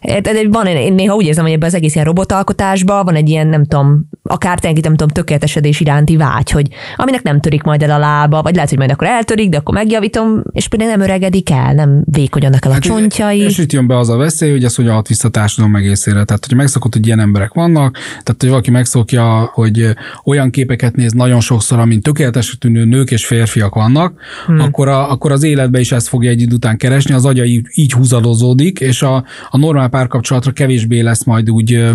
eh, 0.00 0.42
van, 0.50 0.66
én 0.66 0.92
néha 0.92 1.14
úgy 1.14 1.26
érzem, 1.26 1.44
hogy 1.44 1.52
ebben 1.52 1.68
az 1.68 1.74
egész 1.74 1.94
ilyen 1.94 2.06
robotalkotásban 2.06 3.04
van 3.04 3.14
egy 3.14 3.28
ilyen, 3.28 3.46
nem 3.46 3.64
tudom, 3.64 4.08
akár 4.22 4.58
tényleg, 4.58 4.82
nem 4.82 4.96
tudom, 4.96 5.12
tökéletesedés 5.14 5.80
iránti 5.80 6.16
vágy, 6.16 6.50
hogy 6.50 6.68
aminek 6.96 7.22
nem 7.22 7.40
törik 7.40 7.62
majd 7.62 7.82
el 7.82 7.90
a 7.90 7.98
lába, 7.98 8.42
vagy 8.42 8.54
lehet, 8.54 8.68
hogy 8.68 8.78
majd 8.78 8.90
akkor 8.90 9.06
eltörik, 9.06 9.48
de 9.48 9.56
akkor 9.56 9.74
megjavítom, 9.74 10.42
és 10.50 10.68
például 10.68 10.90
nem 10.90 11.00
öregedik 11.00 11.50
el, 11.50 11.74
nem 11.74 12.02
vékonyanak 12.04 12.64
el 12.64 12.72
a 12.72 12.78
csontjai. 12.78 13.38
És 13.38 13.58
itt 13.58 13.72
jön 13.72 13.86
be 13.86 13.98
az 13.98 14.08
a 14.08 14.16
veszély, 14.16 14.50
hogy 14.50 14.64
ez 14.64 14.74
hogyan 14.74 14.94
hat 14.94 15.08
vissza 15.08 15.28
társadalom 15.28 15.76
egészére. 15.76 16.24
Tehát, 16.24 16.46
hogy 16.46 16.56
megszokott, 16.56 16.92
hogy 16.92 17.06
ilyen 17.06 17.20
emberek 17.20 17.52
vannak, 17.52 17.92
tehát, 17.94 18.36
hogy 18.38 18.48
valaki 18.48 18.70
megszokja, 18.70 19.50
hogy 19.52 19.94
olyan 20.24 20.50
képeket 20.50 20.96
néz 20.96 21.12
nagyon 21.12 21.40
sokszor, 21.40 21.78
amint 21.78 22.02
tökéletes 22.02 22.58
tűnő 22.58 22.84
nők 22.84 23.10
és 23.10 23.26
férfiak 23.26 23.74
vannak, 23.74 24.20
hmm. 24.46 24.60
akkor, 24.60 24.88
a, 24.88 25.10
akkor 25.10 25.32
az 25.32 25.42
életbe 25.42 25.80
is 25.80 25.92
ezt 25.92 26.08
fogja 26.08 26.30
egy 26.30 26.40
idő 26.40 26.54
után 26.54 26.76
keresni, 26.76 27.14
az 27.14 27.24
agya 27.24 27.44
így, 27.44 27.66
így 27.74 27.92
húzadozódik, 27.92 28.80
és 28.80 29.02
a, 29.02 29.24
a 29.50 29.58
normál 29.58 29.88
párkapcsolatra 29.88 30.52
kevésbé 30.52 31.00
lesz 31.00 31.24
majd 31.24 31.50
úgy 31.50 31.92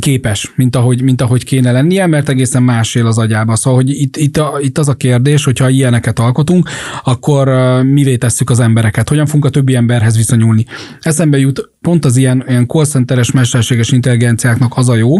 képes, 0.00 0.52
mint 0.56 0.76
ahogy, 0.76 1.02
mint 1.02 1.20
ahogy 1.20 1.44
kéne 1.44 1.72
lennie, 1.72 2.06
mert 2.06 2.28
egészen 2.28 2.62
más 2.62 2.94
él 2.94 3.06
az 3.06 3.18
agyába. 3.18 3.56
Szóval, 3.56 3.82
hogy 3.82 3.90
itt, 3.90 4.16
itt, 4.16 4.36
a, 4.36 4.58
itt 4.60 4.78
az 4.78 4.88
a 4.88 4.94
kérdés, 4.94 5.44
hogyha 5.44 5.68
ilyeneket 5.68 6.18
alkotunk, 6.18 6.68
akkor 7.04 7.48
mivé 7.82 8.16
tesszük 8.16 8.50
az 8.50 8.60
embereket, 8.60 9.08
hogyan 9.08 9.26
fogunk 9.26 9.44
a 9.44 9.50
többi 9.50 9.74
emberhez 9.74 10.16
viszonyulni. 10.16 10.66
Eszembe 11.00 11.38
jut 11.38 11.70
pont 11.80 12.04
az 12.04 12.16
ilyen, 12.16 12.44
ilyen 12.48 12.66
call 12.66 12.84
centeres 12.84 13.30
mesterséges 13.30 13.92
intelligenciáknak 13.92 14.72
az 14.76 14.88
a 14.88 14.94
jó. 14.94 15.14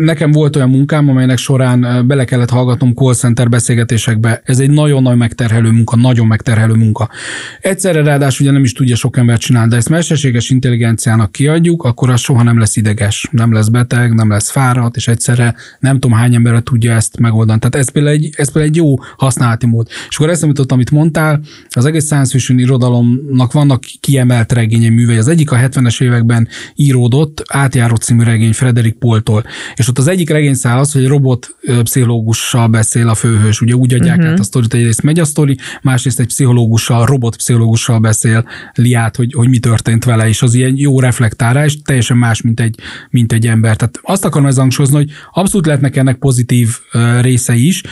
Nekem 0.00 0.32
volt 0.32 0.56
olyan 0.56 0.70
munkám, 0.70 1.08
amelynek 1.08 1.38
során 1.38 2.06
bele 2.06 2.24
kellett 2.24 2.50
hallgatnom 2.50 2.94
call 2.94 3.14
center 3.14 3.48
beszélgetésekbe. 3.48 4.40
Ez 4.44 4.58
egy 4.58 4.70
nagyon 4.70 5.02
nagy 5.02 5.16
megterhelő 5.16 5.70
munka, 5.70 5.96
nagyon 5.96 6.26
megterhelő 6.26 6.74
munka. 6.74 7.10
Egyszerre 7.60 8.02
ráadásul 8.02 8.46
ugye 8.46 8.54
nem 8.54 8.64
is 8.64 8.72
tudja 8.72 8.96
sok 8.96 9.16
ember 9.16 9.38
csinálni, 9.38 9.70
de 9.70 9.76
ezt 9.76 9.88
mesterséges 9.88 10.50
intelligenciának 10.50 11.32
kiadjuk, 11.32 11.84
akkor 11.84 12.10
az 12.10 12.20
soha 12.20 12.42
nem 12.42 12.58
lesz 12.58 12.76
ideges, 12.76 13.28
nem 13.30 13.49
lesz 13.52 13.68
beteg, 13.68 14.14
nem 14.14 14.30
lesz 14.30 14.50
fáradt, 14.50 14.96
és 14.96 15.08
egyszerre 15.08 15.54
nem 15.80 15.98
tudom 15.98 16.16
hány 16.16 16.34
emberre 16.34 16.60
tudja 16.60 16.94
ezt 16.94 17.18
megoldani. 17.18 17.58
Tehát 17.58 17.74
ez 17.74 17.90
például 17.92 18.14
egy, 18.14 18.30
ez 18.36 18.52
például 18.52 18.74
egy 18.74 18.76
jó 18.76 18.94
használati 19.16 19.66
mód. 19.66 19.88
És 20.08 20.16
akkor 20.16 20.28
eszembe 20.28 20.54
jutott, 20.56 20.72
amit 20.72 20.90
mondtál, 20.90 21.40
az 21.70 21.84
egész 21.84 22.04
science 22.04 22.30
fiction 22.30 22.58
irodalomnak 22.58 23.52
vannak 23.52 23.84
kiemelt 24.00 24.52
regényei 24.52 24.88
művei. 24.88 25.16
Az 25.16 25.28
egyik 25.28 25.50
a 25.50 25.56
70-es 25.56 26.02
években 26.02 26.48
íródott, 26.74 27.42
átjáró 27.48 27.94
című 27.94 28.22
regény 28.22 28.52
Frederick 28.52 28.98
Poltól. 28.98 29.44
És 29.74 29.88
ott 29.88 29.98
az 29.98 30.06
egyik 30.06 30.30
regényszál 30.30 30.78
az, 30.78 30.92
hogy 30.92 31.02
egy 31.02 31.08
robot 31.08 31.56
pszichológussal 31.82 32.68
beszél 32.68 33.08
a 33.08 33.14
főhős. 33.14 33.60
Ugye 33.60 33.74
úgy 33.74 33.94
adják 33.94 34.16
uh-huh. 34.16 34.32
át 34.32 34.38
a 34.38 34.42
sztorit, 34.42 34.74
egyrészt 34.74 35.02
megy 35.02 35.18
a 35.18 35.24
sztori, 35.24 35.56
másrészt 35.82 36.20
egy 36.20 36.26
pszichológussal, 36.26 37.06
robot 37.06 37.36
pszichológussal 37.36 37.98
beszél 37.98 38.44
Liát, 38.74 39.16
hogy, 39.16 39.32
hogy 39.32 39.48
mi 39.48 39.58
történt 39.58 40.04
vele, 40.04 40.28
és 40.28 40.42
az 40.42 40.54
ilyen 40.54 40.72
jó 40.76 41.00
reflektál 41.00 41.52
rá, 41.52 41.64
és 41.64 41.82
teljesen 41.82 42.16
más, 42.16 42.40
mint 42.42 42.60
egy, 42.60 42.78
mint 43.10 43.32
egy 43.32 43.39
ember. 43.46 43.76
Tehát 43.76 43.98
azt 44.02 44.24
akarom 44.24 44.46
ezzel 44.46 44.60
hangsúlyozni, 44.60 44.96
hogy 44.96 45.10
abszolút 45.32 45.66
lehetnek 45.66 45.96
ennek 45.96 46.16
pozitív 46.16 46.68
ö, 46.92 47.20
részei 47.20 47.66
is, 47.66 47.82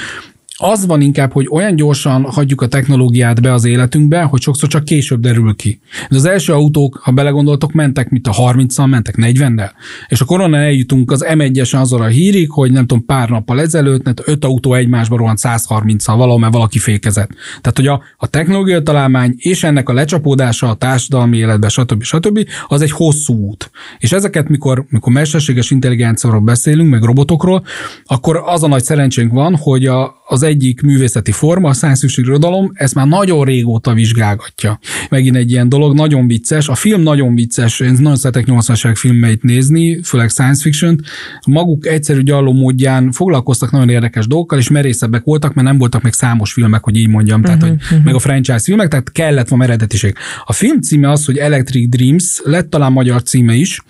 az 0.60 0.86
van 0.86 1.00
inkább, 1.00 1.32
hogy 1.32 1.48
olyan 1.50 1.76
gyorsan 1.76 2.24
hagyjuk 2.24 2.60
a 2.60 2.68
technológiát 2.68 3.42
be 3.42 3.52
az 3.52 3.64
életünkbe, 3.64 4.22
hogy 4.22 4.40
sokszor 4.40 4.68
csak 4.68 4.84
később 4.84 5.20
derül 5.20 5.54
ki. 5.56 5.80
De 6.10 6.16
az 6.16 6.24
első 6.24 6.52
autók, 6.52 7.00
ha 7.02 7.12
belegondoltok, 7.12 7.72
mentek, 7.72 8.10
mint 8.10 8.26
a 8.26 8.32
30-al, 8.32 8.88
mentek 8.88 9.14
40-nel. 9.18 9.70
És 10.08 10.20
a 10.20 10.24
korona 10.24 10.56
eljutunk 10.56 11.10
az 11.10 11.24
M1-esen 11.28 11.80
azon 11.80 12.00
a 12.00 12.06
hírig, 12.06 12.50
hogy 12.50 12.72
nem 12.72 12.86
tudom, 12.86 13.04
pár 13.04 13.28
nappal 13.28 13.60
ezelőtt, 13.60 14.04
tudom, 14.04 14.24
öt 14.24 14.44
autó 14.44 14.74
egymásba 14.74 15.16
rohant 15.16 15.38
130-al 15.42 16.14
valahol, 16.16 16.38
mert 16.38 16.52
valaki 16.52 16.78
fékezett. 16.78 17.30
Tehát, 17.60 17.76
hogy 17.76 17.86
a, 17.86 18.02
a 18.16 18.26
technológia 18.26 18.82
találmány 18.82 19.34
és 19.36 19.62
ennek 19.64 19.88
a 19.88 19.92
lecsapódása 19.92 20.68
a 20.68 20.74
társadalmi 20.74 21.36
életbe, 21.36 21.68
stb. 21.68 22.02
stb. 22.02 22.48
az 22.66 22.82
egy 22.82 22.90
hosszú 22.90 23.34
út. 23.34 23.70
És 23.98 24.12
ezeket, 24.12 24.48
mikor, 24.48 24.84
mikor 24.88 25.12
mesterséges 25.12 25.70
intelligenciáról 25.70 26.40
beszélünk, 26.40 26.90
meg 26.90 27.02
robotokról, 27.02 27.64
akkor 28.04 28.42
az 28.44 28.62
a 28.62 28.68
nagy 28.68 28.84
szerencsénk 28.84 29.32
van, 29.32 29.56
hogy 29.56 29.86
a, 29.86 30.16
az 30.26 30.46
egyik 30.48 30.80
művészeti 30.80 31.32
forma, 31.32 31.68
a 31.68 31.74
fiction 31.74 32.26
irodalom, 32.26 32.70
ezt 32.74 32.94
már 32.94 33.06
nagyon 33.06 33.44
régóta 33.44 33.94
vizsgálgatja. 33.94 34.78
Megint 35.10 35.36
egy 35.36 35.50
ilyen 35.50 35.68
dolog, 35.68 35.94
nagyon 35.94 36.26
vicces. 36.26 36.68
A 36.68 36.74
film 36.74 37.00
nagyon 37.02 37.34
vicces, 37.34 37.80
én 37.80 37.96
nagyon 37.98 38.16
szeretek 38.16 38.44
80-as 38.46 38.92
filmeit 38.94 39.42
nézni, 39.42 40.02
főleg 40.02 40.28
science 40.28 40.62
fiction 40.62 41.00
Maguk 41.46 41.86
egyszerű 41.86 42.22
gyalló 42.22 42.52
módján 42.52 43.12
foglalkoztak 43.12 43.70
nagyon 43.70 43.88
érdekes 43.88 44.26
dolgokkal, 44.26 44.58
és 44.58 44.68
merészebbek 44.68 45.24
voltak, 45.24 45.54
mert 45.54 45.66
nem 45.66 45.78
voltak 45.78 46.02
még 46.02 46.12
számos 46.12 46.52
filmek, 46.52 46.84
hogy 46.84 46.96
így 46.96 47.08
mondjam, 47.08 47.42
tehát, 47.42 47.62
uh-huh, 47.62 47.78
hogy 47.78 47.86
uh-huh. 47.86 48.04
meg 48.04 48.14
a 48.14 48.18
franchise 48.18 48.58
filmek, 48.58 48.88
tehát 48.88 49.12
kellett 49.12 49.48
van 49.48 49.62
eredetiség. 49.62 50.14
A 50.44 50.52
film 50.52 50.80
címe 50.80 51.10
az, 51.10 51.24
hogy 51.24 51.36
Electric 51.36 51.88
Dreams, 51.88 52.40
lett 52.44 52.70
talán 52.70 52.92
magyar 52.92 53.22
címe 53.22 53.54
is. 53.54 53.80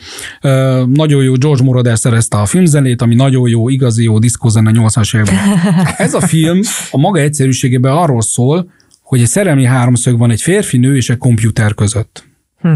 Uh, 0.42 0.86
nagyon 0.86 1.22
jó, 1.22 1.32
George 1.32 1.62
Moroder 1.62 1.98
szerezte 1.98 2.36
a 2.36 2.46
filmzenét, 2.46 3.02
ami 3.02 3.14
nagyon 3.14 3.48
jó, 3.48 3.68
igazi 3.68 4.02
jó 4.02 4.18
diszkózene 4.18 4.70
80-as 4.74 5.14
években. 5.14 5.36
Ez 6.06 6.14
a 6.14 6.20
film 6.20 6.47
a 6.90 6.98
maga 6.98 7.20
egyszerűségében 7.20 7.92
arról 7.92 8.22
szól, 8.22 8.70
hogy 9.02 9.20
egy 9.20 9.26
szerelmi 9.26 9.64
háromszög 9.64 10.18
van 10.18 10.30
egy 10.30 10.42
férfi, 10.42 10.76
nő 10.76 10.96
és 10.96 11.10
egy 11.10 11.18
komputer 11.18 11.74
között. 11.74 12.24
Hm. 12.60 12.74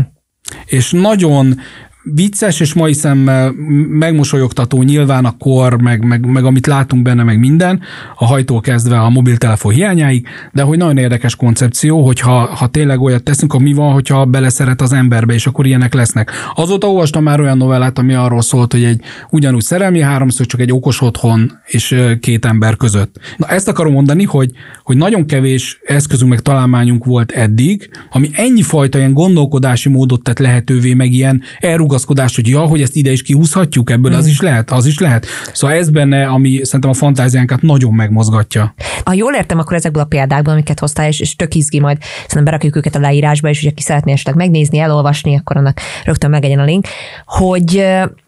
És 0.67 0.91
nagyon 0.91 1.61
vicces, 2.03 2.61
és 2.61 2.75
mai 2.75 2.93
szemmel 2.93 3.53
megmosolyogtató 3.89 4.83
nyilván 4.83 5.25
a 5.25 5.37
kor, 5.39 5.81
meg, 5.81 6.05
meg, 6.05 6.27
meg 6.27 6.45
amit 6.45 6.67
látunk 6.67 7.03
benne, 7.03 7.23
meg 7.23 7.39
minden, 7.39 7.81
a 8.17 8.27
hajtó 8.27 8.61
kezdve 8.61 9.01
a 9.01 9.11
mobiltelefon 9.11 9.73
hiányáig, 9.73 10.27
de 10.53 10.63
hogy 10.63 10.79
nagyon 10.79 10.97
érdekes 10.97 11.37
koncepció, 11.37 12.05
hogy 12.05 12.21
ha, 12.21 12.55
ha 12.55 12.67
tényleg 12.67 13.01
olyat 13.01 13.23
teszünk, 13.23 13.53
akkor 13.53 13.65
mi 13.65 13.73
van, 13.73 13.93
hogyha 13.93 14.25
beleszeret 14.25 14.81
az 14.81 14.93
emberbe, 14.93 15.35
és 15.35 15.47
akkor 15.47 15.67
ilyenek 15.67 15.95
lesznek. 15.95 16.31
Azóta 16.55 16.87
olvastam 16.87 17.23
már 17.23 17.41
olyan 17.41 17.57
novellát, 17.57 17.99
ami 17.99 18.15
arról 18.15 18.43
szólt, 18.43 18.73
hogy 18.73 18.85
egy 18.85 19.01
ugyanúgy 19.31 19.63
szerelmi 19.63 20.01
háromszor, 20.01 20.47
csak 20.47 20.61
egy 20.61 20.73
okos 20.73 21.01
otthon 21.01 21.53
és 21.67 21.97
két 22.21 22.45
ember 22.45 22.77
között. 22.77 23.21
Na 23.37 23.47
ezt 23.47 23.69
akarom 23.69 23.93
mondani, 23.93 24.25
hogy, 24.25 24.51
hogy 24.83 24.97
nagyon 24.97 25.27
kevés 25.27 25.81
eszközünk 25.85 26.31
meg 26.31 26.41
találmányunk 26.41 27.05
volt 27.05 27.31
eddig, 27.31 27.91
ami 28.11 28.31
ennyi 28.33 28.63
fajta 28.63 28.99
ilyen 28.99 29.13
gondolkodási 29.13 29.89
módot 29.89 30.23
tett 30.23 30.39
lehetővé, 30.39 30.95
meg 30.95 31.13
ilyen 31.13 31.43
elrug 31.59 31.92
rugaszkodás, 31.93 32.35
hogy 32.35 32.49
ja, 32.49 32.61
hogy 32.61 32.83
ezt 32.83 32.97
ide 32.97 33.11
is 33.13 33.23
kihúzhatjuk 33.23 33.91
ebből, 33.91 34.15
az 34.15 34.25
mm. 34.25 34.29
is 34.29 34.41
lehet, 34.41 34.71
az 34.71 34.87
is 34.87 34.99
lehet. 34.99 35.27
Szóval 35.53 35.77
ez 35.77 35.91
benne, 35.91 36.27
ami 36.27 36.61
szerintem 36.65 36.91
a 36.91 36.95
fantáziánkat 36.95 37.63
nagyon 37.63 37.95
megmozgatja. 37.95 38.75
Ha 39.05 39.13
jól 39.13 39.35
értem, 39.35 39.59
akkor 39.59 39.77
ezekből 39.77 40.03
a 40.03 40.07
példákból, 40.07 40.53
amiket 40.53 40.79
hoztál, 40.79 41.09
és, 41.09 41.21
és 41.21 41.37
tök 41.37 41.55
izgi 41.55 41.81
majd, 41.81 41.99
szerintem 42.03 42.45
berakjuk 42.45 42.77
őket 42.77 42.95
a 42.95 42.99
leírásba, 42.99 43.49
és 43.49 43.59
hogyha 43.61 43.75
ki 43.75 43.83
szeretné 43.83 44.13
esetleg 44.13 44.35
megnézni, 44.35 44.79
elolvasni, 44.79 45.37
akkor 45.37 45.57
annak 45.57 45.81
rögtön 46.05 46.31
megegyen 46.31 46.59
a 46.59 46.65
link, 46.65 46.87
hogy 47.25 47.85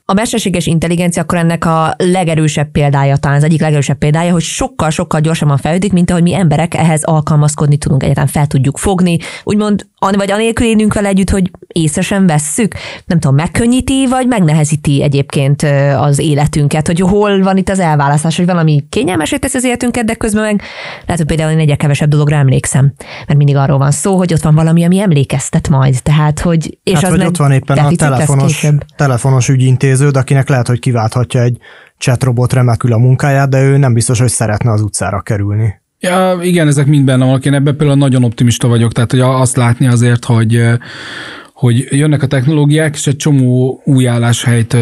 a 0.07 0.13
mesterséges 0.13 0.67
intelligencia 0.67 1.23
akkor 1.23 1.39
ennek 1.39 1.65
a 1.65 1.95
legerősebb 1.97 2.71
példája, 2.71 3.17
talán 3.17 3.37
az 3.37 3.45
egyik 3.45 3.61
legerősebb 3.61 3.99
példája, 3.99 4.33
hogy 4.33 4.43
sokkal-sokkal 4.43 5.21
gyorsabban 5.21 5.57
fejlődik, 5.57 5.93
mint 5.93 6.11
ahogy 6.11 6.23
mi 6.23 6.35
emberek 6.35 6.75
ehhez 6.75 7.03
alkalmazkodni 7.03 7.77
tudunk, 7.77 8.03
egyáltalán 8.03 8.31
fel 8.31 8.47
tudjuk 8.47 8.79
fogni, 8.79 9.19
úgymond, 9.45 9.87
vagy 9.99 10.31
anélkül 10.31 10.67
élünk 10.67 10.95
vele 10.95 11.09
együtt, 11.09 11.31
hogy 11.31 11.51
észre 11.67 12.03
sem 12.03 12.27
vesszük, 12.27 12.75
nem 13.07 13.19
tudom, 13.19 13.37
megkönnyíti, 13.37 14.07
vagy 14.09 14.27
megnehezíti 14.27 15.03
egyébként 15.03 15.63
az 15.97 16.19
életünket, 16.19 16.87
hogy 16.87 17.01
hol 17.01 17.43
van 17.43 17.57
itt 17.57 17.69
az 17.69 17.79
elválasztás, 17.79 18.37
hogy 18.37 18.47
valami 18.47 18.85
kényelmesé 18.89 19.37
teszi 19.37 19.57
az 19.57 19.65
életünket, 19.65 20.05
de 20.05 20.15
közben 20.15 20.43
meg 20.43 20.63
lehet, 21.07 21.17
hogy 21.17 21.27
például 21.27 21.51
én 21.51 21.59
egyre 21.59 21.77
kevesebb 21.77 22.09
dologra 22.09 22.37
emlékszem, 22.37 22.93
mert 23.27 23.39
mindig 23.39 23.57
arról 23.57 23.79
van 23.79 23.91
szó, 23.91 24.17
hogy 24.17 24.33
ott 24.33 24.43
van 24.43 24.55
valami, 24.55 24.85
ami 24.85 25.01
emlékeztet 25.01 25.69
majd, 25.69 26.03
tehát, 26.03 26.41
hogy 26.41 26.79
és 26.83 26.93
hát, 26.93 27.05
az 27.05 27.11
hogy 27.11 27.25
ott 27.25 27.37
van 27.37 27.53
éppen 27.53 27.79
a 27.79 27.91
telefonos, 27.97 28.67
telefonos 28.97 29.49
ügyintézés 29.49 29.94
intéződ, 29.95 30.17
akinek 30.17 30.49
lehet, 30.49 30.67
hogy 30.67 30.79
kiválthatja 30.79 31.43
egy 31.43 31.57
chatrobot 31.99 32.53
remekül 32.53 32.93
a 32.93 32.99
munkáját, 32.99 33.49
de 33.49 33.63
ő 33.63 33.77
nem 33.77 33.93
biztos, 33.93 34.21
hogy 34.21 34.29
szeretne 34.29 34.73
az 34.73 34.81
utcára 34.81 35.21
kerülni. 35.21 35.81
Ja, 36.01 36.39
igen, 36.43 36.67
ezek 36.67 36.87
mind 36.87 37.05
benne 37.05 37.25
vannak. 37.25 37.45
Én 37.45 37.55
ebben 37.55 37.77
például 37.77 37.99
nagyon 37.99 38.25
optimista 38.25 38.69
vagyok, 38.69 38.93
tehát 38.93 39.11
hogy 39.11 39.21
azt 39.21 39.57
látni 39.57 39.87
azért, 39.87 40.25
hogy 40.25 40.63
hogy 41.55 41.87
jönnek 41.91 42.23
a 42.23 42.27
technológiák, 42.27 42.95
és 42.95 43.07
egy 43.07 43.17
csomó 43.17 43.81
új 43.85 44.09
álláshelyt 44.09 44.77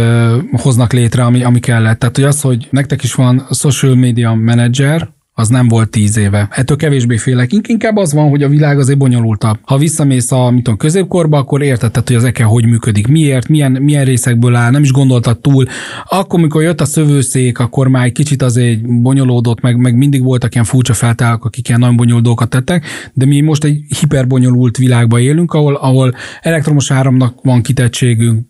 hoznak 0.53 0.93
létre, 0.93 1.25
ami, 1.25 1.45
ami 1.45 1.61
kellett. 1.61 1.99
Tehát, 1.99 2.17
hogy 2.17 2.25
az, 2.25 2.41
hogy 2.41 2.69
nektek 2.71 3.03
is 3.03 3.15
van 3.15 3.47
social 3.51 3.95
media 3.95 4.35
manager, 4.35 5.09
az 5.35 5.49
nem 5.49 5.69
volt 5.69 5.91
tíz 5.91 6.17
éve. 6.17 6.49
Ettől 6.51 6.77
kevésbé 6.77 7.17
félek. 7.17 7.53
Inkább 7.67 7.97
az 7.97 8.13
van, 8.13 8.29
hogy 8.29 8.43
a 8.43 8.49
világ 8.49 8.79
azért 8.79 8.99
bonyolultabb. 8.99 9.59
Ha 9.63 9.79
visszamész 9.79 10.33
a 10.33 10.51
mit 10.51 10.63
tudom, 10.63 10.79
középkorba, 10.79 11.39
akkor 11.39 11.63
értetted, 11.63 12.07
hogy 12.07 12.17
az 12.17 12.25
eke 12.25 12.45
hogy 12.45 12.67
működik, 12.67 13.07
miért, 13.07 13.49
milyen, 13.49 13.73
milyen 13.73 14.05
részekből 14.05 14.55
áll, 14.55 14.71
nem 14.71 14.83
is 14.83 14.93
gondoltad 14.93 15.41
túl. 15.41 15.67
Akkor, 16.09 16.39
amikor 16.39 16.63
jött 16.63 16.81
a 16.81 16.85
szövőszék, 16.85 17.59
akkor 17.59 17.89
már 17.89 18.05
egy 18.05 18.13
kicsit 18.13 18.43
azért 18.43 19.03
bonyolódott, 19.03 19.61
meg, 19.61 19.77
meg 19.77 19.97
mindig 19.97 20.23
voltak 20.23 20.53
ilyen 20.53 20.65
furcsa 20.65 20.95
feltálak, 20.95 21.45
akik 21.45 21.69
ilyen 21.69 21.81
nagyon 21.81 21.97
bonyolult 21.97 22.25
dolgokat 22.25 22.51
tettek, 22.51 22.85
de 23.13 23.27
mi 23.27 23.41
most 23.41 23.65
egy 23.65 23.81
hiperbonyolult 24.01 24.77
világban 24.77 25.21
élünk, 25.21 25.53
ahol, 25.53 25.75
ahol 25.75 26.15
elektromos 26.41 26.91
áramnak 26.91 27.35
van 27.43 27.63
kitettségünk, 27.63 28.47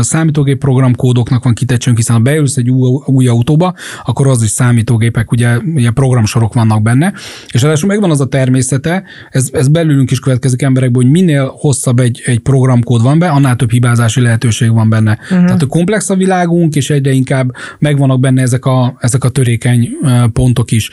számítógép 0.00 0.58
programkódoknak 0.58 1.44
van 1.44 1.54
kitettségünk, 1.54 1.98
hiszen 1.98 2.16
ha 2.16 2.22
beülsz 2.22 2.56
egy 2.56 2.70
új, 2.70 3.00
új 3.06 3.26
autóba, 3.26 3.74
akkor 4.04 4.26
az 4.26 4.42
is 4.42 4.50
számítógépek, 4.50 5.32
ugye, 5.32 5.58
ugye 5.58 5.90
program 5.90 6.24
sorok 6.26 6.54
vannak 6.54 6.82
benne, 6.82 7.12
és 7.52 7.62
ráadásul 7.62 7.88
megvan 7.88 8.10
az 8.10 8.20
a 8.20 8.26
természete, 8.26 9.04
ez, 9.30 9.48
ez 9.52 9.68
belülünk 9.68 10.10
is 10.10 10.18
következik 10.18 10.62
emberekből, 10.62 11.02
hogy 11.02 11.12
minél 11.12 11.52
hosszabb 11.58 12.00
egy, 12.00 12.22
egy 12.24 12.38
programkód 12.38 13.02
van 13.02 13.18
be, 13.18 13.28
annál 13.28 13.56
több 13.56 13.70
hibázási 13.70 14.20
lehetőség 14.20 14.72
van 14.72 14.88
benne. 14.88 15.18
Uh-huh. 15.22 15.44
Tehát 15.44 15.62
a 15.62 15.66
komplex 15.66 16.10
a 16.10 16.14
világunk, 16.14 16.74
és 16.74 16.90
egyre 16.90 17.10
inkább 17.10 17.50
megvannak 17.78 18.20
benne 18.20 18.42
ezek 18.42 18.64
a, 18.64 18.96
ezek 19.00 19.24
a 19.24 19.28
törékeny 19.28 19.88
pontok 20.32 20.70
is. 20.70 20.90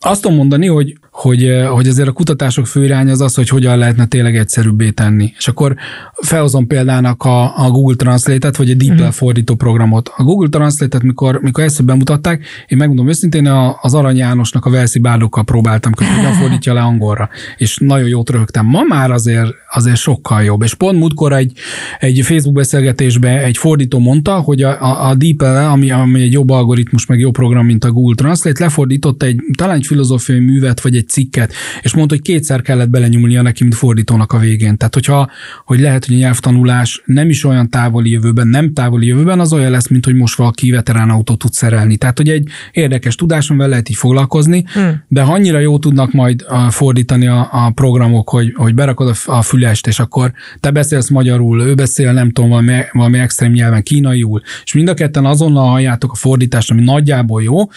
Azt 0.00 0.22
tudom 0.22 0.36
mondani, 0.36 0.66
hogy 0.66 0.94
hogy, 1.16 1.52
hogy 1.68 1.88
azért 1.88 2.08
a 2.08 2.12
kutatások 2.12 2.66
fő 2.66 2.84
irány 2.84 3.10
az 3.10 3.20
az, 3.20 3.34
hogy 3.34 3.48
hogyan 3.48 3.78
lehetne 3.78 4.06
tényleg 4.06 4.36
egyszerűbbé 4.36 4.90
tenni. 4.90 5.32
És 5.38 5.48
akkor 5.48 5.76
felhozom 6.12 6.66
példának 6.66 7.22
a, 7.22 7.64
a 7.64 7.70
Google 7.70 7.96
Translate-et, 7.96 8.56
vagy 8.56 8.70
a 8.70 8.74
DeepL 8.74 8.92
uh-huh. 8.92 9.14
fordító 9.14 9.54
programot. 9.54 10.12
A 10.16 10.22
Google 10.22 10.48
Translate-et, 10.48 11.02
mikor, 11.02 11.38
mikor 11.42 11.64
ezt 11.64 11.84
bemutatták, 11.84 12.44
én 12.68 12.78
megmondom 12.78 13.08
őszintén, 13.08 13.46
az 13.80 13.94
Arany 13.94 14.16
Jánosnak 14.16 14.64
a 14.64 14.70
Velszi 14.70 14.98
bárdokkal 14.98 15.44
próbáltam, 15.44 15.92
hogy 15.96 16.06
hogyan 16.16 16.32
fordítja 16.32 16.72
le 16.72 16.80
angolra. 16.80 17.28
És 17.56 17.78
nagyon 17.78 18.08
jót 18.08 18.30
röhögtem. 18.30 18.66
Ma 18.66 18.82
már 18.82 19.10
azért, 19.10 19.54
azért 19.70 19.96
sokkal 19.96 20.42
jobb. 20.42 20.62
És 20.62 20.74
pont 20.74 20.98
múltkor 20.98 21.32
egy, 21.32 21.52
egy 21.98 22.20
Facebook 22.22 22.54
beszélgetésben 22.54 23.38
egy 23.38 23.56
fordító 23.56 23.98
mondta, 23.98 24.34
hogy 24.34 24.62
a, 24.62 24.82
a, 24.82 25.08
a 25.08 25.14
DeepL, 25.14 25.44
ami, 25.44 25.90
ami 25.90 26.22
egy 26.22 26.32
jobb 26.32 26.50
algoritmus, 26.50 27.06
meg 27.06 27.18
jobb 27.18 27.32
program, 27.32 27.66
mint 27.66 27.84
a 27.84 27.90
Google 27.90 28.14
Translate, 28.14 28.64
lefordított 28.64 29.22
egy 29.22 29.40
talán 29.56 29.76
egy 29.76 29.86
filozófiai 29.86 30.38
művet, 30.38 30.80
vagy 30.80 30.96
egy 30.96 31.05
egy 31.06 31.12
cikket, 31.12 31.52
és 31.82 31.94
mondta, 31.94 32.14
hogy 32.14 32.24
kétszer 32.24 32.62
kellett 32.62 32.88
belenyúlnia 32.88 33.42
neki, 33.42 33.62
mint 33.62 33.74
fordítónak 33.74 34.32
a 34.32 34.38
végén. 34.38 34.76
Tehát, 34.76 34.94
hogyha, 34.94 35.30
hogy 35.64 35.80
lehet, 35.80 36.04
hogy 36.04 36.14
a 36.14 36.18
nyelvtanulás 36.18 37.02
nem 37.04 37.28
is 37.28 37.44
olyan 37.44 37.70
távoli 37.70 38.10
jövőben, 38.10 38.48
nem 38.48 38.72
távoli 38.72 39.06
jövőben, 39.06 39.40
az 39.40 39.52
olyan 39.52 39.70
lesz, 39.70 39.88
mint 39.88 40.04
hogy 40.04 40.14
most 40.14 40.36
valaki 40.36 40.70
veterán 40.70 41.10
autót 41.10 41.38
tud 41.38 41.52
szerelni. 41.52 41.96
Tehát, 41.96 42.16
hogy 42.16 42.28
egy 42.28 42.48
érdekes 42.72 43.14
tudáson 43.14 43.56
vele 43.56 43.70
lehet 43.70 43.88
így 43.88 43.96
foglalkozni, 43.96 44.64
hmm. 44.72 45.02
de 45.08 45.22
ha 45.22 45.32
annyira 45.32 45.58
jó 45.58 45.78
tudnak 45.78 46.12
majd 46.12 46.44
fordítani 46.70 47.26
a, 47.26 47.48
a 47.52 47.70
programok, 47.70 48.28
hogy, 48.28 48.52
hogy 48.54 48.74
berakod 48.74 49.08
a, 49.08 49.32
a 49.32 49.42
fülest, 49.42 49.86
és 49.86 49.98
akkor 49.98 50.32
te 50.60 50.70
beszélsz 50.70 51.08
magyarul, 51.08 51.62
ő 51.62 51.74
beszél, 51.74 52.12
nem 52.12 52.30
tudom, 52.30 52.50
valami, 52.50 52.72
valami 52.92 53.18
extrém 53.18 53.52
nyelven 53.52 53.82
kínaiul, 53.82 54.42
és 54.64 54.72
mind 54.72 54.88
a 54.88 54.94
ketten 54.94 55.24
azonnal 55.24 55.68
halljátok 55.68 56.12
a 56.12 56.14
fordítást, 56.14 56.70
ami 56.70 56.82
nagyjából 56.82 57.42
jó, 57.42 57.68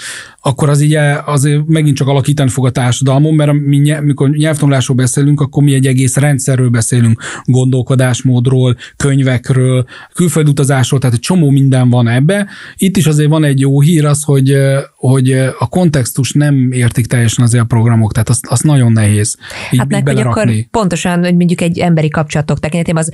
akkor 0.41 0.69
az 0.69 0.82
így 0.82 0.97
azért 1.25 1.67
megint 1.67 1.95
csak 1.97 2.07
alakítani 2.07 2.49
fog 2.49 2.65
a 2.65 2.71
társadalmon, 3.20 3.34
mert 3.36 3.65
mi, 3.65 4.05
mikor 4.07 4.30
nyelvtanulásról 4.30 4.97
beszélünk, 4.97 5.41
akkor 5.41 5.63
mi 5.63 5.74
egy 5.74 5.86
egész 5.86 6.15
rendszerről 6.15 6.70
beszélünk, 6.70 7.22
gondolkodásmódról, 7.43 8.78
könyvekről, 8.97 9.86
külföldi 10.13 10.49
utazásról, 10.49 10.99
tehát 10.99 11.15
egy 11.15 11.22
csomó 11.22 11.49
minden 11.49 11.89
van 11.89 12.07
ebbe. 12.07 12.47
Itt 12.78 12.97
is 12.97 13.05
azért 13.05 13.30
van 13.30 13.43
egy 13.43 13.59
jó 13.59 13.82
hír 13.82 14.05
az, 14.05 14.24
hogy, 14.24 14.57
hogy 14.95 15.32
a 15.59 15.67
kontextus 15.70 16.32
nem 16.32 16.72
értik 16.72 17.05
teljesen 17.05 17.45
azért 17.45 17.63
a 17.63 17.65
programok, 17.65 18.11
tehát 18.11 18.30
azt, 18.30 18.45
azt 18.47 18.63
nagyon 18.63 18.91
nehéz 18.91 19.38
így, 19.72 19.80
hát 19.80 20.09
így 20.09 20.20
akkor 20.20 20.51
pontosan, 20.72 21.24
hogy 21.24 21.36
mondjuk 21.36 21.61
egy 21.61 21.80
emberi 21.80 22.09
kapcsolatok 22.09 22.59
tekintetében, 22.59 23.03
az, 23.03 23.11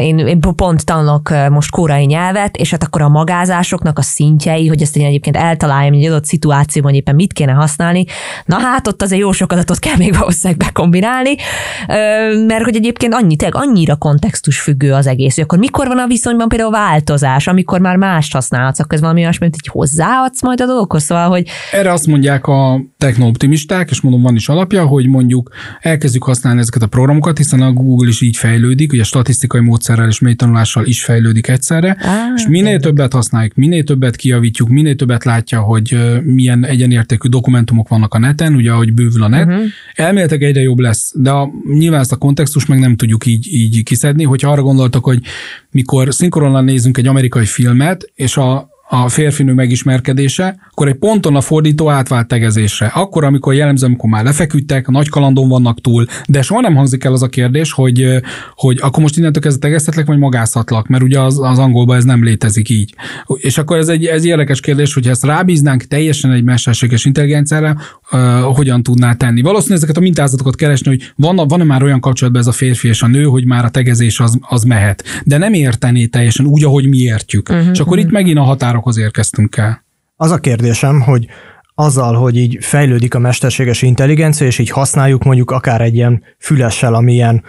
én, 0.00 0.18
én 0.18 0.40
pont 0.40 0.84
tanulok 0.84 1.32
most 1.50 1.70
kórai 1.70 2.04
nyelvet, 2.04 2.56
és 2.56 2.70
hát 2.70 2.82
akkor 2.82 3.02
a 3.02 3.08
magázásoknak 3.08 3.98
a 3.98 4.02
szintjei, 4.02 4.66
hogy 4.66 4.82
ezt 4.82 4.96
én 4.96 5.06
egyébként 5.06 5.36
eltaláljam 5.36 5.94
egy 5.94 6.04
adott 6.04 6.24
szituációban, 6.24 6.94
éppen 6.94 7.14
mit 7.14 7.32
kéne 7.32 7.52
használni, 7.52 8.04
na 8.44 8.58
hát 8.58 8.86
ott 8.86 9.02
azért 9.02 9.20
jó 9.24 9.32
sok 9.32 9.52
adatot 9.52 9.78
kell 9.78 9.96
még 9.96 10.14
valószínűleg 10.18 10.58
bekombinálni, 10.58 11.34
mert 12.46 12.64
hogy 12.64 12.76
egyébként 12.76 13.14
annyi, 13.14 13.36
tényleg 13.36 13.62
annyira 13.62 13.96
kontextus 13.96 14.60
függő 14.60 14.92
az 14.92 15.06
egész, 15.06 15.34
hogy 15.34 15.44
akkor 15.44 15.58
mikor 15.58 15.86
van 15.86 15.98
a 15.98 16.06
viszonyban 16.06 16.48
például 16.48 16.70
változás, 16.70 17.46
amikor 17.46 17.80
már 17.80 17.96
mást 17.96 18.32
használhatsz, 18.32 18.78
akkor 18.78 18.94
ez 18.94 19.00
valami 19.00 19.20
olyasmi, 19.20 19.46
mint 19.46 19.56
hogy 19.62 19.72
hozzáadsz 19.72 20.42
majd 20.42 20.60
a 20.60 20.66
dolgokhoz, 20.66 21.02
szóval, 21.02 21.28
hogy... 21.28 21.46
Erre 21.72 21.92
azt 21.92 22.06
mondják 22.06 22.46
a 22.46 22.80
technooptimisták, 22.98 23.90
és 23.90 24.00
mondom, 24.00 24.22
van 24.22 24.34
is 24.34 24.48
alapja, 24.48 24.86
hogy 24.86 25.06
mondjuk 25.06 25.50
elkezdjük 25.80 26.22
használni 26.22 26.60
ezeket 26.60 26.82
a 26.82 26.86
programokat, 26.86 27.36
hiszen 27.36 27.60
a 27.60 27.72
Google 27.72 28.08
is 28.08 28.20
így 28.20 28.36
fejlődik, 28.36 28.92
ugye 28.92 29.02
statisztikai 29.02 29.60
módszerrel 29.60 30.08
és 30.08 30.18
mélytanulással 30.18 30.84
is 30.86 31.04
fejlődik 31.04 31.48
egyszerre, 31.48 31.96
Á, 32.00 32.32
és 32.36 32.46
minél 32.46 32.62
tényleg. 32.62 32.80
többet 32.80 33.12
használjuk, 33.12 33.54
minél 33.54 33.84
többet 33.84 34.16
kijavítjuk, 34.16 34.68
minél 34.68 34.94
többet 34.94 35.24
látja, 35.24 35.60
hogy 35.60 35.98
milyen 36.24 36.64
egyenértékű 36.64 37.28
dokumentumok 37.28 37.88
vannak 37.88 38.14
a 38.14 38.18
neten, 38.18 38.54
ugye 38.54 38.72
ahogy 38.72 38.92
bővül 39.14 39.34
a 39.34 39.36
net, 39.36 39.46
uh-huh. 39.46 39.70
elméletek 39.94 40.42
egyre 40.42 40.60
jobb 40.60 40.78
lesz, 40.78 41.12
de 41.14 41.30
a, 41.30 41.50
nyilván 41.72 42.00
ezt 42.00 42.12
a 42.12 42.16
kontextus 42.16 42.66
meg 42.66 42.78
nem 42.78 42.96
tudjuk 42.96 43.26
így, 43.26 43.46
így 43.52 43.82
kiszedni, 43.82 44.24
hogyha 44.24 44.50
arra 44.50 44.62
gondoltak, 44.62 45.04
hogy 45.04 45.20
mikor 45.70 46.14
szinkronan 46.14 46.64
nézünk 46.64 46.96
egy 46.96 47.06
amerikai 47.06 47.46
filmet, 47.46 48.12
és 48.14 48.36
a, 48.36 48.68
a 48.88 49.08
férfinő 49.08 49.52
megismerkedése, 49.52 50.56
akkor 50.70 50.88
egy 50.88 50.94
ponton 50.94 51.36
a 51.36 51.40
fordító 51.40 51.90
átvált 51.90 52.28
tegezésre. 52.28 52.86
Akkor, 52.86 53.24
amikor 53.24 53.54
jellemző, 53.54 53.86
amikor 53.86 54.10
már 54.10 54.24
lefeküdtek, 54.24 54.88
nagy 54.88 55.08
kalandon 55.08 55.48
vannak 55.48 55.80
túl, 55.80 56.06
de 56.28 56.42
soha 56.42 56.60
nem 56.60 56.74
hangzik 56.74 57.04
el 57.04 57.12
az 57.12 57.22
a 57.22 57.28
kérdés, 57.28 57.72
hogy, 57.72 58.20
hogy 58.54 58.78
akkor 58.80 59.02
most 59.02 59.16
innentől 59.16 59.42
kezdve 59.42 59.66
tegeztetlek, 59.66 60.06
vagy 60.06 60.18
magázhatlak, 60.18 60.86
mert 60.86 61.02
ugye 61.02 61.20
az, 61.20 61.38
az 61.42 61.58
angolban 61.58 61.96
ez 61.96 62.04
nem 62.04 62.24
létezik 62.24 62.68
így. 62.68 62.94
És 63.36 63.58
akkor 63.58 63.76
ez 63.76 63.88
egy, 63.88 64.04
ez 64.04 64.24
érdekes 64.24 64.60
kérdés, 64.60 64.94
hogy 64.94 65.08
ezt 65.08 65.24
rábíznánk 65.24 65.82
teljesen 65.82 66.32
egy 66.32 66.44
mesterséges 66.44 67.04
intelligenciára, 67.04 67.76
uh, 68.12 68.18
hogyan 68.56 68.82
tudná 68.82 69.14
tenni. 69.14 69.42
Valószínűleg 69.42 69.76
ezeket 69.76 69.96
a 69.96 70.00
mintázatokat 70.00 70.56
keresni, 70.56 70.88
hogy 70.88 71.12
van, 71.16 71.48
van-e 71.48 71.64
már 71.64 71.82
olyan 71.82 72.00
kapcsolatban 72.00 72.42
ez 72.42 72.48
a 72.48 72.52
férfi 72.52 72.88
és 72.88 73.02
a 73.02 73.06
nő, 73.06 73.24
hogy 73.24 73.44
már 73.44 73.64
a 73.64 73.68
tegezés 73.68 74.20
az, 74.20 74.38
az 74.40 74.62
mehet. 74.62 75.04
De 75.24 75.38
nem 75.38 75.52
értené 75.52 76.06
teljesen 76.06 76.46
úgy, 76.46 76.64
ahogy 76.64 76.88
mi 76.88 76.98
értjük. 76.98 77.48
Uh-huh, 77.48 77.68
és 77.72 77.80
akkor 77.80 77.92
uh-huh. 77.92 78.06
itt 78.06 78.12
megint 78.12 78.38
a 78.38 78.42
határokhoz 78.84 78.98
érkeztünk 78.98 79.56
el. 79.56 79.84
Az 80.16 80.30
a 80.30 80.38
kérdésem, 80.38 81.00
hogy 81.00 81.26
azzal, 81.74 82.14
hogy 82.14 82.36
így 82.36 82.58
fejlődik 82.60 83.14
a 83.14 83.18
mesterséges 83.18 83.82
intelligencia, 83.82 84.46
és 84.46 84.58
így 84.58 84.70
használjuk 84.70 85.24
mondjuk 85.24 85.50
akár 85.50 85.80
egy 85.80 85.94
ilyen 85.94 86.22
fülessel, 86.38 86.94
ami 86.94 87.12
ilyen 87.12 87.42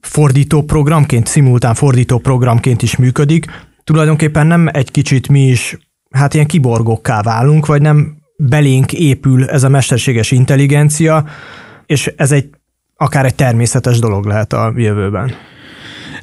fordító 0.00 0.62
programként, 0.62 1.26
szimultán 1.26 1.74
fordító 1.74 2.18
programként 2.18 2.82
is 2.82 2.96
működik, 2.96 3.46
tulajdonképpen 3.84 4.46
nem 4.46 4.68
egy 4.72 4.90
kicsit 4.90 5.28
mi 5.28 5.46
is, 5.46 5.76
hát 6.10 6.34
ilyen 6.34 6.46
kiborgokká 6.46 7.22
válunk, 7.22 7.66
vagy 7.66 7.82
nem 7.82 8.16
belénk 8.36 8.92
épül 8.92 9.44
ez 9.44 9.62
a 9.62 9.68
mesterséges 9.68 10.30
intelligencia, 10.30 11.24
és 11.86 12.12
ez 12.16 12.32
egy 12.32 12.50
akár 12.96 13.24
egy 13.24 13.34
természetes 13.34 13.98
dolog 13.98 14.26
lehet 14.26 14.52
a 14.52 14.72
jövőben. 14.76 15.32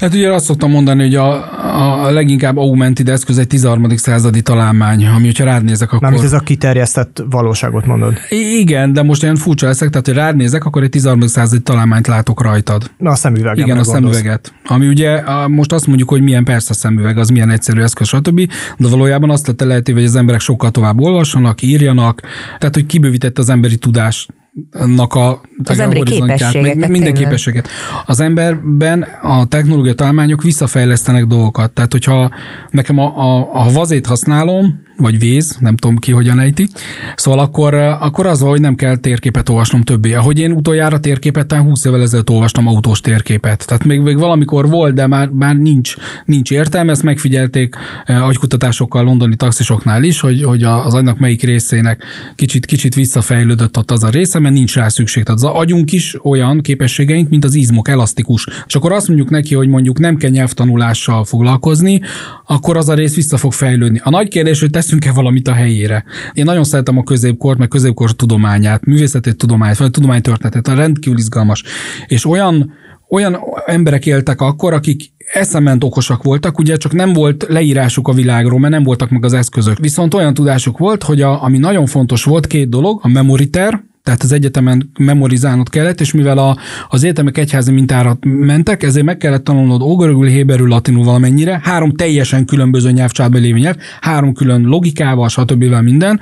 Hát 0.04 0.14
ugye 0.14 0.34
azt 0.34 0.46
szoktam 0.46 0.72
mondani, 0.72 1.02
hogy 1.02 1.16
a, 1.16 2.06
a 2.06 2.12
leginkább 2.12 2.58
augmented 2.58 3.10
eszköz 3.10 3.38
egy 3.38 3.48
13. 3.48 3.98
századi 3.98 4.42
találmány, 4.42 5.06
ami, 5.06 5.26
hogyha 5.26 5.44
rád 5.44 5.64
nézek, 5.64 5.88
akkor... 5.88 6.02
Mármint 6.02 6.24
ez 6.24 6.34
a 6.34 6.40
kiterjesztett 6.40 7.24
valóságot 7.30 7.86
mondod. 7.86 8.14
Igen, 8.60 8.94
de 8.94 9.04
most 9.04 9.24
olyan 9.24 9.36
furcsa 9.36 9.66
leszek, 9.66 9.90
tehát 9.90 10.06
hogy 10.06 10.16
rád 10.16 10.36
nézek, 10.36 10.66
akkor 10.66 10.84
egy 10.84 10.90
13. 10.90 11.28
századi 11.28 11.62
találmányt 11.62 12.08
látok 12.08 12.42
rajtad. 12.42 12.92
Na 12.98 13.10
a 13.10 13.16
szemüveget. 13.16 13.66
Igen, 13.66 13.78
a 13.78 13.82
gondolsz. 13.82 14.16
szemüveget. 14.16 14.54
Ami 14.66 14.88
ugye 14.88 15.12
a, 15.12 15.48
most 15.48 15.72
azt 15.72 15.88
mondjuk, 15.88 16.10
hogy 16.10 16.22
milyen 16.22 16.44
persze 16.44 16.70
a 16.72 16.76
szemüveg, 16.76 17.18
az 17.18 17.30
milyen 17.30 17.50
egyszerű 17.50 17.82
eszköz, 17.82 18.08
stb. 18.08 18.52
De 18.78 18.88
valójában 18.88 19.30
azt 19.30 19.46
tette 19.46 19.66
lehetővé, 19.66 20.00
hogy 20.00 20.08
az 20.08 20.16
emberek 20.16 20.42
sokkal 20.42 20.72
tovább 20.72 21.00
olvassanak, 21.00 21.62
írjanak, 21.62 22.22
tehát 22.58 22.76
hogy 22.76 22.86
kibővítette 22.86 23.42
az 23.42 23.50
emberi 23.50 23.78
tudást 23.78 24.34
annak 24.72 25.14
a 25.14 25.42
az 25.64 25.80
emberi 25.80 26.04
képességet. 26.04 26.76
Minden 26.76 26.92
tényleg. 26.92 27.14
képességet. 27.14 27.68
Az 28.06 28.20
emberben 28.20 29.02
a 29.22 29.46
technológia 29.46 29.94
találmányok 29.94 30.44
visszafejlesztenek 30.44 31.26
dolgokat. 31.26 31.72
Tehát, 31.72 31.92
hogyha 31.92 32.32
nekem 32.70 32.98
a, 32.98 33.18
a, 33.18 33.50
a 33.66 33.72
vazét 33.72 34.06
használom, 34.06 34.83
vagy 34.98 35.20
víz, 35.20 35.58
nem 35.60 35.76
tudom 35.76 35.98
ki 35.98 36.12
hogyan 36.12 36.40
ejti. 36.40 36.68
Szóval 37.16 37.40
akkor, 37.40 37.74
akkor 37.74 38.26
az 38.26 38.42
hogy 38.42 38.62
nem 38.62 38.76
kell 38.76 38.96
térképet 38.96 39.50
olvasnom 39.50 39.82
többé. 39.82 40.14
Ahogy 40.14 40.40
én 40.40 40.52
utoljára 40.52 41.00
térképet, 41.00 41.54
20 41.54 41.86
évvel 41.86 42.02
ezelőtt 42.02 42.30
olvastam 42.30 42.68
autós 42.68 43.00
térképet. 43.00 43.68
Tehát 43.68 43.84
még, 43.84 44.00
még 44.00 44.18
valamikor 44.18 44.70
volt, 44.70 44.94
de 44.94 45.08
már, 45.08 45.30
már 45.30 45.56
nincs, 45.56 45.96
nincs 46.26 46.52
értelme. 46.52 46.92
Ezt 46.92 47.04
megfigyelték 47.04 47.76
eh, 48.06 48.28
agykutatásokkal 48.28 49.04
londoni 49.04 49.36
taxisoknál 49.36 50.04
is, 50.04 50.20
hogy, 50.20 50.44
hogy 50.44 50.64
az 50.64 50.94
agynak 50.94 51.20
melyik 51.20 51.44
részének 51.44 52.04
kicsit, 52.36 52.66
kicsit 52.66 52.96
visszafejlődött 52.96 53.78
ott 53.78 53.92
az 53.92 54.04
a 54.04 54.10
része, 54.10 54.40
mert 54.40 54.54
nincs 54.54 54.76
rá 54.76 54.88
szükség. 54.88 55.24
Tehát 55.24 55.42
az 55.44 55.50
agyunk 55.50 55.92
is 55.92 56.16
olyan 56.24 56.62
képességeink, 56.62 57.30
mint 57.30 57.44
az 57.44 57.56
izmok, 57.56 57.88
elasztikus. 57.88 58.48
És 58.68 58.76
akkor 58.76 58.92
azt 58.92 59.08
mondjuk 59.08 59.30
neki, 59.30 59.56
hogy 59.56 59.68
mondjuk 59.68 60.00
nem 60.00 60.16
kell 60.16 60.30
nyelvtanulással 60.30 61.26
foglalkozni, 61.26 62.02
akkor 62.46 62.78
az 62.78 62.90
a 62.90 62.94
rész 62.94 63.16
vissza 63.16 63.38
fog 63.38 63.54
fejlődni. 63.54 64.02
A 64.04 64.10
nagy 64.10 64.28
kérdés, 64.28 64.60
hogy 64.60 64.70
teszünk-e 64.84 65.12
valamit 65.12 65.48
a 65.48 65.54
helyére. 65.54 66.04
Én 66.34 66.44
nagyon 66.44 66.64
szeretem 66.64 66.98
a 66.98 67.04
középkort, 67.04 67.58
meg 67.58 67.68
középkor 67.68 68.12
tudományát, 68.12 68.86
művészeti 68.86 69.36
tudományt, 69.36 69.78
vagy 69.78 69.92
tudománytörténetet, 69.92 70.68
a 70.68 70.76
rendkívül 70.76 71.18
izgalmas. 71.18 71.64
És 72.08 72.26
olyan 72.26 72.74
olyan 73.10 73.40
emberek 73.66 74.06
éltek 74.06 74.42
akkor, 74.42 74.74
akik 74.74 75.12
eszement 75.34 75.84
okosak 75.84 76.24
voltak, 76.24 76.60
ugye 76.60 76.76
csak 76.76 76.94
nem 76.94 77.14
volt 77.14 77.46
leírásuk 77.50 78.08
a 78.08 78.14
világról, 78.14 78.60
mert 78.60 78.74
nem 78.74 78.84
voltak 78.84 79.10
meg 79.10 79.26
az 79.26 79.34
eszközök. 79.34 79.78
Viszont 79.78 80.14
olyan 80.14 80.34
tudásuk 80.34 80.78
volt, 80.78 81.04
hogy 81.04 81.22
a, 81.22 81.44
ami 81.44 81.58
nagyon 81.58 81.86
fontos 81.86 82.24
volt, 82.24 82.48
két 82.48 82.70
dolog, 82.70 83.00
a 83.04 83.08
memoriter, 83.08 83.84
tehát 84.04 84.24
az 84.24 84.32
egyetemen 84.32 84.92
memorizálnod 85.00 85.70
kellett, 85.70 86.02
és 86.02 86.14
mivel 86.14 86.38
a, 86.38 86.58
az 86.90 87.04
egyetemek 87.04 87.38
egyházi 87.38 87.72
mintára 87.72 88.18
mentek, 88.22 88.84
ezért 88.84 89.06
meg 89.06 89.18
kellett 89.18 89.44
tanulnod 89.44 89.82
ógörögül, 89.82 90.28
héberül, 90.28 90.68
latinul 90.68 91.04
valamennyire, 91.04 91.60
három 91.64 91.92
teljesen 91.92 92.46
különböző 92.46 92.92
nyelvcsádban 92.92 93.42
lévő 93.42 93.58
nyelv, 93.58 93.76
három 94.02 94.34
külön 94.34 94.62
logikával, 94.62 95.30
stb. 95.30 95.64
minden, 95.64 96.20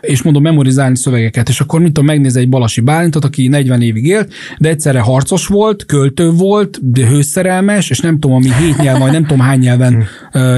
és 0.00 0.22
mondom 0.22 0.42
memorizálni 0.42 0.96
szövegeket, 0.96 1.48
és 1.48 1.60
akkor 1.60 1.80
mit 1.80 1.92
tudom, 1.92 2.04
megnéz 2.04 2.36
egy 2.36 2.48
Balasi 2.48 2.80
Bálintot, 2.80 3.24
aki 3.24 3.48
40 3.48 3.82
évig 3.82 4.06
élt, 4.06 4.32
de 4.58 4.68
egyszerre 4.68 5.00
harcos 5.00 5.46
volt, 5.46 5.86
költő 5.86 6.30
volt, 6.30 6.90
de 6.90 7.06
hőszerelmes, 7.06 7.90
és 7.90 8.00
nem 8.00 8.18
tudom, 8.18 8.36
ami 8.36 8.52
hét 8.54 8.76
nyelv, 8.76 8.98
vagy 8.98 9.12
nem 9.12 9.22
tudom 9.22 9.40
hány 9.40 9.58
nyelven 9.58 10.04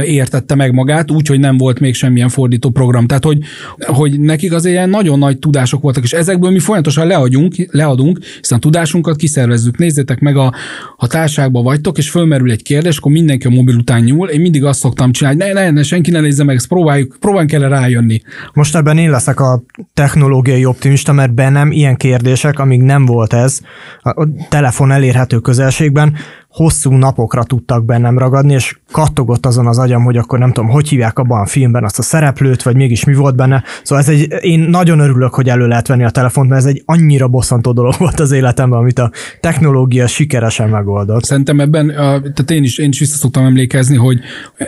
értette 0.05 0.55
meg 0.55 0.73
magát, 0.73 1.11
úgyhogy 1.11 1.41
nem 1.41 1.57
volt 1.57 1.81
még 1.81 1.95
semmilyen 1.95 2.29
fordító 2.29 2.71
program. 2.71 3.07
Tehát, 3.07 3.25
hogy, 3.25 3.39
hogy 3.79 4.21
nekik 4.21 4.53
azért 4.53 4.75
ilyen 4.75 4.91
nagyon 4.91 5.19
nagy 5.19 5.39
tudások 5.39 5.83
voltak, 5.83 6.05
és 6.05 6.13
ezekből 6.13 6.51
mi 6.51 6.65
folyamatosan 6.67 7.07
leadjunk, 7.07 7.55
leadunk, 7.71 8.19
hiszen 8.41 8.61
tudásunkat 8.61 9.17
kiszervezzük. 9.17 9.79
Nézzétek 9.79 10.21
meg, 10.21 10.37
a, 10.37 10.53
a 10.97 11.07
társágban 11.07 11.63
vagytok, 11.63 11.99
és 11.99 12.11
fölmerül 12.11 12.51
egy 12.51 12.63
kérdés, 12.63 12.97
akkor 12.97 13.13
mindenki 13.13 13.47
a 13.47 13.51
mobil 13.51 13.77
után 13.77 14.03
nyúl. 14.03 14.29
Én 14.29 14.41
mindig 14.41 14.65
azt 14.65 14.79
szoktam 14.79 15.13
csinálni, 15.13 15.39
ne, 15.39 15.53
ne, 15.53 15.71
ne 15.71 15.83
senki 15.83 16.11
ne 16.11 16.21
nézze 16.21 16.45
meg, 16.45 16.57
ezt 16.57 16.69
próbáljuk, 16.69 17.17
próbáljunk 17.21 17.53
el 17.53 17.69
rájönni. 17.69 18.21
Most 18.53 18.77
ebben 18.77 18.99
én 18.99 19.11
leszek 19.11 19.41
a 19.41 19.63
technológiai 19.95 20.65
optimista, 20.65 21.13
mert 21.13 21.35
bennem 21.35 21.73
ilyen 21.73 21.97
kérdések, 21.97 22.59
amíg 22.59 22.83
nem 22.83 23.05
volt 23.05 23.33
ez, 23.33 23.61
a 24.03 24.29
telefon 24.49 24.91
elérhető 24.93 25.39
közelségben, 25.39 26.15
hosszú 26.57 26.93
napokra 26.93 27.45
tudtak 27.45 27.85
bennem 27.85 28.19
ragadni, 28.19 28.53
és 28.53 28.79
kattogott 28.93 29.47
azon 29.47 29.67
az 29.67 29.79
agyam, 29.79 30.05
hogy 30.05 30.17
akkor 30.17 30.39
nem 30.39 30.53
tudom, 30.53 30.71
hogy 30.71 30.89
hívják 30.89 31.19
abban 31.19 31.41
a 31.41 31.47
filmben 31.47 31.85
azt 31.85 31.99
a 31.99 32.03
szereplőt, 32.03 32.63
vagy 32.63 32.77
mégis 32.77 33.05
mi 33.05 33.15
volt 33.15 33.37
benne. 33.37 33.63
Szóval 33.83 34.05
ez 34.05 34.11
egy, 34.11 34.35
én 34.41 34.61
nagyon 34.61 34.99
örülök, 34.99 35.35
hogy 35.35 35.49
elő 35.49 35.67
lehet 35.67 35.87
venni 35.87 36.05
a 36.05 36.11
telefont, 36.11 36.49
mert 36.49 36.61
ez 36.61 36.69
egy 36.69 36.83
annyira 36.85 37.29
bosszantó 37.29 37.73
dolog 37.73 37.95
volt 37.99 38.21
az 38.21 38.33
életemben, 38.33 38.79
amit 38.79 38.99
a 38.99 39.11
technológia 39.41 40.07
sikeresen 40.07 40.69
megoldott. 40.69 41.25
Szerintem 41.25 41.61
ebben, 41.61 41.87
tehát 41.97 42.51
én 42.51 42.63
is, 42.63 42.79
én 42.79 42.89
is 42.89 42.99
vissza 42.99 43.17
szoktam 43.17 43.45
emlékezni, 43.45 43.97
hogy 43.97 44.19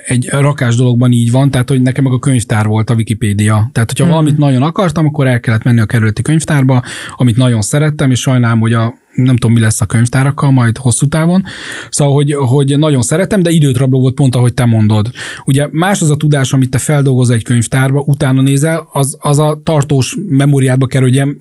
egy 0.07 0.29
rakás 0.31 0.77
dologban 0.77 1.13
így 1.13 1.31
van, 1.31 1.51
tehát 1.51 1.69
hogy 1.69 1.83
nekem 1.83 2.05
meg 2.05 2.13
a 2.13 2.19
könyvtár 2.19 2.67
volt 2.67 2.91
a 2.91 2.95
Wikipédia. 2.95 3.71
Tehát, 3.73 3.91
hogyha 3.91 4.05
mm. 4.05 4.11
valamit 4.11 4.39
nagyon 4.39 4.63
akartam, 4.63 5.07
akkor 5.07 5.27
el 5.27 5.41
kellett 5.41 5.63
menni 5.63 5.81
a 5.81 5.87
kerületi 5.87 6.23
könyvtárba, 6.23 6.83
amit 7.17 7.37
nagyon 7.37 7.61
szerettem, 7.61 8.11
és 8.11 8.21
sajnálom, 8.21 8.61
hogy 8.61 8.73
a 8.73 8.95
nem 9.25 9.37
tudom, 9.37 9.53
mi 9.53 9.61
lesz 9.61 9.81
a 9.81 9.87
könyvtárakkal 9.87 10.51
majd 10.51 10.77
hosszú 10.77 11.07
távon. 11.07 11.45
Szóval, 11.91 12.15
hogy, 12.15 12.33
hogy 12.33 12.79
nagyon 12.79 13.03
szeretem, 13.03 13.43
de 13.43 13.51
időt 13.51 13.77
rabló 13.77 14.01
volt 14.01 14.15
pont, 14.15 14.35
ahogy 14.35 14.55
te 14.55 14.65
mondod. 14.65 15.11
Ugye 15.45 15.69
más 15.71 16.01
az 16.01 16.11
a 16.11 16.17
tudás, 16.17 16.53
amit 16.53 16.71
te 16.71 16.79
feldolgozol 16.79 17.35
egy 17.35 17.45
könyvtárba, 17.45 18.03
utána 18.07 18.43
nézel, 18.43 18.89
az, 18.93 19.17
az 19.21 19.39
a 19.39 19.61
tartós 19.65 20.17
memóriába 20.29 20.87
kerül, 20.87 21.07
hogy 21.07 21.17
ilyen, 21.17 21.39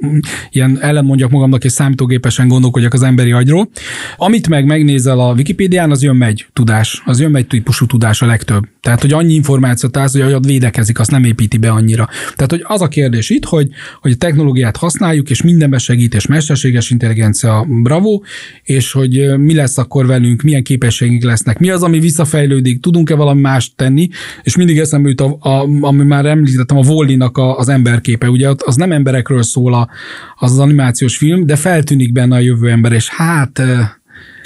ilyen 0.50 0.82
ellenmondjak 0.82 1.32
magamnak, 1.32 1.64
és 1.64 1.72
számítógépesen 1.72 2.48
gondolkodjak 2.48 2.94
az 2.94 3.04
emberi 3.04 3.32
agyról. 3.32 3.70
Amit 4.18 4.48
meg 4.48 4.66
megnézel 4.66 5.20
a 5.20 5.34
Wikipédián, 5.34 5.92
az 5.92 6.04
jön 6.04 6.16
megy 6.16 6.48
tudás, 6.54 7.02
az 7.06 7.20
jön 7.20 7.32
megy 7.32 7.48
típusú 7.48 7.86
tudás 7.86 8.22
a 8.22 8.26
legtöbb. 8.26 8.64
Tehát, 8.82 9.02
hogy 9.02 9.14
annyi 9.14 9.34
információt 9.34 9.98
állsz, 9.98 10.12
hogy 10.12 10.22
agyad 10.22 10.46
védekezik, 10.46 11.00
azt 11.00 11.12
nem 11.12 11.24
építi 11.24 11.58
be 11.58 11.70
annyira. 11.70 12.10
Tehát, 12.36 12.52
hogy 12.52 12.64
az 12.64 12.82
a 12.82 12.88
kérdés 12.88 13.30
itt, 13.30 13.46
hogy, 13.46 13.70
hogy 14.02 14.12
a 14.12 14.16
technológiát 14.16 14.78
használjuk, 14.78 15.30
és 15.30 15.42
mindenbe 15.42 15.78
segít, 15.78 16.14
és 16.14 16.26
mesterséges 16.26 16.90
intelligencia, 16.90 17.67
Bravo, 17.68 18.22
és 18.64 18.92
hogy 18.92 19.38
mi 19.38 19.54
lesz 19.54 19.78
akkor 19.78 20.06
velünk, 20.06 20.42
milyen 20.42 20.64
képességünk 20.64 21.24
lesznek, 21.24 21.60
mi 21.60 21.70
az, 21.70 21.84
ami 21.84 22.00
visszafejlődik, 22.00 22.80
tudunk-e 22.80 23.16
valami 23.16 23.42
mást 23.42 23.76
tenni, 23.76 24.10
és 24.44 24.56
mindig 24.56 24.78
eszembe 24.78 25.10
jut, 25.10 25.22
a, 25.22 25.38
a, 25.40 25.68
ami 25.82 26.04
már 26.04 26.26
említettem, 26.26 26.78
a 26.78 26.82
Vollinak 26.82 27.38
a, 27.38 27.58
az 27.58 27.70
emberképe, 27.70 28.30
ugye 28.30 28.50
az 28.58 28.76
nem 28.76 28.92
emberekről 28.92 29.44
szól 29.44 29.74
a, 29.74 29.90
az 30.36 30.52
az 30.52 30.60
animációs 30.60 31.18
film, 31.18 31.46
de 31.46 31.56
feltűnik 31.56 32.12
benne 32.12 32.36
a 32.36 32.40
jövő 32.40 32.70
ember, 32.70 32.92
és 32.92 33.10
hát 33.10 33.62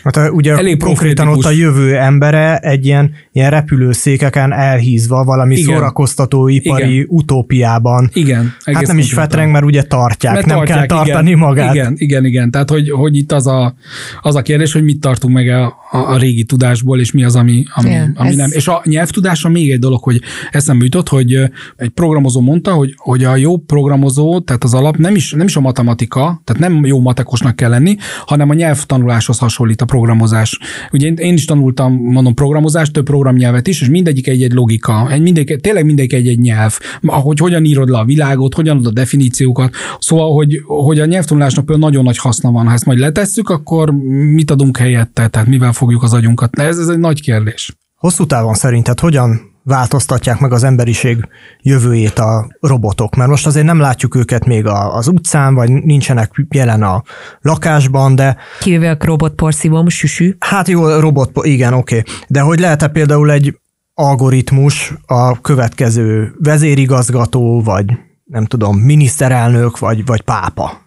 Hát 0.03 0.31
ugye 0.31 0.55
Elég 0.55 0.83
konkrétan 0.83 1.27
ott 1.27 1.45
a 1.45 1.51
jövő 1.51 1.97
embere 1.97 2.57
egy 2.57 2.85
ilyen, 2.85 3.11
ilyen 3.31 3.49
repülőszékeken 3.49 4.53
elhízva 4.53 5.23
valami 5.23 5.55
igen. 5.55 5.73
szórakoztatóipari 5.73 6.93
igen. 6.93 7.05
utópiában. 7.09 8.09
Igen. 8.13 8.53
Hát 8.65 8.87
nem 8.87 8.97
is 8.97 9.13
fetreng, 9.13 9.51
mert 9.51 9.65
ugye 9.65 9.81
tartják, 9.81 10.33
mert 10.33 10.45
nem 10.45 10.57
tartják, 10.57 10.77
kell 10.77 10.97
tartani 10.97 11.27
igen, 11.27 11.39
magát. 11.39 11.73
Igen, 11.73 11.93
igen, 11.97 12.25
igen. 12.25 12.51
Tehát, 12.51 12.69
hogy, 12.69 12.89
hogy 12.89 13.17
itt 13.17 13.31
az 13.31 13.47
a, 13.47 13.73
az 14.21 14.35
a 14.35 14.41
kérdés, 14.41 14.73
hogy 14.73 14.83
mit 14.83 14.99
tartunk 14.99 15.33
meg 15.33 15.47
a, 15.47 15.65
a, 15.91 15.97
a 15.97 16.17
régi 16.17 16.43
tudásból, 16.43 16.99
és 16.99 17.11
mi 17.11 17.23
az, 17.23 17.35
ami, 17.35 17.63
ami, 17.75 17.89
yeah, 17.89 18.09
ami 18.13 18.29
ez... 18.29 18.35
nem. 18.35 18.49
És 18.51 18.67
a 18.67 18.81
nyelvtudása 18.85 19.49
még 19.49 19.71
egy 19.71 19.79
dolog, 19.79 20.03
hogy 20.03 20.21
eszembe 20.51 20.83
jutott, 20.83 21.09
hogy 21.09 21.33
egy 21.75 21.89
programozó 21.89 22.41
mondta, 22.41 22.73
hogy, 22.73 22.93
hogy 22.97 23.23
a 23.23 23.35
jó 23.35 23.57
programozó, 23.57 24.39
tehát 24.39 24.63
az 24.63 24.73
alap 24.73 24.97
nem 24.97 25.15
is, 25.15 25.31
nem 25.31 25.47
is 25.47 25.55
a 25.55 25.59
matematika, 25.59 26.41
tehát 26.43 26.61
nem 26.61 26.85
jó 26.85 26.99
matekosnak 26.99 27.55
kell 27.55 27.69
lenni, 27.69 27.95
hanem 28.25 28.49
a 28.49 28.53
nyelvtanuláshoz 28.53 29.37
hasonlít 29.37 29.81
a 29.81 29.85
programozás. 29.91 30.59
Ugye 30.91 31.07
én, 31.07 31.13
én 31.13 31.33
is 31.33 31.45
tanultam, 31.45 31.93
mondom, 31.93 32.33
programozást, 32.33 32.93
több 32.93 33.05
programnyelvet 33.05 33.67
is, 33.67 33.81
és 33.81 33.89
mindegyik 33.89 34.27
egy-egy 34.27 34.51
logika, 34.53 35.11
egy 35.11 35.21
mindegyik, 35.21 35.61
tényleg 35.61 35.85
mindegyik 35.85 36.13
egy-egy 36.13 36.39
nyelv, 36.39 36.77
hogy 37.01 37.39
hogyan 37.39 37.63
írod 37.65 37.89
le 37.89 37.97
a 37.97 38.05
világot, 38.05 38.53
hogyan 38.53 38.77
adod 38.77 38.87
a 38.87 38.93
definíciókat. 38.93 39.73
Szóval, 39.99 40.33
hogy, 40.33 40.61
hogy 40.65 40.99
a 40.99 41.05
nyelvtanulásnak 41.05 41.65
például 41.65 41.89
nagyon 41.89 42.03
nagy 42.03 42.17
haszna 42.17 42.51
van. 42.51 42.67
Ha 42.67 42.73
ezt 42.73 42.85
majd 42.85 42.99
letesszük, 42.99 43.49
akkor 43.49 43.91
mit 44.35 44.51
adunk 44.51 44.77
helyette, 44.77 45.27
tehát 45.27 45.47
mivel 45.47 45.73
fogjuk 45.73 46.03
az 46.03 46.13
agyunkat? 46.13 46.59
Ez, 46.59 46.77
ez 46.77 46.87
egy 46.87 46.99
nagy 46.99 47.21
kérdés. 47.21 47.75
Hosszú 47.95 48.25
távon 48.25 48.53
szerinted 48.53 48.99
hogyan 48.99 49.50
változtatják 49.63 50.39
meg 50.39 50.51
az 50.51 50.63
emberiség 50.63 51.27
jövőjét 51.61 52.19
a 52.19 52.47
robotok, 52.59 53.15
mert 53.15 53.29
most 53.29 53.45
azért 53.45 53.65
nem 53.65 53.79
látjuk 53.79 54.15
őket 54.15 54.45
még 54.45 54.65
az 54.65 55.07
utcán, 55.07 55.53
vagy 55.53 55.71
nincsenek 55.71 56.45
jelen 56.49 56.83
a 56.83 57.03
lakásban, 57.41 58.15
de... 58.15 58.37
Kivéve 58.59 58.89
a 58.89 58.97
robotporszívom, 58.99 59.89
süsű. 59.89 60.35
Hát 60.39 60.67
jó, 60.67 60.99
robot, 60.99 61.31
igen, 61.41 61.73
oké. 61.73 61.97
Okay. 61.97 62.13
De 62.27 62.41
hogy 62.41 62.59
lehet-e 62.59 62.87
például 62.87 63.31
egy 63.31 63.59
algoritmus 63.93 64.93
a 65.05 65.41
következő 65.41 66.35
vezérigazgató, 66.39 67.61
vagy 67.63 67.85
nem 68.23 68.45
tudom, 68.45 68.77
miniszterelnök, 68.77 69.79
vagy, 69.79 70.05
vagy 70.05 70.21
pápa? 70.21 70.81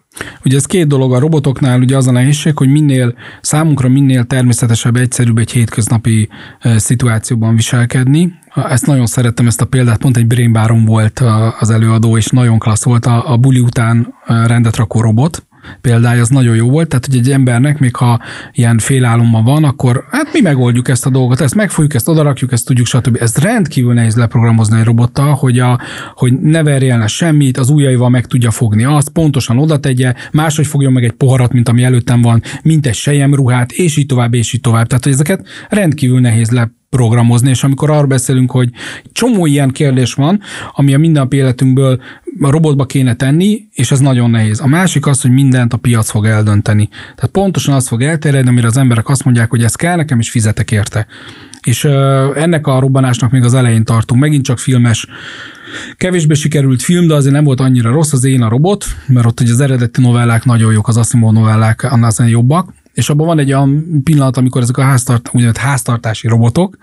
Ugye 0.45 0.57
ez 0.57 0.65
két 0.65 0.87
dolog. 0.87 1.13
A 1.13 1.19
robotoknál, 1.19 1.79
ugye 1.79 1.97
az 1.97 2.07
a 2.07 2.11
nehézség, 2.11 2.57
hogy 2.57 2.69
minél 2.69 3.15
számunkra 3.41 3.89
minél 3.89 4.23
természetesebb, 4.23 4.95
egyszerűbb 4.95 5.37
egy 5.37 5.51
hétköznapi 5.51 6.29
szituációban 6.75 7.55
viselkedni. 7.55 8.33
Ezt 8.69 8.85
nagyon 8.85 9.05
szerettem, 9.05 9.47
ezt 9.47 9.61
a 9.61 9.65
példát, 9.65 9.97
pont 9.97 10.17
egy 10.17 10.27
Brain 10.27 10.85
volt 10.85 11.23
az 11.59 11.69
előadó, 11.69 12.17
és 12.17 12.27
nagyon 12.27 12.59
klassz 12.59 12.83
volt. 12.83 13.05
A, 13.05 13.31
a 13.31 13.37
buli 13.37 13.59
után 13.59 14.13
rendet 14.25 14.75
rakó 14.75 15.01
robot, 15.01 15.45
példája 15.81 16.21
az 16.21 16.29
nagyon 16.29 16.55
jó 16.55 16.69
volt, 16.69 16.87
tehát 16.87 17.05
hogy 17.05 17.15
egy 17.15 17.31
embernek 17.31 17.79
még 17.79 17.95
ha 17.95 18.19
ilyen 18.51 18.77
félálomban 18.77 19.43
van, 19.43 19.63
akkor 19.63 20.05
hát 20.11 20.33
mi 20.33 20.41
megoldjuk 20.41 20.87
ezt 20.89 21.05
a 21.05 21.09
dolgot, 21.09 21.41
ezt 21.41 21.55
megfogjuk, 21.55 21.93
ezt 21.93 22.07
odarakjuk, 22.07 22.51
ezt 22.51 22.65
tudjuk, 22.65 22.87
stb. 22.87 23.17
Ez 23.19 23.35
rendkívül 23.35 23.93
nehéz 23.93 24.15
leprogramozni 24.15 24.79
egy 24.79 24.85
robottal, 24.85 25.33
hogy, 25.33 25.59
a, 25.59 25.79
hogy 26.13 26.33
ne 26.33 26.63
verjen 26.63 26.99
le 26.99 27.07
semmit, 27.07 27.57
az 27.57 27.69
ujjaival 27.69 28.09
meg 28.09 28.25
tudja 28.25 28.51
fogni 28.51 28.83
azt, 28.83 29.09
pontosan 29.09 29.57
oda 29.57 29.79
tegye, 29.79 30.13
máshogy 30.31 30.67
fogjon 30.67 30.93
meg 30.93 31.03
egy 31.03 31.11
poharat, 31.11 31.53
mint 31.53 31.69
ami 31.69 31.83
előttem 31.83 32.21
van, 32.21 32.41
mint 32.61 32.87
egy 32.87 32.93
sejemruhát, 32.93 33.71
és 33.71 33.97
így 33.97 34.05
tovább, 34.05 34.33
és 34.33 34.53
így 34.53 34.61
tovább. 34.61 34.87
Tehát, 34.87 35.03
hogy 35.03 35.13
ezeket 35.13 35.47
rendkívül 35.69 36.19
nehéz 36.19 36.49
le 36.49 36.71
programozni, 36.89 37.49
és 37.49 37.63
amikor 37.63 37.89
arról 37.89 38.05
beszélünk, 38.05 38.51
hogy 38.51 38.69
csomó 39.11 39.45
ilyen 39.45 39.69
kérdés 39.69 40.13
van, 40.13 40.39
ami 40.73 40.93
a 40.93 40.97
mindennapi 40.97 41.37
életünkből 41.37 42.01
a 42.39 42.49
robotba 42.49 42.85
kéne 42.85 43.15
tenni, 43.15 43.67
és 43.73 43.91
ez 43.91 43.99
nagyon 43.99 44.29
nehéz. 44.29 44.59
A 44.59 44.67
másik 44.67 45.05
az, 45.05 45.21
hogy 45.21 45.31
mindent 45.31 45.73
a 45.73 45.77
piac 45.77 46.09
fog 46.09 46.25
eldönteni. 46.25 46.87
Tehát 46.87 47.31
pontosan 47.31 47.73
az 47.73 47.87
fog 47.87 48.01
elterjedni, 48.01 48.49
amire 48.49 48.67
az 48.67 48.77
emberek 48.77 49.09
azt 49.09 49.23
mondják, 49.23 49.49
hogy 49.49 49.63
ez 49.63 49.75
kell 49.75 49.95
nekem, 49.95 50.19
és 50.19 50.29
fizetek 50.29 50.71
érte. 50.71 51.07
És 51.61 51.83
ennek 52.35 52.67
a 52.67 52.79
robbanásnak 52.79 53.31
még 53.31 53.43
az 53.43 53.53
elején 53.53 53.83
tartunk. 53.83 54.21
Megint 54.21 54.45
csak 54.45 54.59
filmes 54.59 55.07
Kevésbé 55.97 56.33
sikerült 56.33 56.81
film, 56.81 57.07
de 57.07 57.13
azért 57.13 57.33
nem 57.33 57.43
volt 57.43 57.59
annyira 57.59 57.91
rossz 57.91 58.13
az 58.13 58.23
Én 58.23 58.41
a 58.41 58.49
robot, 58.49 58.85
mert 59.07 59.25
ott 59.25 59.39
ugye 59.39 59.51
az 59.51 59.59
eredeti 59.59 60.01
novellák 60.01 60.45
nagyon 60.45 60.73
jók, 60.73 60.87
az 60.87 60.97
Asimov 60.97 61.33
novellák 61.33 61.83
annál 61.83 62.11
jobbak 62.27 62.73
és 62.95 63.09
abban 63.09 63.27
van 63.27 63.39
egy 63.39 63.47
olyan 63.47 64.01
pillanat, 64.03 64.37
amikor 64.37 64.61
ezek 64.61 64.77
a 64.77 64.83
háztart, 64.83 65.29
úgynevezett 65.33 65.61
háztartási 65.61 66.27
robotok, 66.27 66.77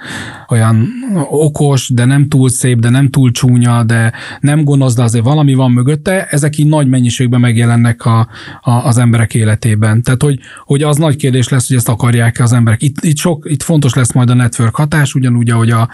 olyan 0.49 0.89
okos, 1.31 1.89
de 1.89 2.05
nem 2.05 2.29
túl 2.29 2.49
szép, 2.49 2.79
de 2.79 2.91
nem 2.91 3.09
túl 3.09 3.31
csúnya, 3.31 3.83
de 3.83 4.13
nem 4.41 4.65
gonosz, 4.65 4.95
de 4.95 5.03
azért 5.03 5.25
valami 5.25 5.55
van 5.55 5.71
mögötte, 5.71 6.27
ezek 6.27 6.59
így 6.59 6.67
nagy 6.67 6.89
mennyiségben 6.89 7.41
megjelennek 7.41 8.05
a, 8.05 8.29
a, 8.61 8.71
az 8.71 8.99
emberek 8.99 9.35
életében. 9.35 10.03
Tehát, 10.03 10.23
hogy, 10.23 10.39
hogy 10.65 10.83
az 10.83 10.97
nagy 10.97 11.17
kérdés 11.17 11.49
lesz, 11.49 11.69
hogy 11.69 11.77
ezt 11.77 11.89
akarják-e 11.89 12.43
az 12.43 12.53
emberek. 12.53 12.83
Itt, 12.83 13.05
itt, 13.05 13.17
sok, 13.17 13.47
itt 13.51 13.63
fontos 13.63 13.95
lesz 13.95 14.13
majd 14.13 14.31
a 14.31 14.35
network 14.35 14.75
hatás, 14.75 15.15
ugyanúgy, 15.15 15.51
ahogy 15.51 15.71
a 15.71 15.89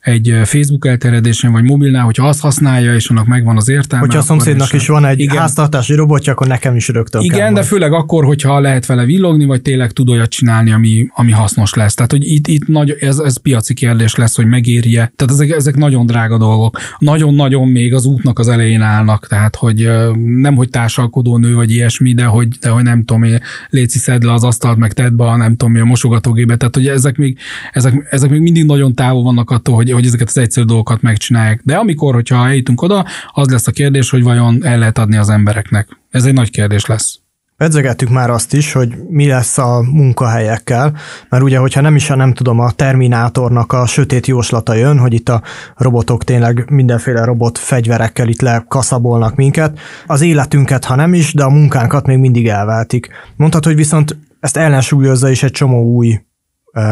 egy 0.00 0.40
Facebook 0.44 0.86
elterjedésen 0.86 1.52
vagy 1.52 1.62
mobilnál, 1.62 2.04
hogyha 2.04 2.28
azt 2.28 2.40
használja, 2.40 2.94
és 2.94 3.08
annak 3.08 3.26
megvan 3.26 3.56
az 3.56 3.68
értelme. 3.68 4.04
Hogyha 4.04 4.20
a 4.20 4.24
szomszédnak 4.24 4.72
is 4.72 4.86
van 4.86 5.04
egy 5.04 5.20
igen. 5.20 5.36
háztartási 5.36 5.94
robotja, 5.94 6.32
akkor 6.32 6.46
nekem 6.46 6.76
is 6.76 6.88
rögtön 6.88 7.22
Igen, 7.22 7.38
kell 7.38 7.52
de 7.52 7.62
főleg 7.62 7.92
akkor, 7.92 8.24
hogyha 8.24 8.60
lehet 8.60 8.86
vele 8.86 9.04
villogni, 9.04 9.44
vagy 9.44 9.62
tényleg 9.62 9.90
tud 9.90 10.08
olyat 10.08 10.30
csinálni, 10.30 10.72
ami, 10.72 11.08
ami 11.14 11.32
hasznos 11.32 11.74
lesz. 11.74 11.94
Tehát, 11.94 12.10
hogy 12.10 12.26
itt, 12.26 12.46
itt 12.46 12.66
nagy, 12.66 12.96
ez, 13.00 13.18
ez 13.18 13.36
piaci 13.36 13.74
kérdés 13.74 14.14
lesz, 14.14 14.36
hogy 14.36 14.46
megérje. 14.46 15.12
Tehát 15.16 15.32
ezek, 15.32 15.50
ezek 15.50 15.76
nagyon 15.76 16.06
drága 16.06 16.38
dolgok. 16.38 16.78
Nagyon-nagyon 16.98 17.68
még 17.68 17.94
az 17.94 18.04
útnak 18.04 18.38
az 18.38 18.48
elején 18.48 18.82
állnak, 18.82 19.26
tehát, 19.26 19.56
hogy 19.56 19.90
nem, 20.24 20.54
hogy 20.54 20.70
társalkodó 20.70 21.38
nő, 21.38 21.54
vagy 21.54 21.70
ilyesmi, 21.70 22.14
de 22.14 22.24
hogy, 22.24 22.48
de 22.48 22.68
hogy 22.68 22.82
nem 22.82 23.04
tudom, 23.04 23.24
léci 23.70 23.98
szedd 23.98 24.24
le 24.24 24.32
az 24.32 24.44
asztalt, 24.44 24.76
meg 24.76 24.92
tedd 24.92 25.16
be 25.16 25.36
nem 25.36 25.56
tudom, 25.56 25.80
a 25.80 25.84
mosogatógébe. 25.84 26.56
Tehát, 26.56 26.74
hogy 26.74 26.86
ezek 26.86 27.16
még, 27.16 27.38
ezek, 27.72 28.08
ezek 28.10 28.30
még 28.30 28.40
mindig 28.40 28.64
nagyon 28.64 28.94
távol 28.94 29.22
vannak 29.22 29.50
attól, 29.50 29.74
hogy, 29.74 29.89
hogy 29.92 30.06
ezeket 30.06 30.28
az 30.28 30.38
egyszerű 30.38 30.66
dolgokat 30.66 31.02
megcsinálják. 31.02 31.60
De 31.64 31.76
amikor, 31.76 32.14
hogyha 32.14 32.46
eljutunk 32.46 32.82
oda, 32.82 33.04
az 33.32 33.48
lesz 33.48 33.66
a 33.66 33.72
kérdés, 33.72 34.10
hogy 34.10 34.22
vajon 34.22 34.64
el 34.64 34.78
lehet 34.78 34.98
adni 34.98 35.16
az 35.16 35.28
embereknek. 35.28 35.88
Ez 36.10 36.24
egy 36.24 36.34
nagy 36.34 36.50
kérdés 36.50 36.86
lesz. 36.86 37.18
Pedzegettük 37.60 38.08
már 38.08 38.30
azt 38.30 38.54
is, 38.54 38.72
hogy 38.72 38.94
mi 39.08 39.26
lesz 39.26 39.58
a 39.58 39.80
munkahelyekkel, 39.92 40.96
mert 41.28 41.42
ugye, 41.42 41.58
hogyha 41.58 41.80
nem 41.80 41.96
is 41.96 42.10
a 42.10 42.14
nem 42.14 42.32
tudom, 42.32 42.58
a 42.58 42.70
Terminátornak 42.70 43.72
a 43.72 43.86
sötét 43.86 44.26
jóslata 44.26 44.74
jön, 44.74 44.98
hogy 44.98 45.12
itt 45.12 45.28
a 45.28 45.42
robotok 45.76 46.24
tényleg 46.24 46.70
mindenféle 46.70 47.24
robot 47.24 47.58
fegyverekkel 47.58 48.28
itt 48.28 48.40
lekaszabolnak 48.40 49.34
minket, 49.34 49.78
az 50.06 50.20
életünket, 50.20 50.84
ha 50.84 50.94
nem 50.94 51.14
is, 51.14 51.34
de 51.34 51.42
a 51.42 51.50
munkánkat 51.50 52.06
még 52.06 52.18
mindig 52.18 52.48
elváltik. 52.48 53.08
Mondhatod, 53.36 53.66
hogy 53.66 53.80
viszont 53.80 54.16
ezt 54.40 54.56
ellensúlyozza 54.56 55.30
is 55.30 55.42
egy 55.42 55.52
csomó 55.52 55.82
új 55.82 56.20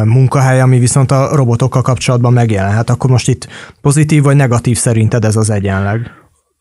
munkahely, 0.05 0.61
ami 0.61 0.79
viszont 0.79 1.11
a 1.11 1.37
robotokkal 1.37 1.83
kapcsolatban 1.83 2.33
megjelenhet. 2.33 2.91
Akkor 2.91 3.11
most 3.11 3.29
itt 3.29 3.49
pozitív 3.81 4.23
vagy 4.23 4.37
negatív 4.37 4.77
szerinted 4.77 5.25
ez 5.25 5.37
az 5.37 5.51
egyenleg? 5.51 6.11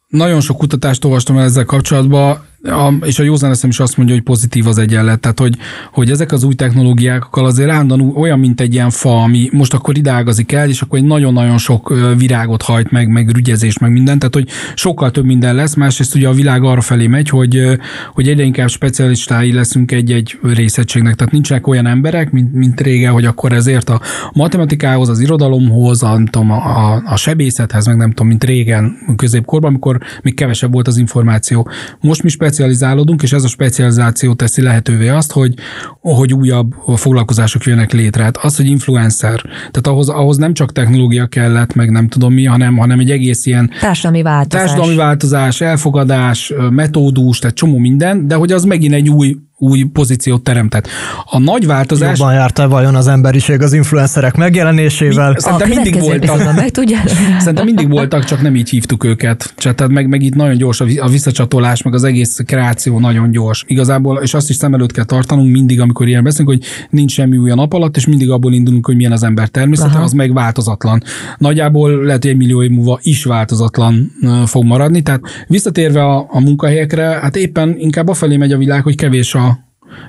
Nagyon 0.08 0.42
sok 0.42 0.58
kutatást 0.58 1.06
olvastam 1.06 1.38
ezzel 1.38 1.66
kapcsolatban, 1.66 2.46
a, 2.64 2.94
és 3.06 3.20
a 3.20 3.24
józan 3.24 3.52
eszem 3.52 3.70
is 3.70 3.80
azt 3.80 3.98
mondja, 3.98 4.16
hogy 4.16 4.24
pozitív 4.24 4.68
az 4.68 4.78
egyenlet. 4.78 5.20
Tehát, 5.20 5.40
hogy, 5.40 5.58
hogy 5.92 6.12
ezek 6.12 6.32
az 6.32 6.44
új 6.44 6.54
technológiákkal 6.54 7.46
azért 7.46 7.70
állandóan 7.70 8.16
olyan, 8.16 8.40
mint 8.40 8.62
egy 8.62 8.74
ilyen 8.74 8.90
fa, 8.90 9.22
ami 9.22 9.50
most 9.52 9.74
akkor 9.74 9.98
idágazik 9.98 10.52
el, 10.52 10.70
és 10.70 10.82
akkor 10.82 11.00
egy 11.00 11.06
nagyon-nagyon 11.06 11.58
sok 11.58 11.94
virágot 12.18 12.62
hajt 12.62 12.92
meg, 12.92 13.10
meg 13.10 13.30
rügyezés, 13.30 13.78
meg 13.78 13.92
mindent, 13.92 14.20
tehát, 14.20 14.34
hogy 14.34 14.48
sokkal 14.76 15.12
több 15.12 15.26
minden 15.26 15.56
lesz. 15.56 15.76
Másrészt 15.76 16.16
ugye 16.16 16.28
a 16.28 16.34
világ 16.34 16.64
arra 16.64 16.82
felé 16.82 17.08
megy, 17.08 17.30
hogy, 17.30 17.80
hogy 18.14 18.28
egyre 18.28 18.44
inkább 18.44 18.70
specialistái 18.70 19.54
leszünk 19.54 19.92
egy-egy 19.92 20.40
részegységnek. 20.44 21.16
Tehát 21.16 21.34
nincsenek 21.34 21.68
olyan 21.68 21.88
emberek, 21.88 22.32
mint, 22.32 22.54
mint 22.54 22.82
régen, 22.82 23.12
hogy 23.12 23.26
akkor 23.26 23.52
ezért 23.52 23.90
a 23.90 24.02
matematikához, 24.34 25.10
az 25.10 25.20
irodalomhoz, 25.20 26.04
a, 26.04 26.22
tudom, 26.32 26.52
a, 26.52 27.02
a 27.06 27.16
sebészethez, 27.16 27.86
meg 27.86 27.98
nem 27.98 28.10
tudom, 28.10 28.28
mint 28.28 28.44
régen 28.44 28.98
középkorban, 29.16 29.70
amikor 29.70 30.00
még 30.22 30.34
kevesebb 30.36 30.74
volt 30.74 30.88
az 30.88 30.98
információ. 30.98 31.70
Most 32.00 32.24
mi 32.24 32.30
specializálódunk, 32.48 33.22
és 33.24 33.34
ez 33.34 33.44
a 33.44 33.48
specializáció 33.48 34.34
teszi 34.34 34.62
lehetővé 34.62 35.08
azt, 35.08 35.32
hogy, 35.32 35.54
hogy 36.00 36.34
újabb 36.34 36.76
foglalkozások 36.96 37.64
jönnek 37.64 37.94
létre. 37.94 38.24
Hát 38.24 38.38
az, 38.38 38.56
hogy 38.56 38.70
influencer, 38.70 39.42
tehát 39.44 39.88
ahhoz, 39.88 40.10
ahhoz 40.10 40.38
nem 40.38 40.54
csak 40.54 40.72
technológia 40.72 41.28
kellett, 41.28 41.74
meg 41.74 41.92
nem 41.92 42.08
tudom 42.08 42.34
mi, 42.34 42.46
hanem, 42.46 42.78
hanem 42.78 43.00
egy 43.00 43.12
egész 43.12 43.46
ilyen 43.46 43.72
társadalmi 43.80 44.22
változás, 44.22 44.66
társadalmi 44.66 44.96
változás 44.96 45.62
elfogadás, 45.62 46.54
metódus, 46.70 47.40
tehát 47.40 47.56
csomó 47.56 47.78
minden, 47.78 48.28
de 48.28 48.36
hogy 48.36 48.52
az 48.52 48.64
megint 48.64 48.94
egy 48.94 49.10
új 49.10 49.38
új 49.60 49.84
pozíciót 49.84 50.42
teremtett. 50.42 50.88
A 51.26 51.40
nagy 51.40 51.66
változás... 51.66 52.20
Jobban 52.20 52.34
járta 52.34 52.68
vajon 52.68 52.96
az 52.96 53.08
emberiség 53.08 53.62
az 53.62 53.74
influencerek 53.74 54.36
megjelenésével? 54.36 55.32
Mi, 55.32 55.40
szerintem 55.40 55.70
mindig 55.70 56.00
voltak. 56.00 56.56
Meg. 56.56 56.72
Szerintem 57.40 57.66
mindig 57.66 57.90
voltak, 57.90 58.24
csak 58.24 58.42
nem 58.42 58.56
így 58.56 58.70
hívtuk 58.70 59.04
őket. 59.04 59.54
Tehát 59.56 59.88
meg, 59.88 60.08
meg 60.08 60.22
itt 60.22 60.36
nagyon 60.36 60.58
gyors 60.58 60.82
a 60.82 61.08
visszacsatolás, 61.08 61.82
meg 61.82 61.94
az 61.94 62.04
egész 62.04 62.40
kreáció 62.46 63.00
nagyon 63.00 63.32
gyors. 63.32 63.64
Igazából, 63.68 64.20
és 64.22 64.34
azt 64.34 64.50
is 64.50 64.56
szem 64.56 64.74
előtt 64.74 64.92
kell 64.92 65.04
tartanunk 65.04 65.52
mindig, 65.52 65.80
amikor 65.82 66.08
ilyen 66.08 66.24
beszélünk, 66.24 66.50
hogy 66.50 66.64
nincs 66.90 67.12
semmi 67.12 67.38
új 67.38 67.52
a 67.52 67.56
nap 67.56 67.74
alatt, 67.74 67.96
és 67.96 68.08
mindig 68.08 68.30
abból 68.30 68.54
indulunk, 68.54 68.86
hogy 68.86 68.96
milyen 68.96 69.12
az 69.12 69.24
ember 69.24 69.48
természete, 69.48 69.90
Aha. 69.90 70.04
az 70.04 70.12
meg 70.12 70.34
változatlan. 70.34 71.04
Nagyjából 71.38 72.04
lehet, 72.04 72.22
hogy 72.22 72.32
egy 72.32 72.38
millió 72.38 72.64
év 72.64 72.70
múlva 72.70 73.00
is 73.02 73.24
változatlan 73.24 74.12
fog 74.46 74.64
maradni. 74.64 75.02
Tehát 75.02 75.22
visszatérve 75.48 76.04
a, 76.04 76.28
a 76.30 76.40
munkahelyekre, 76.40 77.04
hát 77.04 77.36
éppen 77.36 77.76
inkább 77.78 78.08
afelé 78.08 78.38
megy 78.38 78.52
a 78.52 78.58
világ, 78.58 78.84
hogy 78.84 78.96
kevés 78.96 79.36
a, 79.36 79.47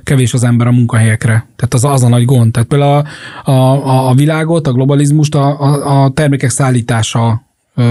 kevés 0.02 0.34
az 0.34 0.44
ember 0.44 0.66
a 0.66 0.72
munkahelyekre. 0.72 1.46
Tehát 1.56 1.74
az, 1.74 1.84
az 1.84 2.02
a 2.02 2.08
nagy 2.08 2.24
gond. 2.24 2.52
Tehát 2.52 2.68
például 2.68 3.04
a, 3.44 3.50
a, 3.50 4.08
a 4.08 4.14
világot, 4.14 4.66
a 4.66 4.72
globalizmust 4.72 5.34
a, 5.34 5.60
a, 5.60 6.02
a 6.04 6.10
termékek 6.10 6.50
szállítása 6.50 7.47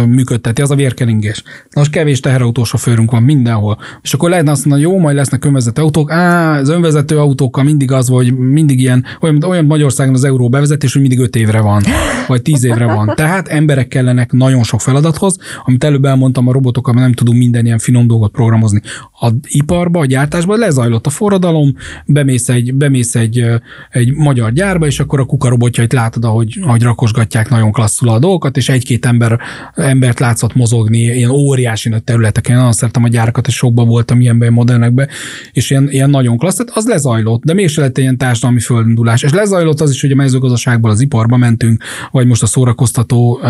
működteti, 0.07 0.61
az 0.61 0.71
a 0.71 0.75
vérkeringés. 0.75 1.43
Na 1.45 1.79
most 1.79 1.91
kevés 1.91 2.19
teherautósofőrünk 2.19 3.11
van 3.11 3.23
mindenhol. 3.23 3.77
És 4.01 4.13
akkor 4.13 4.29
lehetne 4.29 4.51
azt 4.51 4.65
mondani, 4.65 4.89
jó, 4.89 4.99
majd 4.99 5.15
lesznek 5.15 5.45
önvezető 5.45 5.81
autók. 5.81 6.11
Á, 6.11 6.59
az 6.59 6.69
önvezető 6.69 7.17
autókkal 7.17 7.63
mindig 7.63 7.91
az, 7.91 8.07
hogy 8.07 8.37
mindig 8.37 8.79
ilyen, 8.79 9.05
olyan, 9.21 9.43
olyan 9.43 9.65
Magyarországon 9.65 10.13
az 10.13 10.23
euró 10.23 10.49
bevezetés, 10.49 10.93
hogy 10.93 11.01
mindig 11.01 11.19
öt 11.19 11.35
évre 11.35 11.61
van, 11.61 11.83
vagy 12.27 12.41
tíz 12.41 12.63
évre 12.63 12.85
van. 12.85 13.11
Tehát 13.15 13.47
emberek 13.47 13.87
kellenek 13.87 14.31
nagyon 14.31 14.63
sok 14.63 14.81
feladathoz, 14.81 15.37
amit 15.65 15.83
előbb 15.83 16.05
elmondtam, 16.05 16.47
a 16.47 16.51
robotokkal 16.51 16.93
nem 16.93 17.13
tudunk 17.13 17.37
minden 17.37 17.65
ilyen 17.65 17.77
finom 17.77 18.07
dolgot 18.07 18.31
programozni. 18.31 18.81
A 19.19 19.31
iparba, 19.47 19.99
a 19.99 20.05
gyártásba 20.05 20.55
lezajlott 20.55 21.05
a 21.05 21.09
forradalom, 21.09 21.75
bemész 22.05 22.49
egy, 22.49 22.73
bemész 22.73 23.15
egy, 23.15 23.45
egy 23.89 24.13
magyar 24.13 24.51
gyárba, 24.53 24.85
és 24.85 24.99
akkor 24.99 25.19
a 25.19 25.25
kukarobotjait 25.25 25.93
látod, 25.93 26.25
ahogy, 26.25 26.59
ahogy 26.61 26.81
rakosgatják 26.81 27.49
nagyon 27.49 27.71
klasszul 27.71 28.09
a 28.09 28.19
dolgokat, 28.19 28.57
és 28.57 28.69
egy-két 28.69 29.05
ember 29.05 29.39
embert 29.77 30.19
látszott 30.19 30.55
mozogni 30.55 30.97
ilyen 30.97 31.29
óriási 31.29 31.89
nagy 31.89 32.03
területeken. 32.03 32.51
Én 32.51 32.57
nagyon 32.57 32.73
szeretem 32.73 33.03
a 33.03 33.07
gyárakat, 33.07 33.47
és 33.47 33.55
sokban 33.55 33.87
voltam 33.87 34.21
ilyenben 34.21 34.53
modernekben, 34.53 35.07
és 35.51 35.69
ilyen, 35.69 35.89
ilyen 35.89 36.09
nagyon 36.09 36.37
klassz. 36.37 36.55
Tehát 36.55 36.71
az 36.75 36.85
lezajlott, 36.87 37.43
de 37.43 37.53
mégse 37.53 37.81
lett 37.81 37.97
ilyen 37.97 38.17
társadalmi 38.17 38.59
földindulás. 38.59 39.23
És 39.23 39.31
lezajlott 39.31 39.81
az 39.81 39.91
is, 39.91 40.01
hogy 40.01 40.11
a 40.11 40.15
mezőgazdaságból 40.15 40.89
az 40.89 41.01
iparba 41.01 41.37
mentünk, 41.37 41.83
vagy 42.11 42.27
most 42.27 42.43
a 42.43 42.45
szórakoztató 42.45 43.39
uh, 43.41 43.49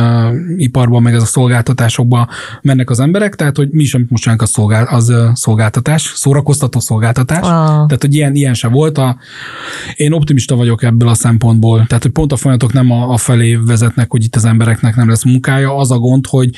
iparba, 0.57 0.99
meg 0.99 1.13
ez 1.13 1.21
a 1.21 1.25
szolgáltatásokba 1.25 2.27
mennek 2.61 2.89
az 2.89 2.99
emberek, 2.99 3.35
tehát 3.35 3.57
hogy 3.57 3.69
mi 3.71 3.81
is, 3.81 3.93
amit 3.93 4.09
most 4.09 4.23
csinálunk, 4.23 4.47
az, 4.47 4.53
szolgál, 4.53 4.85
az 4.85 5.13
szolgáltatás, 5.33 6.11
szórakoztató 6.15 6.79
szolgáltatás. 6.79 7.41
Ah. 7.41 7.65
Tehát, 7.67 8.01
hogy 8.01 8.15
ilyen, 8.15 8.35
ilyen 8.35 8.53
se 8.53 8.67
volt. 8.67 8.97
A, 8.97 9.17
én 9.95 10.11
optimista 10.11 10.55
vagyok 10.55 10.83
ebből 10.83 11.07
a 11.09 11.13
szempontból. 11.13 11.85
Tehát, 11.87 12.03
hogy 12.03 12.11
pont 12.11 12.31
a 12.31 12.35
folyamatok 12.35 12.73
nem 12.73 12.91
a, 12.91 13.13
a 13.13 13.17
felé 13.17 13.55
vezetnek, 13.55 14.11
hogy 14.11 14.23
itt 14.23 14.35
az 14.35 14.45
embereknek 14.45 14.95
nem 14.95 15.09
lesz 15.09 15.23
munkája. 15.23 15.75
Az 15.75 15.91
a 15.91 15.97
gond, 15.97 16.16
gond, 16.17 16.27
hogy 16.27 16.49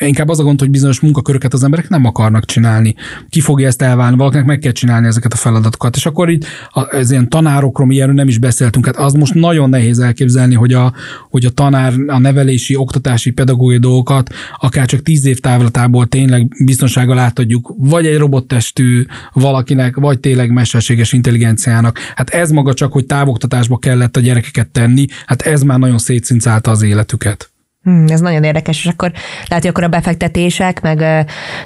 Inkább 0.00 0.28
az 0.28 0.38
a 0.38 0.42
gond, 0.42 0.60
hogy 0.60 0.70
bizonyos 0.70 1.00
munkaköröket 1.00 1.52
az 1.52 1.64
emberek 1.64 1.88
nem 1.88 2.04
akarnak 2.04 2.44
csinálni. 2.44 2.94
Ki 3.28 3.40
fogja 3.40 3.66
ezt 3.66 3.82
elválni? 3.82 4.16
Valakinek 4.16 4.44
meg 4.44 4.58
kell 4.58 4.72
csinálni 4.72 5.06
ezeket 5.06 5.32
a 5.32 5.36
feladatokat. 5.36 5.96
És 5.96 6.06
akkor 6.06 6.30
itt 6.30 6.44
ez 6.90 7.10
ilyen 7.10 7.28
tanárokról, 7.28 7.92
ilyenről 7.92 8.14
nem 8.14 8.28
is 8.28 8.38
beszéltünk. 8.38 8.86
Hát 8.86 8.96
az 8.96 9.12
most 9.12 9.34
nagyon 9.34 9.68
nehéz 9.68 9.98
elképzelni, 9.98 10.54
hogy 10.54 10.72
a, 10.72 10.92
hogy 11.30 11.44
a 11.44 11.50
tanár, 11.50 11.92
a 12.06 12.18
nevelési, 12.18 12.76
oktatási, 12.76 13.30
pedagógiai 13.30 13.80
dolgokat 13.80 14.34
akár 14.58 14.86
csak 14.86 15.02
tíz 15.02 15.24
év 15.24 15.40
távlatából 15.40 16.06
tényleg 16.06 16.48
biztonsággal 16.64 17.18
átadjuk, 17.18 17.74
vagy 17.78 18.06
egy 18.06 18.18
robottestű 18.18 19.06
valakinek, 19.32 19.96
vagy 19.96 20.20
tényleg 20.20 20.50
mesterséges 20.50 21.12
intelligenciának. 21.12 21.98
Hát 22.14 22.30
ez 22.30 22.50
maga 22.50 22.74
csak, 22.74 22.92
hogy 22.92 23.06
távoktatásba 23.06 23.78
kellett 23.78 24.16
a 24.16 24.20
gyerekeket 24.20 24.68
tenni, 24.68 25.06
hát 25.26 25.42
ez 25.42 25.62
már 25.62 25.78
nagyon 25.78 25.98
szétszincálta 25.98 26.70
az 26.70 26.82
életüket. 26.82 27.50
Hmm, 27.88 28.06
ez 28.08 28.20
nagyon 28.20 28.44
érdekes, 28.44 28.84
és 28.84 28.86
akkor 28.86 29.12
lehet, 29.48 29.64
hogy 29.64 29.66
akkor 29.66 29.84
a 29.84 29.88
befektetések, 29.88 30.80
meg 30.80 30.98
uh, 30.98 31.20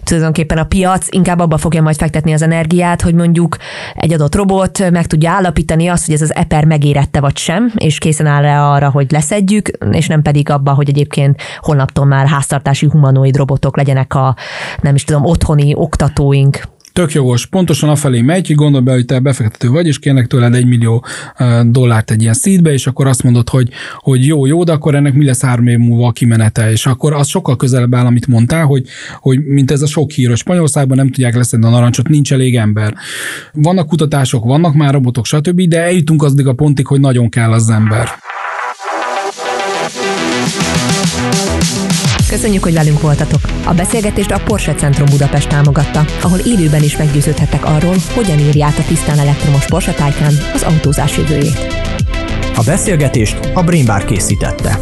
tulajdonképpen 0.04 0.58
a 0.58 0.64
piac 0.64 1.06
inkább 1.10 1.38
abba 1.38 1.56
fogja 1.56 1.82
majd 1.82 1.96
fektetni 1.96 2.32
az 2.32 2.42
energiát, 2.42 3.02
hogy 3.02 3.14
mondjuk 3.14 3.56
egy 3.94 4.12
adott 4.12 4.34
robot 4.34 4.90
meg 4.90 5.06
tudja 5.06 5.30
állapítani 5.30 5.88
azt, 5.88 6.06
hogy 6.06 6.14
ez 6.14 6.22
az 6.22 6.34
eper 6.34 6.64
megérette 6.64 7.20
vagy 7.20 7.36
sem, 7.36 7.72
és 7.76 7.98
készen 7.98 8.26
áll 8.26 8.42
rá 8.42 8.70
arra, 8.72 8.90
hogy 8.90 9.10
leszedjük, 9.10 9.68
és 9.90 10.06
nem 10.06 10.22
pedig 10.22 10.50
abba, 10.50 10.72
hogy 10.72 10.88
egyébként 10.88 11.42
holnaptól 11.58 12.04
már 12.04 12.26
háztartási 12.26 12.86
humanoid 12.86 13.36
robotok 13.36 13.76
legyenek 13.76 14.14
a, 14.14 14.36
nem 14.80 14.94
is 14.94 15.04
tudom, 15.04 15.24
otthoni 15.24 15.74
oktatóink. 15.74 16.60
Tök 16.92 17.12
jogos, 17.12 17.46
pontosan 17.46 17.88
afelé 17.88 18.20
megy, 18.20 18.46
hogy 18.46 18.56
gondolj 18.56 18.84
be, 18.84 18.92
hogy 18.92 19.04
te 19.04 19.18
befektető 19.18 19.68
vagy, 19.68 19.86
és 19.86 19.98
kérnek 19.98 20.26
tőled 20.26 20.54
egy 20.54 20.66
millió 20.66 21.04
dollárt 21.66 22.10
egy 22.10 22.22
ilyen 22.22 22.34
szídbe, 22.34 22.72
és 22.72 22.86
akkor 22.86 23.06
azt 23.06 23.22
mondod, 23.22 23.48
hogy, 23.48 23.68
hogy 23.98 24.26
jó, 24.26 24.46
jó, 24.46 24.64
de 24.64 24.72
akkor 24.72 24.94
ennek 24.94 25.14
mi 25.14 25.24
lesz 25.24 25.42
három 25.42 25.66
év 25.66 25.78
múlva 25.78 26.06
a 26.06 26.12
kimenete, 26.12 26.70
és 26.70 26.86
akkor 26.86 27.12
az 27.12 27.28
sokkal 27.28 27.56
közelebb 27.56 27.94
áll, 27.94 28.06
amit 28.06 28.26
mondtál, 28.26 28.64
hogy, 28.64 28.86
hogy 29.20 29.44
mint 29.44 29.70
ez 29.70 29.82
a 29.82 29.86
sok 29.86 30.10
hír, 30.10 30.28
hogy 30.28 30.36
Spanyolországban 30.36 30.96
nem 30.96 31.06
tudják 31.06 31.34
leszedni 31.34 31.66
a 31.66 31.70
narancsot, 31.70 32.08
nincs 32.08 32.32
elég 32.32 32.56
ember. 32.56 32.94
Vannak 33.52 33.88
kutatások, 33.88 34.44
vannak 34.44 34.74
már 34.74 34.92
robotok, 34.92 35.26
stb., 35.26 35.60
de 35.60 35.82
eljutunk 35.82 36.22
azdig 36.22 36.46
a 36.46 36.52
pontig, 36.52 36.86
hogy 36.86 37.00
nagyon 37.00 37.28
kell 37.28 37.52
az 37.52 37.70
ember. 37.70 38.08
Köszönjük, 42.32 42.62
hogy 42.62 42.74
velünk 42.74 43.00
voltatok. 43.00 43.40
A 43.64 43.74
beszélgetést 43.74 44.30
a 44.30 44.40
Porsche 44.44 44.74
Centrum 44.74 45.08
Budapest 45.10 45.48
támogatta, 45.48 46.04
ahol 46.22 46.38
élőben 46.38 46.82
is 46.82 46.96
meggyőződhettek 46.96 47.64
arról, 47.64 47.94
hogyan 48.14 48.38
írja 48.38 48.66
át 48.66 48.78
a 48.78 48.84
tisztán 48.84 49.18
elektromos 49.18 49.66
Porsche 49.66 49.92
Taycan 49.92 50.34
az 50.54 50.62
autózás 50.62 51.16
jövőjét. 51.16 51.66
A 52.56 52.62
beszélgetést 52.64 53.38
a 53.54 53.62
Brainbar 53.62 54.04
készítette. 54.04 54.78